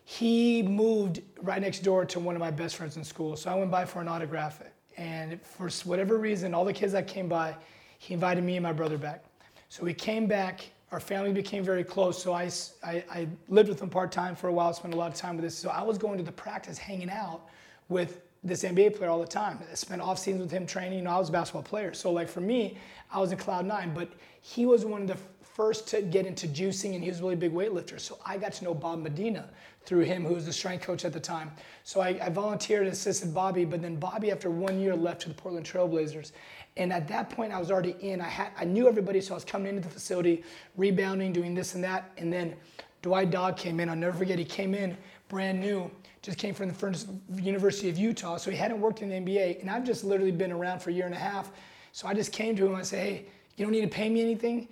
He 0.03 0.61
moved 0.61 1.21
right 1.41 1.59
next 1.59 1.79
door 1.79 2.05
to 2.05 2.19
one 2.19 2.35
of 2.35 2.39
my 2.39 2.51
best 2.51 2.75
friends 2.75 2.95
in 2.95 3.03
school. 3.03 3.35
So 3.35 3.49
I 3.49 3.55
went 3.55 3.71
by 3.71 3.85
for 3.85 4.01
an 4.01 4.07
autograph, 4.07 4.61
and 4.97 5.41
for 5.41 5.69
whatever 5.83 6.17
reason, 6.17 6.53
all 6.53 6.63
the 6.63 6.73
kids 6.73 6.93
that 6.93 7.07
came 7.07 7.27
by, 7.27 7.55
he 7.97 8.13
invited 8.13 8.43
me 8.43 8.55
and 8.55 8.63
my 8.63 8.71
brother 8.71 8.99
back. 8.99 9.24
So 9.69 9.83
we 9.83 9.93
came 9.93 10.27
back. 10.27 10.69
Our 10.91 10.99
family 10.99 11.33
became 11.33 11.63
very 11.63 11.83
close. 11.83 12.21
So 12.21 12.33
I 12.33 12.49
I 12.83 13.27
lived 13.49 13.69
with 13.69 13.81
him 13.81 13.89
part 13.89 14.11
time 14.11 14.35
for 14.35 14.47
a 14.47 14.53
while. 14.53 14.73
Spent 14.73 14.93
a 14.93 14.97
lot 14.97 15.11
of 15.11 15.17
time 15.17 15.35
with 15.35 15.43
this. 15.43 15.57
So 15.57 15.69
I 15.69 15.81
was 15.81 15.97
going 15.97 16.17
to 16.17 16.23
the 16.23 16.31
practice, 16.31 16.77
hanging 16.77 17.09
out 17.09 17.41
with 17.89 18.21
this 18.43 18.63
NBA 18.63 18.95
player 18.95 19.09
all 19.09 19.19
the 19.19 19.27
time. 19.27 19.59
I 19.69 19.75
spent 19.75 20.01
off 20.01 20.19
seasons 20.19 20.43
with 20.43 20.51
him 20.51 20.67
training. 20.67 20.99
You 20.99 21.05
know, 21.05 21.11
I 21.11 21.17
was 21.17 21.29
a 21.29 21.31
basketball 21.31 21.63
player. 21.63 21.93
So 21.93 22.11
like 22.11 22.29
for 22.29 22.41
me, 22.41 22.77
I 23.11 23.19
was 23.19 23.31
in 23.31 23.37
cloud 23.37 23.65
nine. 23.65 23.93
But 23.93 24.09
he 24.41 24.65
was 24.65 24.85
one 24.85 25.01
of 25.01 25.07
the 25.07 25.17
first 25.55 25.87
to 25.87 26.01
get 26.01 26.25
into 26.25 26.47
juicing, 26.47 26.95
and 26.95 27.03
he 27.03 27.09
was 27.09 27.19
a 27.19 27.23
really 27.23 27.35
big 27.35 27.53
weightlifter. 27.53 27.99
So 27.99 28.19
I 28.25 28.37
got 28.37 28.51
to 28.53 28.63
know 28.65 28.73
Bob 28.73 29.01
Medina 29.01 29.49
through 29.85 30.01
him, 30.01 30.25
who 30.25 30.33
was 30.33 30.45
the 30.45 30.53
strength 30.53 30.83
coach 30.83 31.05
at 31.05 31.13
the 31.13 31.19
time. 31.19 31.51
So 31.83 32.01
I, 32.01 32.19
I 32.21 32.29
volunteered 32.29 32.83
and 32.83 32.91
assisted 32.91 33.33
Bobby, 33.33 33.63
but 33.63 33.81
then 33.81 33.95
Bobby, 33.95 34.31
after 34.31 34.49
one 34.49 34.79
year, 34.79 34.95
left 34.95 35.21
to 35.21 35.29
the 35.29 35.35
Portland 35.35 35.65
Trailblazers. 35.65 36.31
And 36.77 36.91
at 36.91 37.07
that 37.07 37.29
point, 37.29 37.53
I 37.53 37.59
was 37.59 37.71
already 37.71 37.95
in. 38.01 38.19
I 38.19 38.27
had 38.27 38.49
I 38.57 38.65
knew 38.65 38.87
everybody, 38.87 39.21
so 39.21 39.33
I 39.33 39.35
was 39.35 39.45
coming 39.45 39.67
into 39.67 39.81
the 39.81 39.93
facility, 39.93 40.43
rebounding, 40.75 41.31
doing 41.31 41.53
this 41.53 41.75
and 41.75 41.83
that. 41.83 42.11
And 42.17 42.31
then 42.31 42.55
Dwight 43.01 43.31
Daub 43.31 43.57
came 43.57 43.79
in. 43.79 43.89
I'll 43.89 43.95
never 43.95 44.17
forget. 44.17 44.37
He 44.37 44.45
came 44.45 44.73
in 44.73 44.97
brand 45.27 45.59
new, 45.59 45.89
just 46.21 46.37
came 46.37 46.53
from 46.53 46.69
the 47.29 47.41
University 47.41 47.89
of 47.89 47.97
Utah, 47.97 48.37
so 48.37 48.51
he 48.51 48.57
hadn't 48.57 48.79
worked 48.79 49.01
in 49.01 49.09
the 49.09 49.15
NBA. 49.15 49.59
And 49.61 49.71
I've 49.71 49.83
just 49.83 50.03
literally 50.03 50.31
been 50.31 50.51
around 50.51 50.79
for 50.81 50.91
a 50.91 50.93
year 50.93 51.05
and 51.05 51.15
a 51.15 51.19
half. 51.19 51.51
So 51.93 52.07
I 52.07 52.13
just 52.13 52.31
came 52.31 52.55
to 52.57 52.65
him. 52.65 52.73
And 52.73 52.77
I 52.77 52.83
said, 52.83 52.99
"Hey, 52.99 53.25
you 53.55 53.65
don't 53.65 53.71
need 53.71 53.81
to 53.81 53.87
pay 53.87 54.09
me 54.09 54.21
anything." 54.21 54.67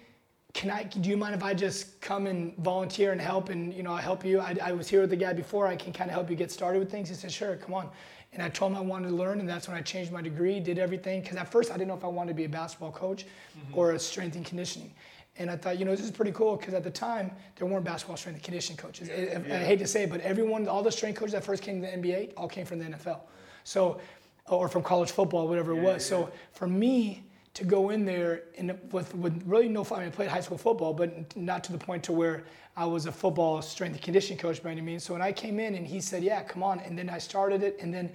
can 0.54 0.70
I, 0.70 0.84
do 0.84 1.10
you 1.10 1.18
mind 1.18 1.34
if 1.34 1.44
I 1.44 1.54
just 1.54 2.00
come 2.00 2.28
and 2.28 2.56
volunteer 2.58 3.12
and 3.12 3.20
help 3.20 3.50
and, 3.50 3.74
you 3.74 3.82
know, 3.82 3.92
I 3.92 4.02
help 4.02 4.24
you? 4.24 4.40
I, 4.40 4.56
I 4.64 4.72
was 4.72 4.88
here 4.88 5.02
with 5.02 5.10
the 5.10 5.16
guy 5.16 5.34
before, 5.34 5.66
I 5.66 5.76
can 5.76 5.92
kind 5.92 6.10
of 6.10 6.14
help 6.14 6.30
you 6.30 6.36
get 6.36 6.52
started 6.52 6.80
with 6.80 6.92
things. 6.92 7.10
He 7.10 7.16
said, 7.16 7.32
sure, 7.32 7.56
come 7.56 7.74
on. 7.74 7.90
And 8.34 8.42
I 8.42 8.50
told 8.50 8.72
him 8.72 8.78
I 8.78 8.82
wanted 8.82 9.10
to 9.10 9.16
learn, 9.16 9.40
and 9.40 9.48
that's 9.48 9.68
when 9.68 9.78
I 9.78 9.82
changed 9.82 10.12
my 10.12 10.22
degree, 10.22 10.60
did 10.60 10.80
everything. 10.80 11.22
Because 11.22 11.38
at 11.38 11.52
first 11.52 11.70
I 11.72 11.74
didn't 11.74 11.90
know 11.90 11.94
if 11.96 12.04
I 12.04 12.08
wanted 12.08 12.30
to 12.30 12.36
be 12.36 12.46
a 12.46 12.50
basketball 12.50 12.92
coach 12.92 13.26
mm-hmm. 13.26 13.78
or 13.78 13.92
a 13.92 14.00
strength 14.00 14.36
and 14.36 14.46
conditioning. 14.46 14.92
And 15.38 15.50
I 15.50 15.56
thought, 15.56 15.80
you 15.80 15.86
know, 15.86 15.92
this 15.92 16.06
is 16.06 16.12
pretty 16.12 16.32
cool 16.32 16.58
because 16.58 16.74
at 16.74 16.84
the 16.84 16.92
time 16.92 17.32
there 17.56 17.68
weren't 17.68 17.86
basketball 17.86 18.18
strength 18.18 18.38
and 18.38 18.44
conditioning 18.44 18.78
coaches. 18.78 19.10
Yeah. 19.10 19.40
I, 19.56 19.62
I 19.62 19.64
hate 19.64 19.80
to 19.80 19.88
say 19.88 20.04
it, 20.04 20.10
but 20.10 20.22
everyone, 20.22 20.68
all 20.68 20.84
the 20.84 20.92
strength 20.92 21.18
coaches 21.20 21.34
that 21.34 21.44
first 21.44 21.64
came 21.64 21.82
to 21.82 21.88
the 21.88 21.94
NBA, 21.98 22.34
all 22.38 22.48
came 22.48 22.66
from 22.66 22.80
the 22.80 22.86
NFL. 22.86 23.22
So, 23.64 24.00
or 24.48 24.68
from 24.68 24.84
college 24.84 25.12
football, 25.12 25.48
whatever 25.48 25.74
yeah, 25.74 25.80
it 25.80 25.84
was. 25.84 26.04
Yeah. 26.04 26.18
So 26.18 26.32
for 26.52 26.68
me, 26.68 27.24
to 27.54 27.64
go 27.64 27.92
in 27.92 28.04
there 28.04 28.44
and 28.58 28.78
with, 28.92 29.14
with 29.16 29.42
really 29.46 29.68
no 29.68 29.86
I 29.92 30.00
mean 30.00 30.08
I 30.08 30.10
played 30.10 30.30
high 30.30 30.42
school 30.42 30.58
football, 30.58 30.94
but 30.94 31.36
not 31.38 31.64
to 31.66 31.72
the 31.72 31.78
point 31.78 32.04
to 32.06 32.14
where 32.14 32.44
I 32.76 32.86
was 32.86 33.06
a 33.06 33.12
football 33.12 33.62
strength 33.62 33.94
and 33.94 34.02
conditioning 34.02 34.40
coach 34.40 34.64
by 34.64 34.72
any 34.72 34.82
means. 34.82 35.04
So 35.04 35.14
when 35.14 35.22
I 35.22 35.32
came 35.32 35.60
in 35.60 35.76
and 35.76 35.86
he 35.86 36.02
said, 36.02 36.24
"Yeah, 36.24 36.42
come 36.42 36.64
on," 36.64 36.80
and 36.80 36.98
then 36.98 37.10
I 37.10 37.20
started 37.20 37.62
it, 37.62 37.78
and 37.80 37.94
then 37.94 38.12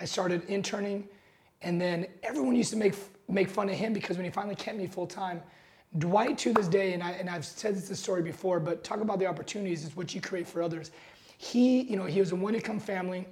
I 0.00 0.04
started 0.04 0.44
interning, 0.46 1.08
and 1.62 1.80
then 1.80 2.06
everyone 2.22 2.56
used 2.56 2.70
to 2.70 2.76
make 2.76 2.94
make 3.28 3.48
fun 3.48 3.68
of 3.68 3.76
him 3.76 3.92
because 3.92 4.16
when 4.16 4.24
he 4.24 4.30
finally 4.30 4.56
kept 4.56 4.76
me 4.76 4.88
full 4.88 5.06
time, 5.06 5.40
Dwight 5.98 6.36
to 6.38 6.52
this 6.52 6.66
day, 6.66 6.92
and 6.92 7.02
I 7.02 7.12
and 7.12 7.30
I've 7.30 7.44
said 7.44 7.76
this 7.76 8.00
story 8.00 8.22
before, 8.22 8.58
but 8.58 8.82
talk 8.82 9.00
about 9.00 9.20
the 9.20 9.26
opportunities 9.26 9.84
is 9.84 9.96
what 9.96 10.14
you 10.14 10.20
create 10.20 10.48
for 10.48 10.62
others. 10.62 10.90
He, 11.38 11.82
you 11.82 11.96
know, 11.96 12.04
he 12.04 12.20
was 12.20 12.32
a 12.32 12.36
one 12.36 12.54
income 12.54 12.80
family 12.80 13.26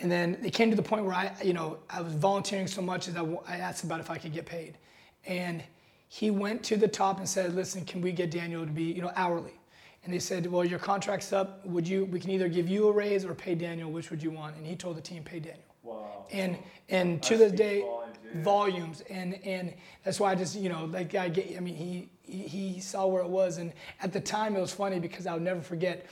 and 0.00 0.10
then 0.10 0.38
it 0.42 0.52
came 0.52 0.70
to 0.70 0.76
the 0.76 0.82
point 0.82 1.04
where 1.04 1.14
I, 1.14 1.32
you 1.42 1.52
know, 1.52 1.78
I 1.88 2.00
was 2.00 2.14
volunteering 2.14 2.66
so 2.66 2.80
much 2.80 3.06
that 3.06 3.16
I, 3.18 3.54
I 3.54 3.56
asked 3.58 3.84
about 3.84 4.00
if 4.00 4.10
I 4.10 4.16
could 4.16 4.32
get 4.32 4.46
paid. 4.46 4.78
And 5.26 5.62
he 6.08 6.30
went 6.30 6.62
to 6.64 6.76
the 6.76 6.88
top 6.88 7.18
and 7.18 7.28
said, 7.28 7.54
listen, 7.54 7.84
can 7.84 8.00
we 8.00 8.12
get 8.12 8.30
Daniel 8.30 8.64
to 8.64 8.72
be, 8.72 8.84
you 8.84 9.02
know, 9.02 9.12
hourly? 9.14 9.60
And 10.02 10.12
they 10.12 10.18
said, 10.18 10.46
well, 10.46 10.64
your 10.64 10.78
contract's 10.78 11.32
up. 11.32 11.64
Would 11.66 11.86
you, 11.86 12.06
we 12.06 12.18
can 12.18 12.30
either 12.30 12.48
give 12.48 12.68
you 12.68 12.88
a 12.88 12.92
raise 12.92 13.24
or 13.24 13.34
pay 13.34 13.54
Daniel, 13.54 13.90
which 13.90 14.10
would 14.10 14.22
you 14.22 14.30
want? 14.30 14.56
And 14.56 14.66
he 14.66 14.74
told 14.74 14.96
the 14.96 15.02
team, 15.02 15.22
pay 15.22 15.40
Daniel. 15.40 15.62
Wow. 15.82 16.24
And, 16.32 16.56
and 16.88 17.22
to 17.24 17.36
this 17.36 17.52
day, 17.52 17.82
volumes, 17.82 18.16
yeah. 18.24 18.42
volumes. 18.42 19.02
And, 19.10 19.34
and 19.44 19.74
that's 20.02 20.18
why 20.18 20.32
I 20.32 20.34
just, 20.34 20.56
you 20.56 20.70
know, 20.70 20.86
like 20.86 21.14
I 21.14 21.28
get, 21.28 21.54
I 21.56 21.60
mean, 21.60 21.74
he, 21.74 22.08
he, 22.22 22.42
he 22.42 22.80
saw 22.80 23.06
where 23.06 23.22
it 23.22 23.28
was. 23.28 23.58
And 23.58 23.72
at 24.00 24.12
the 24.12 24.20
time 24.20 24.56
it 24.56 24.60
was 24.60 24.72
funny 24.72 24.98
because 24.98 25.26
I'll 25.26 25.38
never 25.38 25.60
forget, 25.60 26.06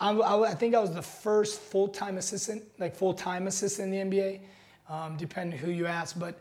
I, 0.00 0.12
I, 0.12 0.50
I 0.50 0.54
think 0.54 0.74
I 0.74 0.80
was 0.80 0.94
the 0.94 1.02
first 1.02 1.60
full-time 1.60 2.16
assistant, 2.16 2.64
like 2.78 2.96
full-time 2.96 3.46
assistant 3.46 3.92
in 3.92 4.10
the 4.10 4.16
NBA, 4.16 4.40
um, 4.88 5.16
depending 5.16 5.58
who 5.58 5.70
you 5.70 5.86
ask. 5.86 6.18
But 6.18 6.40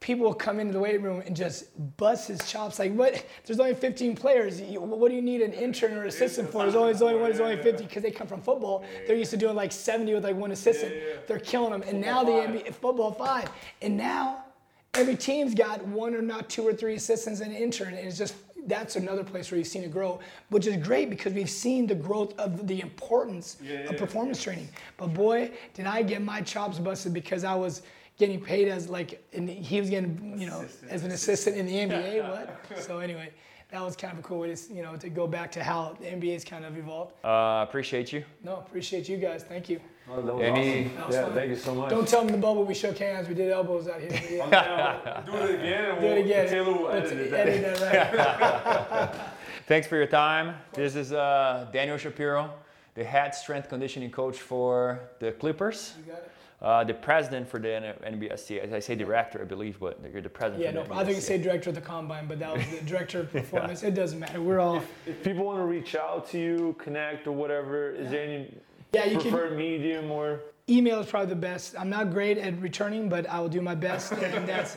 people 0.00 0.26
will 0.26 0.34
come 0.34 0.60
into 0.60 0.74
the 0.74 0.80
weight 0.80 1.00
room 1.00 1.22
and 1.24 1.34
just 1.34 1.64
bust 1.96 2.28
his 2.28 2.46
chops. 2.46 2.78
Like, 2.78 2.92
what? 2.92 3.24
There's 3.46 3.58
only 3.58 3.74
15 3.74 4.14
players. 4.14 4.60
What 4.60 5.08
do 5.08 5.14
you 5.14 5.22
need 5.22 5.40
an 5.40 5.52
intern 5.52 5.96
or 5.96 6.04
assistant 6.04 6.50
for? 6.50 6.62
There's 6.64 6.74
only, 6.74 6.92
there's 6.92 7.02
only 7.02 7.14
one. 7.14 7.30
There's 7.30 7.40
only 7.40 7.56
50 7.56 7.84
because 7.84 8.02
they 8.02 8.10
come 8.10 8.26
from 8.26 8.42
football. 8.42 8.84
They're 9.06 9.16
used 9.16 9.30
to 9.30 9.38
doing 9.38 9.56
like 9.56 9.72
70 9.72 10.12
with 10.12 10.24
like 10.24 10.36
one 10.36 10.52
assistant. 10.52 10.92
They're 11.26 11.38
killing 11.38 11.70
them. 11.70 11.82
And 11.86 12.00
now 12.00 12.24
the 12.24 12.32
NBA 12.32 12.74
football 12.74 13.12
five. 13.12 13.48
And 13.80 13.96
now 13.96 14.44
every 14.92 15.16
team's 15.16 15.54
got 15.54 15.82
one 15.86 16.14
or 16.14 16.22
not 16.22 16.50
two 16.50 16.66
or 16.66 16.74
three 16.74 16.96
assistants 16.96 17.40
and 17.40 17.52
an 17.52 17.56
intern. 17.56 17.94
And 17.94 18.06
it's 18.06 18.18
just 18.18 18.34
that's 18.66 18.96
another 18.96 19.24
place 19.24 19.50
where 19.50 19.58
you've 19.58 19.66
seen 19.66 19.82
it 19.82 19.90
grow, 19.90 20.20
which 20.50 20.66
is 20.66 20.76
great 20.76 21.10
because 21.10 21.32
we've 21.32 21.50
seen 21.50 21.86
the 21.86 21.94
growth 21.94 22.38
of 22.38 22.66
the 22.66 22.80
importance 22.80 23.56
yeah, 23.62 23.90
of 23.90 23.96
performance 23.96 24.38
yeah. 24.38 24.52
training. 24.52 24.68
But 24.96 25.08
boy, 25.14 25.50
did 25.74 25.86
I 25.86 26.02
get 26.02 26.22
my 26.22 26.40
chops 26.42 26.78
busted 26.78 27.12
because 27.12 27.44
I 27.44 27.54
was 27.54 27.82
getting 28.18 28.40
paid 28.40 28.68
as 28.68 28.88
like, 28.88 29.22
and 29.32 29.48
he 29.48 29.80
was 29.80 29.90
getting, 29.90 30.38
you 30.38 30.46
know, 30.46 30.60
assistant, 30.60 30.92
as 30.92 31.04
an 31.04 31.10
assistant, 31.10 31.56
assistant 31.56 31.70
in 31.70 31.90
the 31.90 31.94
NBA. 31.94 32.28
what? 32.68 32.82
So 32.82 32.98
anyway, 32.98 33.30
that 33.70 33.82
was 33.82 33.96
kind 33.96 34.12
of 34.12 34.18
a 34.18 34.22
cool 34.22 34.40
way 34.40 34.54
to, 34.54 34.72
you 34.72 34.82
know, 34.82 34.96
to 34.96 35.08
go 35.08 35.26
back 35.26 35.50
to 35.52 35.64
how 35.64 35.96
the 36.00 36.06
NBA's 36.06 36.44
kind 36.44 36.64
of 36.64 36.76
evolved. 36.76 37.14
Uh, 37.24 37.64
appreciate 37.66 38.12
you. 38.12 38.24
No, 38.44 38.56
appreciate 38.56 39.08
you 39.08 39.16
guys. 39.16 39.42
Thank 39.42 39.68
you. 39.68 39.80
Oh, 40.10 40.20
that 40.20 40.34
was 40.34 40.42
Any, 40.42 40.90
awesome. 40.98 41.12
yeah, 41.12 41.32
thank 41.32 41.50
you 41.50 41.56
so 41.56 41.74
much. 41.74 41.90
Don't 41.90 42.06
tell 42.08 42.24
them 42.24 42.32
the 42.32 42.38
bubble 42.38 42.64
we 42.64 42.74
shook 42.74 42.98
hands. 42.98 43.28
We 43.28 43.34
did 43.34 43.50
elbows 43.50 43.88
out 43.88 44.00
here. 44.00 44.10
Yeah. 44.52 45.22
do 45.24 45.36
it 45.36 45.60
again. 45.60 46.00
do 46.00 46.06
it 46.06 46.24
again. 46.24 46.48
Taylor 46.48 46.72
will 46.72 46.90
edit, 46.90 47.32
edit 47.32 47.78
that 47.80 48.40
right. 48.40 49.14
Thanks 49.68 49.86
for 49.86 49.96
your 49.96 50.06
time. 50.06 50.56
This 50.74 50.96
is 50.96 51.12
uh, 51.12 51.68
Daniel 51.72 51.96
Shapiro, 51.96 52.52
the 52.94 53.04
head 53.04 53.34
strength 53.34 53.68
conditioning 53.68 54.10
coach 54.10 54.38
for 54.38 55.00
the 55.20 55.32
Clippers. 55.32 55.94
You 55.98 56.12
got 56.12 56.22
it. 56.22 56.30
Uh, 56.60 56.84
the 56.84 56.94
president 56.94 57.48
for 57.48 57.58
the 57.58 57.96
NBSC. 58.04 58.58
As 58.60 58.72
I 58.72 58.78
say 58.78 58.94
director, 58.94 59.40
I 59.40 59.44
believe, 59.44 59.80
but 59.80 59.98
you're 60.12 60.22
the 60.22 60.28
president. 60.28 60.62
Yeah, 60.62 60.70
no, 60.70 60.94
I 60.94 61.04
think 61.04 61.16
you 61.16 61.20
say 61.20 61.36
director 61.36 61.70
of 61.70 61.74
the 61.74 61.80
combine, 61.80 62.28
but 62.28 62.38
that 62.38 62.56
was 62.56 62.64
the 62.68 62.80
director 62.86 63.18
of 63.20 63.32
performance. 63.32 63.82
yeah. 63.82 63.88
It 63.88 63.94
doesn't 63.94 64.20
matter. 64.20 64.40
We're 64.40 64.60
all. 64.60 64.76
If, 64.76 64.88
if, 65.06 65.24
people 65.24 65.44
want 65.44 65.58
to 65.58 65.64
reach 65.64 65.96
out 65.96 66.28
to 66.30 66.38
you, 66.38 66.76
connect 66.78 67.26
or 67.26 67.32
whatever, 67.32 67.90
is 67.90 68.12
there 68.12 68.22
any 68.22 68.54
yeah, 68.92 69.04
you 69.04 69.18
can 69.18 69.30
prefer 69.30 69.48
can, 69.48 69.56
medium 69.56 70.10
or? 70.10 70.40
Email 70.68 71.00
is 71.00 71.06
probably 71.06 71.30
the 71.30 71.36
best. 71.36 71.74
I'm 71.78 71.90
not 71.90 72.10
great 72.10 72.38
at 72.38 72.60
returning, 72.60 73.08
but 73.08 73.28
I 73.28 73.40
will 73.40 73.48
do 73.48 73.60
my 73.60 73.74
best. 73.74 74.12
and 74.12 74.46
that's 74.46 74.76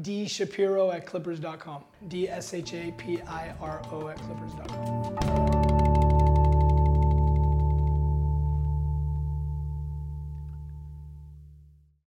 dshapiro 0.00 0.94
at 0.94 1.06
clippers.com. 1.06 1.84
D 2.08 2.28
S 2.28 2.54
H 2.54 2.74
A 2.74 2.92
P 2.92 3.20
I 3.22 3.54
R 3.60 3.82
O 3.90 4.08
at 4.08 4.18
clippers.com. 4.18 5.41